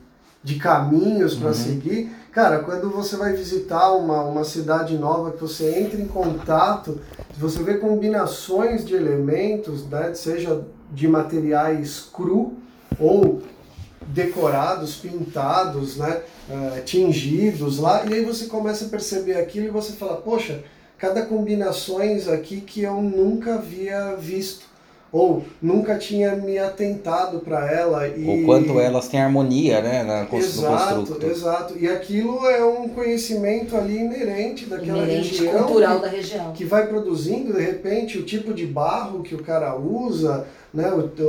de 0.43 0.57
caminhos 0.57 1.35
para 1.35 1.49
Uhum. 1.49 1.55
seguir. 1.55 2.11
Cara, 2.33 2.59
quando 2.59 2.91
você 2.91 3.17
vai 3.17 3.33
visitar 3.33 3.93
uma, 3.93 4.23
uma 4.25 4.43
cidade 4.43 4.99
nova, 4.99 5.31
que 5.31 5.41
você 5.41 5.79
entra 5.79 6.01
em 6.01 6.09
contato, 6.09 7.01
você 7.39 7.63
vê 7.63 7.75
combinações 7.75 8.85
de 8.85 8.95
elementos, 8.95 9.87
né, 9.89 10.13
seja 10.15 10.61
de 10.95 11.09
materiais 11.09 12.09
cru 12.13 12.55
ou 12.99 13.43
decorados, 14.07 14.97
pintados, 14.97 15.97
né, 15.97 16.21
eh, 16.51 16.81
tingidos 16.85 17.79
lá, 17.79 18.05
e 18.07 18.13
aí 18.15 18.25
você 18.25 18.47
começa 18.47 18.85
a 18.85 18.89
perceber 18.89 19.37
aquilo 19.37 19.67
e 19.67 19.71
você 19.71 19.93
fala, 19.95 20.17
poxa, 20.17 20.63
cada 20.99 21.23
combinações 21.23 22.29
aqui 22.29 22.61
que 22.61 22.83
eu 22.83 23.01
nunca 23.01 23.55
havia 23.55 24.15
visto 24.17 24.73
ou 25.11 25.45
nunca 25.63 25.97
tinha 25.97 26.35
me 26.35 26.59
atentado 26.59 27.39
para 27.39 27.71
ela 27.73 28.07
e 28.09 28.43
O 28.43 28.45
quanto 28.47 28.81
elas 28.81 29.07
têm 29.07 29.21
harmonia, 29.21 29.81
né? 29.81 30.03
Na, 30.03 30.27
cons- 30.27 30.57
no 30.57 30.67
Exato, 30.67 30.95
construto. 30.97 31.27
exato. 31.27 31.79
E 31.79 31.89
aquilo 31.89 32.45
é 32.47 32.65
um 32.65 32.89
conhecimento 32.89 33.77
ali 33.77 33.97
inerente 33.99 34.67
daquela 34.67 35.05
Inerente 35.05 35.37
região 35.39 35.63
cultural 35.63 35.97
que- 35.97 36.03
da 36.03 36.09
região. 36.09 36.53
que 36.53 36.65
vai 36.65 36.89
produzindo 36.89 37.53
de 37.53 37.61
repente 37.63 38.19
o 38.19 38.25
tipo 38.25 38.53
de 38.53 38.67
barro 38.67 39.23
que 39.23 39.37
o 39.37 39.43
cara 39.43 39.77
usa, 39.79 40.47
né, 40.75 40.91
o, 40.93 41.23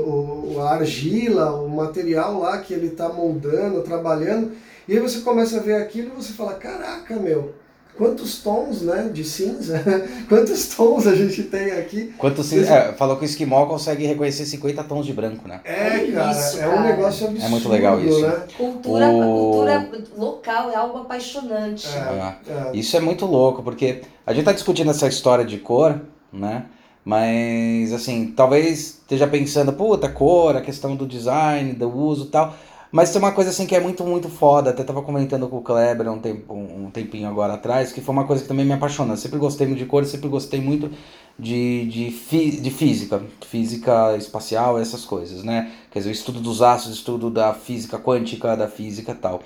o- 0.55 0.59
a 0.61 0.71
argila, 0.73 1.51
o 1.61 1.69
material 1.69 2.39
lá 2.39 2.57
que 2.57 2.73
ele 2.73 2.87
está 2.87 3.07
moldando, 3.09 3.81
trabalhando, 3.83 4.51
e 4.87 4.93
aí 4.93 4.99
você 4.99 5.19
começa 5.19 5.57
a 5.57 5.61
ver 5.61 5.75
aquilo 5.75 6.11
e 6.13 6.23
você 6.23 6.33
fala, 6.33 6.53
caraca, 6.55 7.15
meu, 7.15 7.53
quantos 7.97 8.41
tons 8.41 8.81
né, 8.81 9.09
de 9.13 9.23
cinza, 9.23 9.81
quantos 10.27 10.67
tons 10.75 11.07
a 11.07 11.15
gente 11.15 11.43
tem 11.43 11.71
aqui. 11.71 12.13
Quanto 12.17 12.43
se, 12.43 12.59
é, 12.59 12.91
falou 12.93 13.15
que 13.17 13.23
o 13.23 13.25
esquimó 13.25 13.65
consegue 13.67 14.05
reconhecer 14.05 14.45
50 14.45 14.83
tons 14.83 15.05
de 15.05 15.13
branco, 15.13 15.47
né? 15.47 15.61
É, 15.63 16.11
cara, 16.11 16.31
isso, 16.31 16.59
é 16.59 16.67
um 16.67 16.71
cara. 16.71 16.81
negócio 16.81 17.27
absurdo, 17.27 17.45
É 17.45 17.49
muito 17.49 17.69
legal 17.69 17.99
isso. 18.01 18.21
né? 18.21 18.43
Cultura, 18.57 19.05
O- 19.09 19.21
A 19.21 19.25
cultura 19.25 19.89
local 20.17 20.71
é 20.71 20.75
algo 20.75 20.97
apaixonante. 20.99 21.87
É, 21.87 22.35
é. 22.51 22.71
Isso 22.77 22.97
é 22.97 22.99
muito 22.99 23.25
louco, 23.25 23.61
porque 23.63 24.01
a 24.25 24.33
gente 24.33 24.43
tá 24.45 24.51
discutindo 24.51 24.89
essa 24.91 25.07
história 25.07 25.45
de 25.45 25.57
cor, 25.59 26.01
né? 26.33 26.65
Mas, 27.05 27.93
assim, 27.93 28.33
talvez 28.35 28.99
esteja 29.01 29.27
pensando, 29.27 29.71
puta, 29.71 30.09
cor, 30.09 30.55
a 30.55 30.61
questão 30.61 30.95
do 30.95 31.05
design, 31.05 31.73
do 31.73 31.87
uso 31.87 32.25
tal. 32.25 32.55
Mas 32.91 33.11
tem 33.11 33.21
uma 33.21 33.31
coisa, 33.31 33.51
assim, 33.51 33.67
que 33.67 33.75
é 33.75 33.79
muito, 33.79 34.03
muito 34.03 34.27
foda. 34.27 34.71
Até 34.71 34.83
tava 34.83 35.01
comentando 35.03 35.47
com 35.47 35.57
o 35.57 35.61
Kleber 35.61 36.11
um, 36.11 36.17
tempo, 36.19 36.53
um 36.53 36.89
tempinho 36.89 37.27
agora 37.29 37.53
atrás, 37.53 37.91
que 37.91 38.01
foi 38.01 38.13
uma 38.13 38.25
coisa 38.25 38.41
que 38.41 38.47
também 38.47 38.65
me 38.65 38.73
apaixona. 38.73 39.13
Eu 39.13 39.17
sempre 39.17 39.37
gostei 39.37 39.67
muito 39.67 39.79
de 39.79 39.85
cor, 39.85 40.03
sempre 40.05 40.29
gostei 40.29 40.59
muito 40.59 40.89
de, 41.37 41.85
de, 41.85 42.09
fi, 42.11 42.51
de 42.51 42.71
física, 42.71 43.21
física 43.45 44.15
espacial, 44.17 44.79
essas 44.79 45.05
coisas, 45.05 45.43
né? 45.43 45.71
Quer 45.91 45.99
dizer, 45.99 46.09
o 46.09 46.13
estudo 46.13 46.39
dos 46.39 46.61
ácidos, 46.61 46.97
estudo 46.97 47.29
da 47.29 47.53
física 47.53 47.99
quântica, 47.99 48.55
da 48.55 48.67
física 48.67 49.11
e 49.11 49.15
tal. 49.15 49.41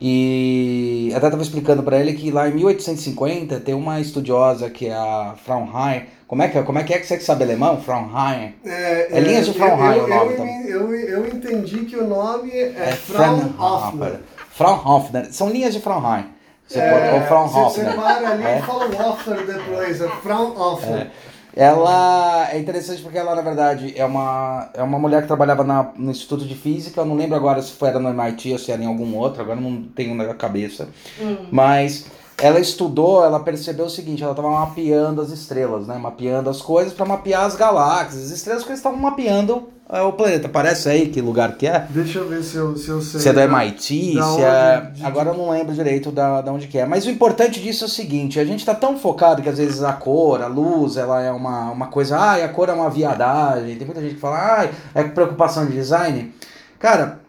E 0.00 1.12
até 1.14 1.26
estava 1.26 1.42
explicando 1.42 1.82
para 1.82 1.98
ele 2.00 2.14
que 2.14 2.30
lá 2.30 2.48
em 2.48 2.54
1850 2.54 3.60
tem 3.60 3.74
uma 3.74 4.00
estudiosa 4.00 4.70
que 4.70 4.86
é 4.86 4.94
a 4.94 5.34
Fraunheim. 5.44 6.04
Como 6.26 6.42
é 6.42 6.48
que 6.48 6.58
é, 6.58 6.62
como 6.62 6.78
é, 6.78 6.84
que, 6.84 6.94
é 6.94 6.98
que 6.98 7.06
você 7.06 7.16
que 7.16 7.24
sabe 7.24 7.44
alemão? 7.44 7.80
Fraunheim. 7.80 8.54
É, 8.64 9.08
É 9.10 9.20
linhas 9.20 9.46
de 9.46 9.52
Fraunheim 9.54 9.98
eu, 9.98 10.04
o 10.04 10.08
nome 10.08 10.32
eu, 10.32 10.36
também. 10.36 10.66
eu, 10.66 10.94
eu 10.94 11.26
entendi 11.26 11.84
que 11.84 11.96
o 11.96 12.06
nome 12.06 12.50
é, 12.50 12.72
É 12.76 12.92
Fraunhofer. 12.92 14.20
Fraunhofer. 14.50 15.32
São 15.32 15.50
linhas 15.50 15.74
de 15.74 15.80
Fraunheim. 15.80 16.26
Você 16.66 16.78
é, 16.80 16.90
pode, 16.90 17.14
ou 17.14 17.28
Fraunhofer. 17.28 17.84
Você 17.84 17.92
para 17.92 18.30
ali 18.30 18.44
é. 18.44 18.58
e 18.58 18.62
fala 18.62 18.84
Hofer 18.86 19.46
depois, 19.46 20.00
é 20.00 20.08
Fraunhofer. 20.08 20.96
É. 20.96 21.10
Ela 21.56 22.50
é 22.50 22.58
interessante 22.58 23.00
porque 23.00 23.16
ela, 23.16 23.34
na 23.34 23.42
verdade, 23.42 23.94
é 23.96 24.04
uma, 24.04 24.70
é 24.74 24.82
uma 24.82 24.98
mulher 24.98 25.22
que 25.22 25.28
trabalhava 25.28 25.62
na, 25.62 25.92
no 25.96 26.10
Instituto 26.10 26.44
de 26.44 26.54
Física. 26.54 27.00
Eu 27.00 27.04
não 27.04 27.14
lembro 27.14 27.36
agora 27.36 27.62
se 27.62 27.72
foi 27.72 27.90
era 27.90 28.00
no 28.00 28.08
MIT 28.08 28.52
ou 28.52 28.58
se 28.58 28.72
era 28.72 28.82
em 28.82 28.86
algum 28.86 29.14
outro, 29.16 29.40
agora 29.40 29.60
não 29.60 29.82
tenho 29.82 30.16
na 30.16 30.34
cabeça. 30.34 30.88
Hum. 31.20 31.46
Mas 31.52 32.06
ela 32.44 32.60
estudou, 32.60 33.24
ela 33.24 33.40
percebeu 33.40 33.86
o 33.86 33.90
seguinte, 33.90 34.22
ela 34.22 34.32
estava 34.32 34.50
mapeando 34.50 35.22
as 35.22 35.30
estrelas, 35.30 35.86
né? 35.86 35.96
Mapeando 35.96 36.50
as 36.50 36.60
coisas 36.60 36.92
para 36.92 37.06
mapear 37.06 37.46
as 37.46 37.56
galáxias, 37.56 38.24
as 38.24 38.30
estrelas 38.32 38.62
que 38.62 38.68
eles 38.68 38.80
estavam 38.80 38.98
mapeando 38.98 39.70
é, 39.88 40.02
o 40.02 40.12
planeta. 40.12 40.46
Parece 40.46 40.90
aí 40.90 41.08
que 41.08 41.22
lugar 41.22 41.56
que 41.56 41.66
é? 41.66 41.86
Deixa 41.88 42.18
eu 42.18 42.28
ver 42.28 42.44
se 42.44 42.56
eu, 42.56 42.76
se 42.76 42.90
eu 42.90 43.00
sei. 43.00 43.20
Se 43.20 43.30
é 43.30 43.32
do 43.32 43.40
MIT, 43.40 44.12
se 44.12 44.42
é... 44.42 44.90
De... 44.92 45.06
Agora 45.06 45.30
eu 45.30 45.34
não 45.38 45.48
lembro 45.48 45.72
direito 45.72 46.12
da, 46.12 46.42
da 46.42 46.52
onde 46.52 46.68
que 46.68 46.76
é. 46.76 46.84
Mas 46.84 47.06
o 47.06 47.10
importante 47.10 47.62
disso 47.62 47.84
é 47.84 47.86
o 47.86 47.90
seguinte, 47.90 48.38
a 48.38 48.44
gente 48.44 48.60
está 48.60 48.74
tão 48.74 48.98
focado 48.98 49.40
que 49.40 49.48
às 49.48 49.56
vezes 49.56 49.82
a 49.82 49.94
cor, 49.94 50.42
a 50.42 50.46
luz, 50.46 50.98
ela 50.98 51.22
é 51.22 51.30
uma, 51.30 51.70
uma 51.70 51.86
coisa, 51.86 52.18
ah, 52.18 52.44
a 52.44 52.48
cor 52.50 52.68
é 52.68 52.74
uma 52.74 52.90
viadagem. 52.90 53.74
Tem 53.76 53.86
muita 53.86 54.02
gente 54.02 54.16
que 54.16 54.20
fala, 54.20 54.64
ah, 54.64 54.68
é 54.94 55.02
preocupação 55.02 55.64
de 55.64 55.72
design. 55.72 56.30
Cara, 56.78 57.20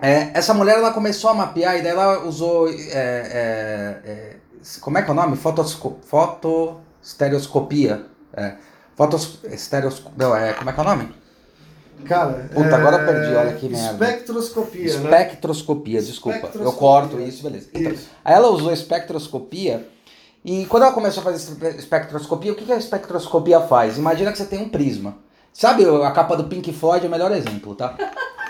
é, 0.00 0.30
essa 0.32 0.54
mulher 0.54 0.78
ela 0.78 0.92
começou 0.94 1.28
a 1.28 1.34
mapear 1.34 1.76
e 1.76 1.82
daí 1.82 1.92
ela 1.92 2.24
usou. 2.24 2.70
É, 2.70 2.72
é, 2.94 4.00
é 4.02 4.35
como 4.80 4.98
é 4.98 5.02
que 5.02 5.08
é 5.08 5.12
o 5.12 5.16
nome? 5.16 5.36
Fotosco, 5.36 5.98
fotostereoscopia. 6.06 8.06
É, 8.32 8.56
fotos, 8.94 9.40
estereosco, 9.44 10.12
não, 10.16 10.36
é, 10.36 10.52
como 10.52 10.70
é 10.70 10.72
que 10.72 10.80
é 10.80 10.82
o 10.82 10.86
nome? 10.86 11.14
Cara, 12.04 12.48
Puta, 12.52 12.68
é... 12.68 12.74
agora 12.74 12.98
eu 12.98 13.06
perdi, 13.06 13.34
olha 13.34 13.52
que 13.54 13.68
merda. 13.68 14.04
Espectroscopia, 14.04 14.98
né? 14.98 14.98
Espectroscopia, 15.04 16.02
desculpa. 16.02 16.36
Espectroscopia. 16.36 16.76
Eu 16.76 16.78
corto 16.78 17.20
isso, 17.20 17.42
beleza. 17.42 17.68
Então, 17.72 17.92
isso. 17.92 18.08
Aí 18.24 18.34
ela 18.34 18.48
usou 18.48 18.72
espectroscopia 18.72 19.88
e 20.44 20.66
quando 20.66 20.84
ela 20.84 20.92
começou 20.92 21.22
a 21.22 21.24
fazer 21.24 21.76
espectroscopia, 21.76 22.52
o 22.52 22.54
que 22.54 22.70
a 22.70 22.76
espectroscopia 22.76 23.60
faz? 23.62 23.98
Imagina 23.98 24.30
que 24.30 24.38
você 24.38 24.44
tem 24.44 24.60
um 24.60 24.68
prisma. 24.68 25.16
Sabe 25.52 25.84
a 25.84 26.10
capa 26.10 26.36
do 26.36 26.44
Pink 26.44 26.72
Floyd 26.72 27.04
é 27.04 27.08
o 27.08 27.10
melhor 27.10 27.32
exemplo, 27.32 27.74
tá? 27.74 27.96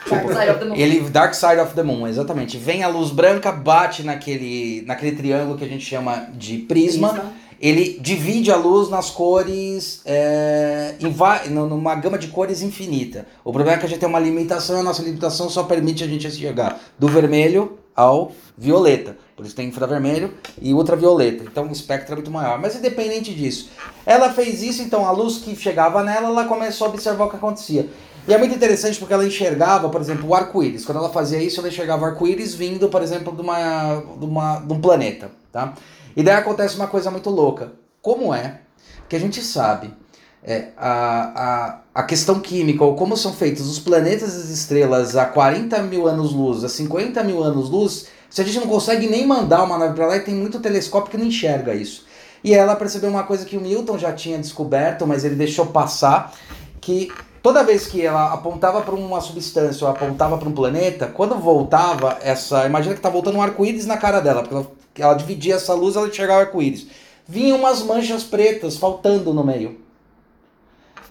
Dark 0.09 0.29
Side 0.33 0.51
of 0.51 0.59
the 0.59 0.65
Moon. 0.65 0.77
Ele, 0.77 1.01
Dark 1.11 1.35
Side 1.35 1.61
of 1.61 1.75
the 1.75 1.83
Moon, 1.83 2.07
exatamente. 2.07 2.57
Vem 2.59 2.83
a 2.83 2.89
luz 2.89 3.11
branca, 3.11 3.51
bate 3.53 4.03
naquele, 4.03 4.83
naquele 4.87 5.17
triângulo 5.17 5.59
que 5.59 5.65
a 5.65 5.69
gente 5.69 5.85
chama 5.85 6.29
de 6.35 6.59
prisma. 6.59 7.11
prisma. 7.11 7.33
Ele 7.59 7.99
divide 8.01 8.51
a 8.53 8.57
luz 8.57 8.91
nas 8.91 9.09
cores, 9.09 10.03
é, 10.05 10.95
em, 11.01 11.51
numa 11.51 11.95
gama 11.95 12.19
de 12.19 12.29
cores 12.29 12.61
infinita. 12.61 13.27
O 13.43 13.51
problema 13.51 13.77
é 13.77 13.81
que 13.81 13.87
a 13.87 13.89
gente 13.89 13.99
tem 13.99 14.09
uma 14.09 14.21
limitação, 14.21 14.77
e 14.77 14.81
a 14.81 14.83
nossa 14.83 15.03
limitação 15.03 15.49
só 15.49 15.63
permite 15.63 16.05
a 16.05 16.07
gente 16.07 16.31
chegar 16.31 16.79
do 16.99 17.09
vermelho 17.09 17.79
ao 17.95 18.33
violeta. 18.59 19.17
Por 19.35 19.47
isso 19.47 19.57
tem 19.57 19.69
infravermelho 19.69 20.35
e 20.61 20.75
ultravioleta. 20.75 21.45
Então 21.45 21.67
o 21.67 21.73
espectro 21.73 22.13
é 22.13 22.17
muito 22.17 22.31
maior. 22.31 22.59
Mas 22.59 22.77
independente 22.77 23.35
disso, 23.35 23.71
ela 24.05 24.33
fez 24.33 24.63
isso, 24.63 24.83
então 24.83 25.07
a 25.07 25.11
luz 25.11 25.39
que 25.39 25.57
chegava 25.57 26.03
nela, 26.03 26.29
ela 26.29 26.45
começou 26.45 26.87
a 26.87 26.91
observar 26.91 27.25
o 27.25 27.31
que 27.31 27.37
acontecia. 27.37 27.89
E 28.29 28.35
é 28.35 28.39
muito 28.39 28.55
interessante 28.55 28.99
porque 28.99 29.15
ela 29.15 29.25
enxergava, 29.25 29.89
por 29.89 30.01
exemplo, 30.01 30.29
o 30.29 30.35
arco-íris. 30.35 30.85
Quando 30.85 30.99
ela 30.99 31.11
fazia 31.11 31.41
isso, 31.41 31.61
ela 31.61 31.69
enxergava 31.69 32.03
o 32.03 32.07
arco-íris 32.07 32.55
vindo, 32.55 32.89
por 32.89 33.01
exemplo, 33.03 33.33
de, 33.33 33.41
uma, 33.41 34.03
de, 34.19 34.25
uma, 34.25 34.59
de 34.59 34.73
um 34.73 34.81
planeta. 34.81 35.31
Tá? 35.53 35.75
E 36.17 36.23
daí 36.23 36.35
acontece 36.35 36.75
uma 36.75 36.89
coisa 36.89 37.11
muito 37.11 37.31
louca. 37.31 37.73
Como 38.03 38.35
é 38.35 38.61
que 39.09 39.15
a 39.15 39.21
gente 39.21 39.41
sabe 39.43 39.95
é, 40.43 40.69
a, 40.77 41.81
a, 41.95 42.01
a 42.01 42.03
questão 42.03 42.41
química, 42.41 42.83
ou 42.85 42.95
como 42.95 43.17
são 43.17 43.33
feitos 43.33 43.69
os 43.69 43.79
planetas 43.79 44.35
e 44.35 44.39
as 44.39 44.49
estrelas 44.51 45.17
a 45.17 45.27
40 45.27 45.83
mil 45.83 46.07
anos-luz, 46.09 46.65
a 46.65 46.69
50 46.69 47.23
mil 47.23 47.43
anos-luz, 47.43 48.07
se 48.31 48.41
a 48.41 48.45
gente 48.45 48.59
não 48.59 48.67
consegue 48.67 49.09
nem 49.09 49.27
mandar 49.27 49.63
uma 49.63 49.79
nave 49.79 49.95
para 49.95 50.07
lá 50.07 50.17
e 50.17 50.21
tem 50.21 50.35
muito 50.35 50.61
telescópio 50.61 51.11
que 51.11 51.17
não 51.17 51.27
enxerga 51.27 51.75
isso. 51.75 52.07
E 52.45 52.55
ela 52.55 52.77
percebeu 52.77 53.11
uma 53.11 53.25
coisa 53.25 53.45
que 53.45 53.57
o 53.57 53.61
Newton 53.61 53.99
já 53.99 54.13
tinha 54.13 54.39
descoberto, 54.39 55.07
mas 55.07 55.25
ele 55.25 55.35
deixou 55.35 55.67
passar, 55.67 56.33
que 56.81 57.11
toda 57.47 57.63
vez 57.63 57.87
que 57.87 58.05
ela 58.05 58.33
apontava 58.33 58.83
para 58.83 58.97
uma 58.97 59.21
substância 59.21 59.87
ou 59.87 59.93
apontava 59.93 60.37
para 60.37 60.49
um 60.49 60.53
planeta, 60.53 61.07
quando 61.07 61.37
voltava 61.37 62.19
essa. 62.21 62.67
Imagina 62.67 62.97
que 62.97 63.01
tá 63.01 63.09
voltando 63.09 63.39
um 63.39 63.41
arco-íris 63.41 63.87
na 63.87 63.97
cara 63.97 64.19
dela, 64.19 64.43
porque 64.43 64.53
ela, 64.53 64.67
ela 64.99 65.15
dividia 65.15 65.55
essa 65.55 65.73
luz 65.73 65.95
ela 65.95 66.09
enxergava 66.09 66.41
o 66.41 66.43
arco-íris. 66.43 66.89
Vinham 67.25 67.57
umas 67.57 67.83
manchas 67.83 68.25
pretas 68.25 68.77
faltando 68.77 69.33
no 69.33 69.45
meio. 69.45 69.79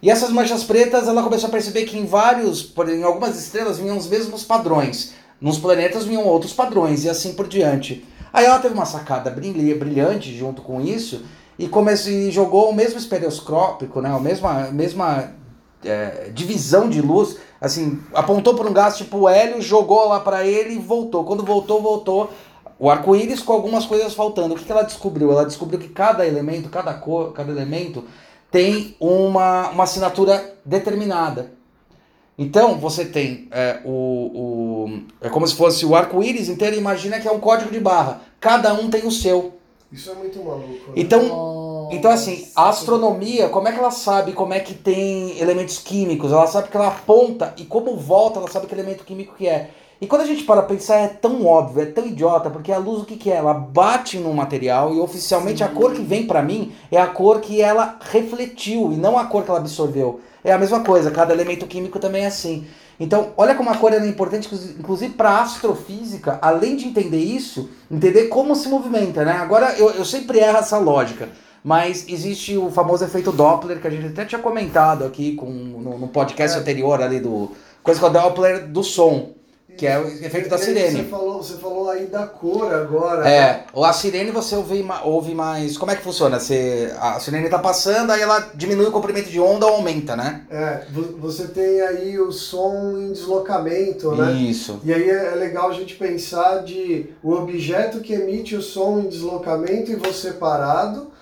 E 0.01 0.09
essas 0.09 0.29
manchas 0.29 0.65
pretas 0.65 1.07
ela 1.07 1.23
começou 1.23 1.47
a 1.47 1.51
perceber 1.53 1.85
que 1.85 1.97
em 1.97 2.05
vários, 2.05 2.69
em 2.89 3.03
algumas 3.03 3.39
estrelas 3.39 3.79
vinham 3.79 3.95
os 3.95 4.07
mesmos 4.07 4.43
padrões. 4.43 5.13
Nos 5.39 5.57
planetas 5.57 6.03
vinham 6.03 6.25
outros 6.25 6.51
padrões 6.51 7.05
e 7.05 7.09
assim 7.09 7.31
por 7.31 7.47
diante. 7.47 8.03
Aí 8.33 8.43
ela 8.43 8.59
teve 8.59 8.73
uma 8.73 8.85
sacada 8.85 9.29
brilhante 9.31 10.37
junto 10.37 10.61
com 10.61 10.81
isso 10.81 11.23
e 11.57 11.69
começou 11.69 12.11
e 12.11 12.29
jogou 12.29 12.71
o 12.71 12.75
mesmo 12.75 12.99
estereoscópico, 12.99 14.01
né, 14.01 14.13
a 14.13 14.19
mesma, 14.19 14.69
mesma 14.69 15.44
é, 15.85 16.29
divisão 16.33 16.89
de 16.89 17.01
luz, 17.01 17.37
assim, 17.61 17.99
apontou 18.13 18.55
para 18.55 18.69
um 18.69 18.73
gás 18.73 18.97
tipo 18.97 19.19
o 19.19 19.29
hélio, 19.29 19.61
jogou 19.61 20.07
lá 20.09 20.19
para 20.19 20.45
ele 20.45 20.75
e 20.75 20.79
voltou. 20.79 21.23
Quando 21.23 21.43
voltou, 21.43 21.81
voltou 21.81 22.29
o 22.77 22.89
arco-íris 22.89 23.41
com 23.41 23.53
algumas 23.53 23.85
coisas 23.85 24.13
faltando. 24.13 24.53
O 24.53 24.57
que, 24.57 24.65
que 24.65 24.71
ela 24.71 24.83
descobriu? 24.83 25.31
Ela 25.31 25.45
descobriu 25.45 25.79
que 25.79 25.89
cada 25.89 26.27
elemento, 26.27 26.69
cada 26.69 26.93
cor, 26.93 27.31
cada 27.33 27.51
elemento 27.51 28.03
tem 28.51 28.95
uma, 28.99 29.69
uma 29.69 29.83
assinatura 29.83 30.55
determinada. 30.63 31.53
Então, 32.37 32.77
você 32.77 33.05
tem 33.05 33.47
é, 33.51 33.79
o, 33.85 33.89
o. 33.89 34.99
É 35.21 35.29
como 35.29 35.47
se 35.47 35.55
fosse 35.55 35.85
o 35.85 35.95
arco-íris 35.95 36.49
inteiro, 36.49 36.75
imagina 36.75 37.19
que 37.19 37.27
é 37.27 37.31
um 37.31 37.39
código 37.39 37.71
de 37.71 37.79
barra. 37.79 38.21
Cada 38.41 38.73
um 38.73 38.89
tem 38.89 39.05
o 39.07 39.11
seu. 39.11 39.53
Isso 39.89 40.11
é 40.11 40.15
muito 40.15 40.43
maluco. 40.43 40.67
Né? 40.67 40.93
Então, 40.97 41.21
então, 41.91 42.11
assim, 42.11 42.47
a 42.55 42.69
astronomia, 42.69 43.49
como 43.49 43.67
é 43.67 43.71
que 43.71 43.79
ela 43.79 43.91
sabe 43.91 44.33
como 44.33 44.53
é 44.53 44.59
que 44.59 44.73
tem 44.73 45.37
elementos 45.39 45.77
químicos? 45.77 46.31
Ela 46.31 46.47
sabe 46.47 46.69
que 46.69 46.77
ela 46.77 46.87
aponta 46.87 47.53
e 47.57 47.65
como 47.65 47.97
volta, 47.97 48.39
ela 48.39 48.49
sabe 48.49 48.67
que 48.67 48.73
elemento 48.73 49.03
químico 49.03 49.35
que 49.35 49.47
é. 49.47 49.69
E 49.99 50.07
quando 50.07 50.21
a 50.21 50.25
gente 50.25 50.43
para 50.43 50.61
pensar, 50.61 50.97
é 50.97 51.07
tão 51.07 51.45
óbvio, 51.45 51.81
é 51.81 51.85
tão 51.85 52.05
idiota, 52.05 52.49
porque 52.49 52.71
a 52.71 52.77
luz 52.77 53.01
o 53.01 53.05
que, 53.05 53.15
que 53.15 53.31
é? 53.31 53.37
Ela 53.37 53.53
bate 53.53 54.17
no 54.19 54.33
material 54.33 54.93
e 54.93 54.99
oficialmente 54.99 55.59
Sim. 55.59 55.63
a 55.63 55.67
cor 55.69 55.93
que 55.93 56.01
vem 56.01 56.27
para 56.27 56.41
mim 56.41 56.73
é 56.91 56.99
a 56.99 57.07
cor 57.07 57.39
que 57.39 57.61
ela 57.61 57.97
refletiu 58.11 58.91
e 58.91 58.97
não 58.97 59.17
a 59.17 59.25
cor 59.25 59.43
que 59.43 59.49
ela 59.49 59.59
absorveu. 59.59 60.19
É 60.43 60.51
a 60.51 60.57
mesma 60.57 60.81
coisa, 60.81 61.09
cada 61.11 61.33
elemento 61.33 61.65
químico 61.65 61.97
também 61.97 62.23
é 62.23 62.27
assim. 62.27 62.67
Então, 62.99 63.33
olha 63.35 63.55
como 63.55 63.69
a 63.69 63.77
cor 63.77 63.93
é 63.93 64.07
importante, 64.07 64.49
inclusive 64.79 65.13
para 65.13 65.41
astrofísica, 65.41 66.39
além 66.41 66.75
de 66.75 66.87
entender 66.87 67.17
isso, 67.19 67.69
entender 67.91 68.27
como 68.27 68.55
se 68.55 68.69
movimenta, 68.69 69.25
né? 69.25 69.33
Agora, 69.33 69.73
eu, 69.77 69.89
eu 69.91 70.05
sempre 70.05 70.39
erro 70.39 70.57
essa 70.57 70.77
lógica. 70.77 71.29
Mas 71.65 72.05
existe 72.07 72.55
o 72.55 72.69
famoso 72.69 73.03
efeito 73.03 73.31
Doppler, 73.31 73.81
que 73.81 73.87
a 73.87 73.89
gente 73.89 74.05
até 74.05 74.23
tinha 74.23 74.39
comentado 74.39 75.03
aqui 75.03 75.33
com, 75.33 75.49
no, 75.49 75.97
no 75.97 76.07
podcast 76.09 76.55
é. 76.55 76.61
anterior 76.61 77.01
ali 77.01 77.19
do. 77.19 77.53
Coisa 77.81 77.99
com 77.99 78.05
o 78.05 78.09
Doppler 78.11 78.67
do 78.67 78.83
som. 78.83 79.33
Que 79.75 79.87
é 79.87 79.99
o 79.99 80.07
efeito 80.07 80.47
da 80.47 80.59
sirene. 80.59 81.01
Você 81.01 81.09
falou, 81.09 81.41
você 81.41 81.53
falou 81.55 81.89
aí 81.89 82.05
da 82.05 82.27
cor 82.27 82.71
agora. 82.71 83.27
É, 83.27 83.39
né? 83.41 83.65
a 83.75 83.91
sirene 83.91 84.29
você 84.29 84.55
ouve, 84.55 84.85
ouve 85.03 85.33
mais. 85.33 85.75
Como 85.75 85.91
é 85.91 85.95
que 85.95 86.03
funciona? 86.03 86.39
Você, 86.39 86.93
a 86.99 87.19
sirene 87.19 87.49
tá 87.49 87.57
passando, 87.57 88.11
aí 88.11 88.21
ela 88.21 88.51
diminui 88.53 88.85
o 88.85 88.91
comprimento 88.91 89.31
de 89.31 89.39
onda 89.39 89.65
ou 89.65 89.73
aumenta, 89.73 90.15
né? 90.15 90.43
É, 90.51 90.83
você 91.17 91.47
tem 91.47 91.81
aí 91.81 92.19
o 92.19 92.31
som 92.31 92.95
em 92.95 93.11
deslocamento, 93.11 94.15
né? 94.15 94.33
Isso. 94.33 94.79
E 94.83 94.93
aí 94.93 95.09
é, 95.09 95.33
é 95.33 95.35
legal 95.35 95.71
a 95.71 95.73
gente 95.73 95.95
pensar 95.95 96.59
de 96.59 97.09
o 97.23 97.33
objeto 97.33 98.01
que 98.01 98.13
emite 98.13 98.55
o 98.55 98.61
som 98.61 98.99
em 98.99 99.09
deslocamento 99.09 99.91
e 99.91 99.95
você 99.95 100.31
parado 100.31 101.14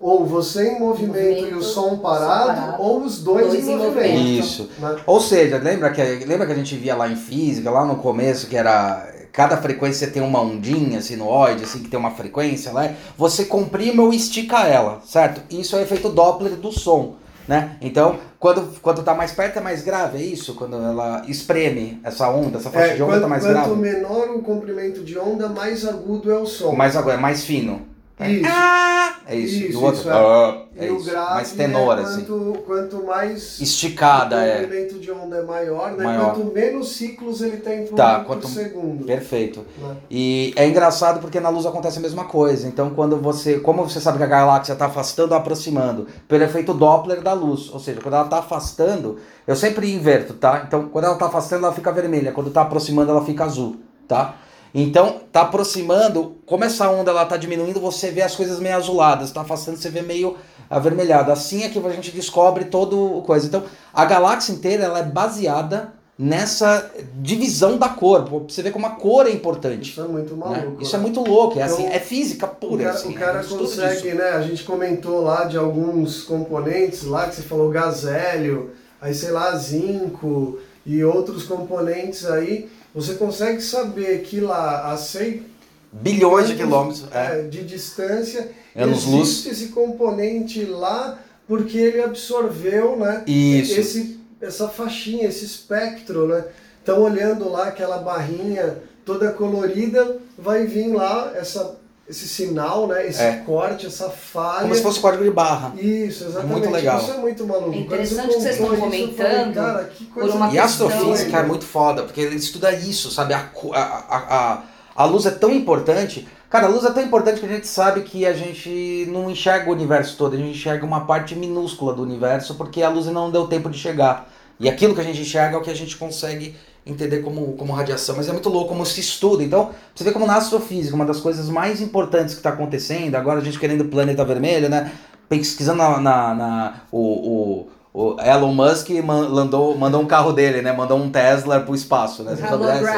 ou 0.00 0.24
você 0.24 0.68
em 0.68 0.80
movimento, 0.80 1.12
movimento 1.12 1.48
e 1.50 1.54
o 1.54 1.62
som 1.62 1.98
parado, 1.98 2.46
parado, 2.46 2.82
ou 2.82 3.02
os 3.02 3.22
dois, 3.22 3.48
dois 3.48 3.68
em, 3.68 3.76
movimento. 3.76 4.18
Isso. 4.18 4.70
Né? 4.78 4.96
Ou 5.06 5.20
seja, 5.20 5.58
lembra 5.58 5.90
que, 5.90 6.02
lembra 6.24 6.46
que 6.46 6.52
a 6.52 6.56
gente 6.56 6.74
via 6.74 6.96
lá 6.96 7.06
em 7.06 7.16
física, 7.16 7.70
lá 7.70 7.84
no 7.84 7.96
começo, 7.96 8.46
que 8.46 8.56
era 8.56 9.06
cada 9.30 9.56
frequência 9.58 10.10
tem 10.10 10.22
uma 10.22 10.40
ondinha 10.40 11.00
sinuoide, 11.00 11.64
assim, 11.64 11.80
que 11.80 11.88
tem 11.88 12.00
uma 12.00 12.10
frequência 12.12 12.72
lá, 12.72 12.90
você 13.16 13.44
comprime 13.44 14.00
ou 14.00 14.12
estica 14.12 14.66
ela, 14.66 15.00
certo? 15.04 15.42
Isso 15.50 15.76
é 15.76 15.80
o 15.80 15.82
efeito 15.82 16.08
Doppler 16.08 16.56
do 16.56 16.72
som, 16.72 17.16
né? 17.46 17.76
Então, 17.80 18.18
quando, 18.40 18.80
quando 18.80 19.02
tá 19.02 19.14
mais 19.14 19.32
perto 19.32 19.58
é 19.58 19.60
mais 19.60 19.82
grave, 19.82 20.18
é 20.18 20.22
isso? 20.22 20.54
Quando 20.54 20.76
ela 20.76 21.22
espreme 21.28 22.00
essa 22.02 22.28
onda, 22.28 22.58
essa 22.58 22.70
faixa 22.70 22.92
é, 22.92 22.96
de 22.96 23.02
onda 23.02 23.12
quando, 23.12 23.22
tá 23.22 23.28
mais 23.28 23.42
quanto 23.42 23.52
grave? 23.52 23.68
Quanto 23.68 23.80
menor 23.80 24.30
o 24.30 24.42
comprimento 24.42 25.04
de 25.04 25.18
onda, 25.18 25.48
mais 25.48 25.86
agudo 25.86 26.30
é 26.32 26.38
o 26.38 26.46
som. 26.46 26.72
Mais 26.72 26.96
agudo, 26.96 27.12
é 27.12 27.16
mais 27.16 27.44
fino. 27.44 27.89
Isso. 28.28 28.50
Ah, 28.50 29.16
é 29.26 29.36
isso. 29.36 29.64
isso 29.64 29.84
outro. 29.84 30.00
Isso, 30.00 30.10
é. 30.10 30.12
Ah, 30.12 30.66
é 30.76 30.86
e 30.86 30.90
o 30.90 31.02
grave 31.02 31.34
mais 31.34 31.52
tenor, 31.52 31.98
é 31.98 32.02
assim. 32.02 32.24
quanto, 32.24 32.58
quanto 32.66 33.06
mais 33.06 33.60
esticada 33.60 34.36
o 34.36 34.40
é. 34.40 34.60
comprimento 34.60 34.98
de 34.98 35.10
onda 35.10 35.36
é 35.36 35.42
maior, 35.42 35.92
né? 35.92 36.04
Maior. 36.04 36.34
Quanto 36.34 36.52
menos 36.52 36.92
ciclos 36.92 37.40
ele 37.40 37.58
tem 37.58 37.86
por, 37.86 37.96
tá, 37.96 38.20
por 38.20 38.26
quanto... 38.26 38.48
segundo. 38.48 39.04
Perfeito. 39.04 39.64
Né? 39.78 39.96
E 40.10 40.52
é 40.56 40.66
engraçado 40.66 41.20
porque 41.20 41.40
na 41.40 41.48
luz 41.48 41.64
acontece 41.64 41.98
a 41.98 42.02
mesma 42.02 42.24
coisa. 42.24 42.66
Então, 42.66 42.90
quando 42.90 43.16
você. 43.16 43.58
Como 43.60 43.82
você 43.82 44.00
sabe 44.00 44.18
que 44.18 44.24
a 44.24 44.26
galáxia 44.26 44.72
está 44.72 44.86
afastando 44.86 45.32
ou 45.32 45.38
aproximando? 45.38 46.06
Pelo 46.28 46.44
efeito 46.44 46.74
Doppler 46.74 47.22
da 47.22 47.32
luz. 47.32 47.70
Ou 47.72 47.80
seja, 47.80 48.00
quando 48.00 48.14
ela 48.14 48.24
está 48.24 48.38
afastando, 48.38 49.18
eu 49.46 49.56
sempre 49.56 49.92
inverto, 49.92 50.34
tá? 50.34 50.64
Então, 50.66 50.88
quando 50.88 51.04
ela 51.04 51.14
está 51.14 51.26
afastando, 51.26 51.64
ela 51.66 51.74
fica 51.74 51.92
vermelha. 51.92 52.32
Quando 52.32 52.48
está 52.48 52.62
aproximando, 52.62 53.10
ela 53.10 53.24
fica 53.24 53.44
azul, 53.44 53.76
tá? 54.06 54.36
Então, 54.74 55.20
tá 55.32 55.42
aproximando, 55.42 56.36
como 56.46 56.64
essa 56.64 56.88
onda 56.90 57.10
ela 57.10 57.26
tá 57.26 57.36
diminuindo, 57.36 57.80
você 57.80 58.10
vê 58.10 58.22
as 58.22 58.36
coisas 58.36 58.60
meio 58.60 58.76
azuladas, 58.76 59.32
tá 59.32 59.40
afastando, 59.40 59.78
você 59.78 59.90
vê 59.90 60.02
meio 60.02 60.36
avermelhado. 60.68 61.32
Assim 61.32 61.64
é 61.64 61.68
que 61.68 61.78
a 61.78 61.90
gente 61.90 62.12
descobre 62.12 62.66
todo 62.66 63.18
o 63.18 63.22
coisa. 63.22 63.46
Então, 63.46 63.64
a 63.92 64.04
galáxia 64.04 64.52
inteira 64.52 64.84
ela 64.84 65.00
é 65.00 65.04
baseada 65.04 65.92
nessa 66.20 66.90
divisão 67.16 67.78
da 67.78 67.88
cor. 67.88 68.28
Você 68.46 68.62
vê 68.62 68.70
como 68.70 68.86
a 68.86 68.90
cor 68.90 69.26
é 69.26 69.30
importante. 69.30 69.90
Isso 69.90 70.02
é 70.02 70.06
muito 70.06 70.36
maluco. 70.36 70.72
Né? 70.72 70.76
Isso 70.82 70.94
é 70.94 70.98
muito 70.98 71.20
louco. 71.20 71.58
É, 71.58 71.64
então, 71.64 71.74
assim, 71.74 71.86
é 71.86 71.98
física 71.98 72.46
pura. 72.46 72.74
O 72.74 72.78
cara, 72.78 72.90
assim, 72.90 73.08
o 73.08 73.14
cara 73.14 73.40
é 73.40 73.42
consegue, 73.42 74.12
né? 74.12 74.28
A 74.32 74.42
gente 74.42 74.62
comentou 74.62 75.22
lá 75.22 75.44
de 75.44 75.56
alguns 75.56 76.22
componentes 76.22 77.04
lá, 77.04 77.26
que 77.26 77.36
você 77.36 77.42
falou 77.42 77.70
gazélio, 77.70 78.70
aí 79.00 79.14
sei 79.14 79.30
lá, 79.30 79.56
zinco 79.56 80.58
e 80.84 81.02
outros 81.02 81.44
componentes 81.44 82.26
aí. 82.26 82.68
Você 82.94 83.14
consegue 83.14 83.60
saber 83.62 84.22
que 84.22 84.40
lá 84.40 84.92
a 84.92 84.96
100 84.96 85.46
bilhões 85.92 86.48
de 86.48 86.56
quilômetros 86.56 87.04
é. 87.12 87.42
de 87.42 87.64
distância 87.64 88.50
Anos 88.76 88.98
existe 88.98 89.10
luz. 89.10 89.46
esse 89.46 89.68
componente 89.68 90.64
lá 90.64 91.18
porque 91.46 91.76
ele 91.78 92.00
absorveu, 92.00 92.96
né? 92.96 93.24
Isso. 93.26 93.78
Esse 93.78 94.20
essa 94.40 94.68
faixinha, 94.68 95.28
esse 95.28 95.44
espectro, 95.44 96.26
né? 96.26 96.44
Estão 96.78 97.02
olhando 97.02 97.48
lá 97.48 97.68
aquela 97.68 97.98
barrinha 97.98 98.78
toda 99.04 99.32
colorida, 99.32 100.18
vai 100.38 100.66
vir 100.66 100.88
lá 100.94 101.32
essa, 101.36 101.76
esse 102.10 102.26
sinal, 102.28 102.88
né? 102.88 103.06
Esse 103.06 103.22
É. 103.22 103.42
corte, 103.46 103.86
essa 103.86 104.10
falha. 104.10 104.62
Como 104.62 104.74
se 104.74 104.82
fosse 104.82 104.98
código 104.98 105.22
de 105.22 105.30
barra. 105.30 105.72
Isso, 105.78 106.24
exatamente. 106.24 106.52
Muito 106.52 106.70
legal. 106.70 106.98
Isso 107.00 107.12
é 107.12 107.16
muito 107.18 107.46
maluco. 107.46 107.72
É 107.72 107.76
interessante 107.76 108.26
que 108.28 108.34
vocês 108.34 108.56
estão 108.56 108.66
falei, 108.76 108.80
comentando 108.80 109.54
cara, 109.54 109.84
que 109.84 110.04
por 110.06 110.14
coisa 110.22 110.34
uma 110.34 110.52
E 110.52 110.58
a 110.58 110.64
astrofísica 110.64 111.38
é 111.38 111.42
muito 111.44 111.64
foda, 111.64 112.02
porque 112.02 112.20
ele 112.20 112.34
estuda 112.34 112.72
isso, 112.72 113.10
sabe? 113.12 113.32
A, 113.32 113.48
a, 113.72 114.16
a, 114.18 114.62
a 114.96 115.04
luz 115.04 115.24
é 115.24 115.30
tão 115.30 115.52
importante. 115.52 116.26
Cara, 116.50 116.66
a 116.66 116.68
luz 116.68 116.84
é 116.84 116.90
tão 116.90 117.02
importante 117.04 117.38
que 117.38 117.46
a 117.46 117.48
gente 117.48 117.68
sabe 117.68 118.00
que 118.02 118.26
a 118.26 118.32
gente 118.32 119.06
não 119.12 119.30
enxerga 119.30 119.70
o 119.70 119.72
universo 119.72 120.16
todo, 120.16 120.34
a 120.34 120.36
gente 120.36 120.50
enxerga 120.50 120.84
uma 120.84 121.06
parte 121.06 121.36
minúscula 121.36 121.94
do 121.94 122.02
universo, 122.02 122.56
porque 122.56 122.82
a 122.82 122.88
luz 122.88 123.06
não 123.06 123.30
deu 123.30 123.46
tempo 123.46 123.70
de 123.70 123.78
chegar. 123.78 124.28
E 124.58 124.68
aquilo 124.68 124.94
que 124.94 125.00
a 125.00 125.04
gente 125.04 125.20
enxerga 125.20 125.54
é 125.54 125.58
o 125.58 125.62
que 125.62 125.70
a 125.70 125.76
gente 125.76 125.96
consegue 125.96 126.56
entender 126.92 127.18
como, 127.20 127.52
como 127.54 127.72
radiação. 127.72 128.16
Mas 128.16 128.28
é 128.28 128.32
muito 128.32 128.48
louco 128.48 128.68
como 128.68 128.84
se 128.86 129.00
estuda. 129.00 129.42
Então, 129.42 129.70
você 129.94 130.04
vê 130.04 130.12
como 130.12 130.26
na 130.26 130.36
astrofísica, 130.36 130.94
uma 130.94 131.04
das 131.04 131.20
coisas 131.20 131.48
mais 131.48 131.80
importantes 131.80 132.34
que 132.34 132.40
está 132.40 132.50
acontecendo, 132.50 133.14
agora 133.14 133.40
a 133.40 133.44
gente 133.44 133.58
querendo 133.58 133.82
o 133.82 133.88
planeta 133.88 134.24
vermelho, 134.24 134.68
né? 134.68 134.90
Pesquisando 135.28 135.78
na, 135.78 136.00
na, 136.00 136.34
na- 136.34 136.74
o, 136.90 137.68
o, 137.94 138.02
o 138.14 138.20
Elon 138.20 138.52
Musk 138.52 138.90
man- 139.04 139.28
mandou, 139.28 139.76
mandou 139.78 140.00
um 140.02 140.06
carro 140.06 140.32
dele, 140.32 140.60
né? 140.62 140.72
Mandou 140.72 140.98
um 140.98 141.08
Tesla 141.10 141.60
pro 141.60 141.74
espaço, 141.74 142.22
né? 142.24 142.32
Você 142.34 142.42
sabe 142.42 142.54
Hello 142.54 142.64
dessa? 142.66 142.92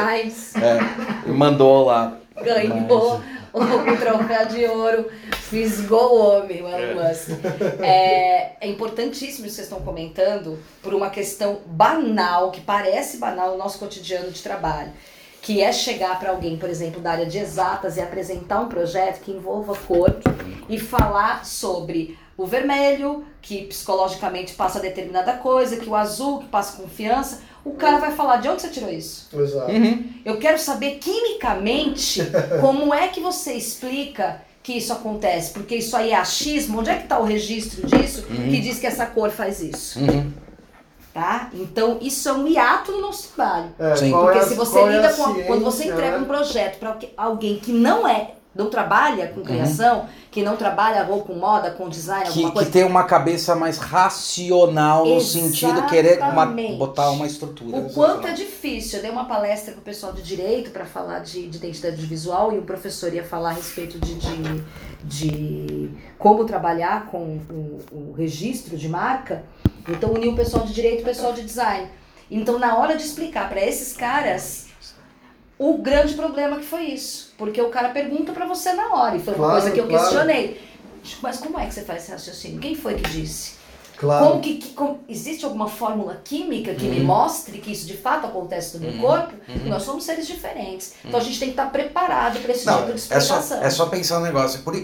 É, 0.55 0.79
e 1.27 1.31
mandou 1.31 1.85
lá. 1.85 2.13
ganhou 2.43 3.21
o, 3.53 3.59
o 3.59 3.97
troféu 3.97 4.45
de 4.47 4.65
ouro, 4.65 5.09
fisgou 5.33 6.17
o 6.17 6.25
homem, 6.25 6.63
o 6.63 6.67
Elon 6.67 7.03
Musk. 7.03 7.29
É, 7.79 8.53
é 8.59 8.67
importantíssimo 8.67 9.45
isso 9.45 9.47
que 9.47 9.53
vocês 9.53 9.67
estão 9.67 9.81
comentando 9.81 10.59
por 10.81 10.93
uma 10.93 11.09
questão 11.09 11.59
banal, 11.65 12.51
que 12.51 12.61
parece 12.61 13.17
banal 13.17 13.51
no 13.51 13.57
nosso 13.57 13.77
cotidiano 13.77 14.31
de 14.31 14.41
trabalho. 14.41 14.91
Que 15.41 15.61
é 15.61 15.71
chegar 15.71 16.17
para 16.19 16.31
alguém, 16.31 16.57
por 16.57 16.69
exemplo, 16.69 17.01
da 17.01 17.11
área 17.11 17.25
de 17.25 17.37
exatas 17.37 17.97
e 17.97 18.01
apresentar 18.01 18.61
um 18.61 18.69
projeto 18.69 19.21
que 19.21 19.31
envolva 19.31 19.75
cor 19.75 20.15
e 20.69 20.79
falar 20.79 21.45
sobre 21.45 22.17
o 22.37 22.45
vermelho, 22.45 23.25
que 23.41 23.65
psicologicamente 23.65 24.53
passa 24.53 24.79
determinada 24.79 25.33
coisa, 25.33 25.77
que 25.77 25.87
o 25.87 25.95
azul, 25.95 26.39
que 26.39 26.47
passa 26.47 26.81
confiança. 26.81 27.41
O 27.65 27.71
cara 27.73 27.97
vai 27.97 28.11
falar: 28.11 28.37
de 28.37 28.49
onde 28.49 28.61
você 28.61 28.69
tirou 28.69 28.89
isso? 28.89 29.27
Exato. 29.33 29.71
Uhum. 29.71 30.03
Eu 30.25 30.37
quero 30.37 30.59
saber 30.59 30.97
quimicamente 30.99 32.21
como 32.61 32.93
é 32.93 33.07
que 33.07 33.19
você 33.19 33.53
explica 33.53 34.41
que 34.61 34.73
isso 34.73 34.91
acontece, 34.93 35.51
porque 35.51 35.75
isso 35.75 35.95
aí 35.95 36.11
é 36.11 36.15
achismo. 36.15 36.79
Onde 36.79 36.89
é 36.89 36.95
que 36.95 37.03
está 37.03 37.19
o 37.19 37.23
registro 37.25 37.85
disso 37.87 38.23
que 38.23 38.59
diz 38.61 38.79
que 38.79 38.87
essa 38.87 39.05
cor 39.05 39.29
faz 39.29 39.61
isso? 39.61 39.99
Uhum. 39.99 40.31
Tá? 41.13 41.49
Então 41.53 41.99
isso 42.01 42.27
é 42.27 42.33
um 42.33 42.47
hiato 42.47 42.91
no 42.91 43.01
nosso 43.01 43.29
trabalho. 43.35 43.69
É, 43.77 43.89
Porque 44.09 44.37
é 44.39 44.41
a- 44.41 44.45
se 44.47 44.55
você 44.55 44.71
qual 44.79 44.89
é 44.89 44.93
a 44.93 44.95
lida 44.97 45.13
com. 45.13 45.23
a- 45.25 45.43
quando 45.43 45.63
você 45.63 45.83
entrega 45.85 46.17
né? 46.17 46.17
um 46.17 46.25
projeto 46.25 46.79
para 46.79 46.97
alguém 47.17 47.59
que 47.59 47.71
não 47.71 48.07
é, 48.07 48.31
não 48.55 48.69
trabalha 48.69 49.29
com 49.29 49.41
criação, 49.41 50.07
que 50.29 50.43
não 50.43 50.55
trabalha 50.55 51.07
ou 51.09 51.23
com 51.23 51.33
moda, 51.33 51.71
com 51.71 51.89
design, 51.89 52.23
Que, 52.25 52.29
alguma 52.29 52.49
que 52.49 52.53
coisa. 52.53 52.71
tem 52.71 52.83
uma 52.83 53.03
cabeça 53.03 53.55
mais 53.55 53.77
racional 53.77 55.05
no 55.05 55.19
sentido 55.19 55.81
de 55.81 55.87
querer 55.87 56.19
uma, 56.21 56.45
botar 56.77 57.09
uma 57.09 57.25
estrutura. 57.25 57.77
O 57.77 57.93
quanto 57.93 58.27
é 58.27 58.33
difícil. 58.33 58.99
Eu 58.99 59.03
dei 59.03 59.11
uma 59.11 59.25
palestra 59.25 59.73
com 59.73 59.79
o 59.79 59.83
pessoal 59.83 60.13
de 60.13 60.21
direito 60.21 60.69
para 60.69 60.85
falar 60.85 61.19
de, 61.19 61.47
de 61.47 61.57
identidade 61.57 62.05
visual 62.05 62.53
e 62.53 62.59
o 62.59 62.63
professor 62.63 63.11
ia 63.13 63.23
falar 63.23 63.49
a 63.49 63.53
respeito 63.53 63.97
de, 63.99 64.15
de, 64.15 64.63
de 65.03 65.91
como 66.19 66.45
trabalhar 66.45 67.07
com 67.07 67.39
o, 67.49 67.79
o 67.91 68.13
registro 68.15 68.77
de 68.77 68.87
marca. 68.87 69.43
Então 69.87 70.11
uniu 70.11 70.33
o 70.33 70.35
pessoal 70.35 70.63
de 70.63 70.73
direito 70.73 70.99
e 70.99 71.01
o 71.01 71.05
pessoal 71.05 71.33
de 71.33 71.41
design. 71.43 71.89
Então 72.29 72.59
na 72.59 72.77
hora 72.77 72.95
de 72.95 73.03
explicar 73.03 73.49
para 73.49 73.61
esses 73.65 73.93
caras 73.93 74.67
o 75.57 75.77
grande 75.77 76.13
problema 76.15 76.57
que 76.57 76.65
foi 76.65 76.83
isso, 76.85 77.33
porque 77.37 77.61
o 77.61 77.69
cara 77.69 77.89
pergunta 77.89 78.31
para 78.31 78.45
você 78.45 78.73
na 78.73 78.93
hora 78.95 79.15
e 79.15 79.19
foi 79.19 79.33
uma 79.33 79.45
Claro, 79.45 79.61
coisa 79.61 79.71
que 79.73 79.79
eu 79.79 79.87
claro. 79.87 80.03
questionei. 80.03 80.61
Mas 81.21 81.37
como 81.39 81.59
é 81.59 81.65
que 81.67 81.73
você 81.73 81.81
faz 81.83 82.03
esse 82.03 82.11
raciocínio? 82.11 82.59
Quem 82.59 82.75
foi 82.75 82.95
que 82.95 83.09
disse? 83.09 83.55
Claro. 84.03 84.27
Como 84.27 84.41
que, 84.41 84.55
que- 84.55 84.73
como- 84.73 84.99
existe 85.07 85.45
alguma 85.45 85.67
fórmula 85.69 86.19
química 86.23 86.73
que 86.75 86.85
me 86.85 86.99
Uhum. 86.99 87.05
mostre 87.05 87.57
que 87.59 87.71
isso 87.71 87.87
de 87.87 87.95
fato 87.95 88.27
acontece 88.27 88.77
no 88.77 88.83
meu 88.91 89.01
corpo? 89.01 89.33
Nós 89.65 89.83
somos 89.83 90.03
seres 90.03 90.27
diferentes. 90.27 90.93
Então 91.05 91.19
a 91.19 91.23
gente 91.23 91.39
tem 91.39 91.47
que 91.49 91.53
estar 91.53 91.71
preparado 91.71 92.39
para 92.39 92.51
esse 92.51 92.65
Não, 92.65 92.79
tipo 92.81 92.87
de 92.87 92.95
é 92.95 92.97
só, 93.19 93.37
explicação. 93.39 93.63
é 93.63 93.69
só 93.69 93.85
pensar 93.85 94.19
um 94.19 94.23
negócio. 94.23 94.61
Por, 94.61 94.75
é, 94.75 94.81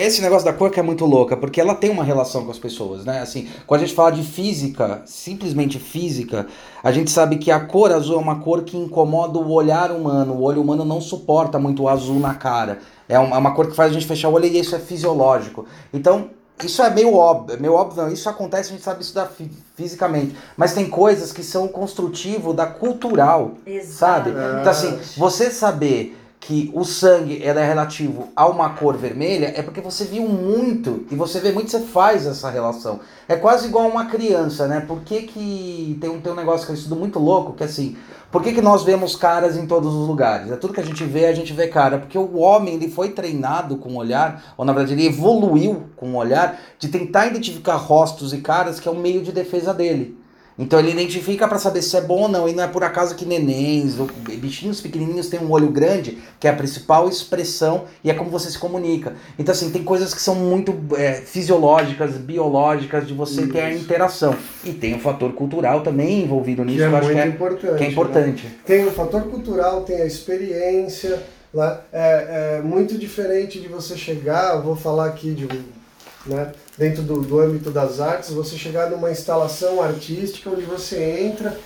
é 0.00 0.06
esse 0.06 0.22
negócio 0.22 0.44
da 0.44 0.52
cor 0.52 0.70
que 0.70 0.78
é 0.78 0.82
muito 0.82 1.04
louca, 1.04 1.36
porque 1.36 1.60
ela 1.60 1.74
tem 1.74 1.90
uma 1.90 2.04
relação 2.04 2.44
com 2.44 2.50
as 2.52 2.58
pessoas, 2.58 3.04
né? 3.04 3.20
Assim, 3.20 3.48
quando 3.66 3.82
a 3.82 3.84
gente 3.86 3.94
fala 3.96 4.10
de 4.12 4.22
física, 4.22 5.02
simplesmente 5.04 5.78
física, 5.80 6.46
a 6.82 6.92
gente 6.92 7.10
sabe 7.10 7.38
que 7.38 7.50
a 7.50 7.58
cor 7.60 7.90
azul 7.92 8.14
é 8.16 8.18
uma 8.18 8.40
cor 8.40 8.62
que 8.62 8.76
incomoda 8.76 9.38
o 9.38 9.50
olhar 9.52 9.90
humano. 9.90 10.34
O 10.34 10.42
olho 10.42 10.62
humano 10.62 10.84
não 10.84 11.00
suporta 11.00 11.58
muito 11.58 11.82
o 11.82 11.88
azul 11.88 12.20
na 12.20 12.34
cara. 12.34 12.78
É 13.08 13.18
uma, 13.18 13.34
é 13.34 13.38
uma 13.38 13.52
cor 13.52 13.66
que 13.68 13.74
faz 13.74 13.90
a 13.90 13.94
gente 13.94 14.06
fechar 14.06 14.28
o 14.28 14.32
olho 14.34 14.46
e 14.46 14.58
isso 14.58 14.76
é 14.76 14.78
fisiológico. 14.78 15.66
Então, 15.92 16.30
isso 16.66 16.82
é 16.82 16.90
meio 16.90 17.14
óbvio, 17.14 17.60
meio 17.60 17.74
óbvio 17.74 18.02
não, 18.02 18.12
isso 18.12 18.28
acontece, 18.28 18.68
a 18.70 18.72
gente 18.72 18.82
sabe 18.84 19.02
isso 19.02 19.14
da 19.14 19.26
fi- 19.26 19.50
fisicamente. 19.76 20.36
Mas 20.56 20.74
tem 20.74 20.88
coisas 20.88 21.32
que 21.32 21.42
são 21.42 21.68
construtivo 21.68 22.52
da 22.52 22.66
cultural. 22.66 23.52
Sabe? 23.84 24.30
Exatamente. 24.30 24.60
Então, 24.60 24.70
assim, 24.72 24.98
você 25.16 25.50
saber 25.50 26.16
que 26.40 26.70
o 26.74 26.84
sangue 26.84 27.42
é 27.42 27.52
relativo 27.52 28.28
a 28.34 28.48
uma 28.48 28.70
cor 28.70 28.96
vermelha 28.96 29.52
é 29.54 29.60
porque 29.60 29.82
você 29.82 30.04
viu 30.04 30.26
muito 30.26 31.04
e 31.10 31.14
você 31.14 31.38
vê 31.38 31.52
muito, 31.52 31.70
você 31.70 31.80
faz 31.80 32.26
essa 32.26 32.48
relação. 32.48 32.98
É 33.28 33.36
quase 33.36 33.68
igual 33.68 33.86
uma 33.86 34.06
criança, 34.06 34.66
né? 34.66 34.80
Por 34.80 35.02
que, 35.02 35.22
que 35.22 35.98
tem, 36.00 36.08
um, 36.08 36.18
tem 36.18 36.32
um 36.32 36.36
negócio 36.36 36.64
que 36.64 36.72
eu 36.72 36.76
estudo 36.76 36.96
muito 36.96 37.18
louco, 37.18 37.52
que 37.52 37.62
é 37.62 37.66
assim, 37.66 37.94
por 38.32 38.42
que, 38.42 38.54
que 38.54 38.62
nós 38.62 38.84
vemos 38.84 39.14
caras 39.14 39.54
em 39.56 39.66
todos 39.66 39.92
os 39.94 40.08
lugares? 40.08 40.50
É 40.50 40.56
tudo 40.56 40.72
que 40.72 40.80
a 40.80 40.84
gente 40.84 41.04
vê, 41.04 41.26
a 41.26 41.34
gente 41.34 41.52
vê 41.52 41.68
cara. 41.68 41.98
Porque 41.98 42.16
o 42.16 42.38
homem 42.38 42.74
ele 42.74 42.88
foi 42.88 43.10
treinado 43.10 43.76
com 43.76 43.90
o 43.90 43.96
olhar, 43.96 44.54
ou 44.56 44.64
na 44.64 44.72
verdade 44.72 44.94
ele 44.94 45.06
evoluiu 45.06 45.90
com 45.94 46.12
o 46.12 46.16
olhar, 46.16 46.58
de 46.78 46.88
tentar 46.88 47.26
identificar 47.26 47.76
rostos 47.76 48.32
e 48.32 48.38
caras 48.38 48.80
que 48.80 48.88
é 48.88 48.90
um 48.90 48.98
meio 48.98 49.22
de 49.22 49.30
defesa 49.30 49.74
dele. 49.74 50.19
Então 50.60 50.78
ele 50.78 50.90
identifica 50.90 51.48
para 51.48 51.58
saber 51.58 51.80
se 51.80 51.96
é 51.96 52.02
bom 52.02 52.22
ou 52.22 52.28
não, 52.28 52.46
e 52.46 52.52
não 52.52 52.62
é 52.62 52.68
por 52.68 52.84
acaso 52.84 53.14
que 53.14 53.24
nenéns 53.24 53.98
ou 53.98 54.06
bichinhos 54.36 54.78
pequenininhos 54.80 55.28
têm 55.28 55.40
um 55.40 55.50
olho 55.50 55.68
grande, 55.68 56.18
que 56.38 56.46
é 56.46 56.50
a 56.50 56.54
principal 56.54 57.08
expressão 57.08 57.84
e 58.04 58.10
é 58.10 58.14
como 58.14 58.28
você 58.30 58.50
se 58.50 58.58
comunica. 58.58 59.14
Então 59.38 59.52
assim, 59.52 59.70
tem 59.70 59.82
coisas 59.82 60.12
que 60.12 60.20
são 60.20 60.34
muito 60.34 60.78
é, 60.96 61.14
fisiológicas, 61.14 62.18
biológicas, 62.18 63.06
de 63.08 63.14
você 63.14 63.46
ter 63.46 63.60
a 63.62 63.70
Isso. 63.70 63.84
interação. 63.84 64.36
E 64.62 64.72
tem 64.72 64.94
o 64.94 65.00
fator 65.00 65.32
cultural 65.32 65.80
também 65.80 66.24
envolvido 66.24 66.62
nisso, 66.62 66.76
Que 66.76 66.84
é 66.84 66.88
que 66.88 66.92
eu 66.92 66.98
acho 66.98 67.06
muito 67.06 67.16
que 67.16 67.22
é, 67.22 67.28
importante. 67.28 67.76
que 67.76 67.82
é 67.82 67.86
né? 67.86 67.92
importante. 67.92 68.58
Tem 68.66 68.84
o 68.86 68.90
fator 68.90 69.22
cultural, 69.22 69.80
tem 69.82 70.02
a 70.02 70.06
experiência. 70.06 71.22
Lá, 71.52 71.82
é, 71.92 72.58
é 72.58 72.62
muito 72.62 72.96
diferente 72.96 73.58
de 73.58 73.66
você 73.66 73.96
chegar, 73.96 74.60
vou 74.60 74.76
falar 74.76 75.06
aqui 75.06 75.32
de 75.32 75.46
um, 75.46 75.79
né, 76.26 76.52
dentro 76.76 77.02
do, 77.02 77.20
do 77.22 77.40
âmbito 77.40 77.70
das 77.70 78.00
artes, 78.00 78.30
você 78.30 78.56
chegar 78.56 78.90
numa 78.90 79.10
instalação 79.10 79.82
artística 79.82 80.50
onde 80.50 80.62
você 80.62 81.02
entra 81.02 81.58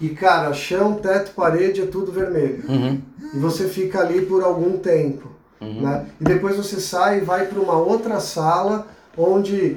e, 0.00 0.08
cara, 0.10 0.52
chão, 0.54 0.94
teto, 0.94 1.32
parede 1.34 1.82
é 1.82 1.86
tudo 1.86 2.10
vermelho. 2.10 2.64
Uhum, 2.68 3.00
E 3.34 3.38
você 3.38 3.68
fica 3.68 4.00
ali 4.00 4.22
por 4.24 4.42
algum 4.42 4.78
tempo. 4.78 5.28
uhum. 5.60 5.82
Né? 5.82 6.06
E 6.20 6.24
depois 6.24 6.56
você 6.56 6.80
sai 6.80 7.18
e 7.18 7.20
vai 7.20 7.46
para 7.46 7.60
uma 7.60 7.74
outra 7.76 8.18
sala 8.20 8.86
onde 9.16 9.76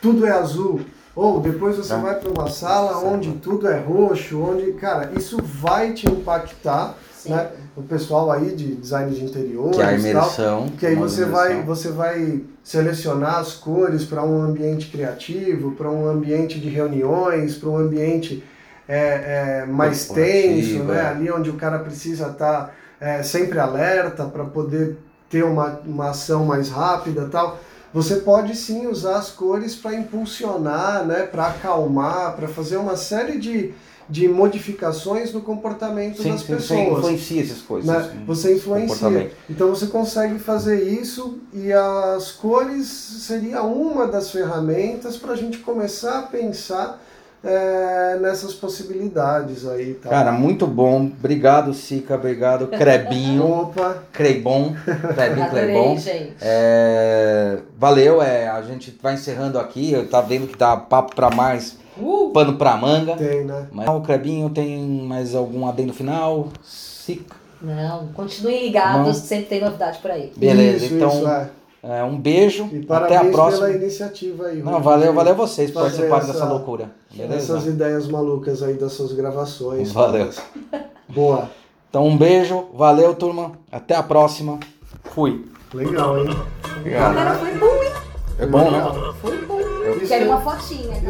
tudo 0.00 0.24
é 0.24 0.30
azul. 0.30 0.80
Ou 1.16 1.40
depois 1.40 1.76
você 1.76 1.88
Tá. 1.88 1.96
vai 1.96 2.14
para 2.14 2.30
uma 2.30 2.48
sala 2.48 2.92
Certo. 3.00 3.06
onde 3.08 3.32
tudo 3.32 3.66
é 3.66 3.76
roxo, 3.80 4.40
onde, 4.40 4.72
cara, 4.74 5.10
isso 5.16 5.36
vai 5.42 5.92
te 5.92 6.06
impactar, 6.08 6.96
Sim. 7.12 7.30
né? 7.30 7.50
O 7.78 7.82
pessoal 7.82 8.30
aí 8.30 8.54
de 8.56 8.74
design 8.74 9.14
de 9.14 9.24
interiores 9.24 9.76
Que 9.76 9.82
é 9.82 9.86
a 9.86 9.92
e 9.92 10.02
tal, 10.02 10.10
imersão. 10.10 10.68
que 10.78 10.86
aí 10.86 10.94
você 10.96 11.22
imersão. 11.22 11.32
vai, 11.32 11.62
você 11.62 11.88
vai 11.90 12.40
selecionar 12.64 13.38
as 13.38 13.54
cores 13.54 14.04
para 14.04 14.24
um 14.24 14.42
ambiente 14.42 14.88
criativo, 14.88 15.72
para 15.72 15.88
um 15.88 16.08
ambiente 16.08 16.58
de 16.58 16.68
reuniões, 16.68 17.54
para 17.54 17.68
um 17.68 17.76
ambiente 17.76 18.42
é, 18.88 19.60
é 19.62 19.66
mais 19.66 20.08
tenso, 20.08 20.82
né? 20.84 21.02
Ali 21.02 21.30
onde 21.30 21.50
o 21.50 21.54
cara 21.54 21.78
precisa 21.78 22.28
estar 22.28 22.74
tá, 22.98 23.22
sempre 23.22 23.60
alerta 23.60 24.24
para 24.24 24.44
poder 24.44 24.98
ter 25.30 25.44
uma, 25.44 25.80
uma 25.86 26.10
ação 26.10 26.44
mais 26.44 26.70
rápida 26.70 27.28
tal 27.30 27.60
você 27.92 28.16
pode 28.16 28.54
sim 28.54 28.86
usar 28.86 29.16
as 29.16 29.30
cores 29.30 29.74
para 29.74 29.94
impulsionar, 29.94 31.06
né, 31.06 31.22
para 31.22 31.46
acalmar, 31.46 32.36
para 32.36 32.46
fazer 32.46 32.76
uma 32.76 32.96
série 32.96 33.38
de, 33.38 33.72
de 34.08 34.26
modificações 34.26 35.32
no 35.32 35.42
comportamento 35.42 36.22
sim, 36.22 36.30
das 36.30 36.40
sim, 36.40 36.54
pessoas. 36.54 36.80
Você 36.80 36.92
influencia 36.92 37.42
essas 37.42 37.62
coisas. 37.62 37.90
Né? 37.90 38.22
Você 38.26 38.56
influencia. 38.56 39.30
Então 39.50 39.68
você 39.68 39.86
consegue 39.86 40.38
fazer 40.38 40.82
isso 40.82 41.38
e 41.52 41.72
as 41.72 42.32
cores 42.32 42.86
seria 42.88 43.62
uma 43.62 44.06
das 44.06 44.30
ferramentas 44.30 45.16
para 45.16 45.32
a 45.32 45.36
gente 45.36 45.58
começar 45.58 46.20
a 46.20 46.22
pensar 46.22 47.00
é, 47.42 48.18
nessas 48.20 48.52
possibilidades 48.54 49.66
aí. 49.66 49.94
Tá? 49.94 50.10
Cara, 50.10 50.32
muito 50.32 50.66
bom. 50.66 51.06
Obrigado, 51.06 51.72
Sica. 51.72 52.14
Obrigado, 52.14 52.66
Crebinho. 52.68 53.44
Opa. 53.62 54.02
Crebon. 54.12 54.74
Crebinho, 55.14 55.50
Crebon. 55.50 55.98
gente. 55.98 56.34
É, 56.40 57.58
valeu, 57.76 58.22
é, 58.22 58.48
a 58.48 58.62
gente 58.62 58.96
vai 59.02 59.14
encerrando 59.14 59.58
aqui. 59.58 59.94
Tá 60.10 60.20
vendo 60.20 60.48
que 60.48 60.58
dá 60.58 60.76
papo 60.76 61.14
para 61.14 61.30
mais, 61.30 61.76
uh! 62.00 62.30
pano 62.30 62.54
para 62.56 62.76
manga. 62.76 63.16
Tem, 63.16 63.44
né? 63.44 63.68
Mas 63.72 63.88
o 63.88 64.00
Crebinho 64.00 64.50
tem 64.50 64.86
mais 65.02 65.34
algum 65.34 65.66
adendo 65.66 65.92
final? 65.92 66.48
Sica. 66.62 67.36
Não, 67.60 68.06
continuem 68.08 68.64
ligados, 68.64 69.06
Não. 69.06 69.14
sempre 69.14 69.46
tem 69.46 69.60
novidade 69.60 69.98
por 69.98 70.10
aí. 70.10 70.32
Beleza, 70.36 70.84
isso, 70.84 70.94
então. 70.94 71.08
Isso, 71.08 71.28
é. 71.28 71.50
É, 71.82 72.02
um 72.02 72.18
beijo. 72.18 72.68
E 72.72 72.84
até 72.88 73.16
a 73.16 73.24
próxima. 73.26 73.66
pela 73.66 73.78
iniciativa 73.78 74.46
aí. 74.46 74.62
Não, 74.62 74.80
valeu, 74.82 75.12
valeu 75.12 75.34
vocês 75.34 75.70
por 75.70 75.82
participarem 75.82 76.26
dessa 76.26 76.44
loucura. 76.44 76.90
Beleza? 77.14 77.54
Essas 77.54 77.66
ideias 77.66 78.08
malucas 78.08 78.62
aí 78.62 78.74
das 78.74 78.92
suas 78.92 79.12
gravações. 79.12 79.92
Valeu. 79.92 80.28
Boa. 81.08 81.48
Então 81.88 82.06
um 82.06 82.16
beijo, 82.16 82.66
valeu 82.74 83.14
turma, 83.14 83.52
até 83.70 83.94
a 83.94 84.02
próxima. 84.02 84.58
Fui. 85.04 85.46
Legal, 85.72 86.18
hein? 86.18 86.36
Legal. 86.84 87.10
Agora 87.10 87.34
foi 87.34 87.54
bom, 87.54 87.66
hein? 87.66 87.92
É 88.38 88.46
bom, 88.46 88.70
né? 88.70 89.14
Foi 89.20 89.46
bom. 89.46 89.77
Quero 90.06 90.26
uma 90.26 90.40
fotinha. 90.40 91.00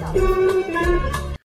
Tá? 0.00 1.19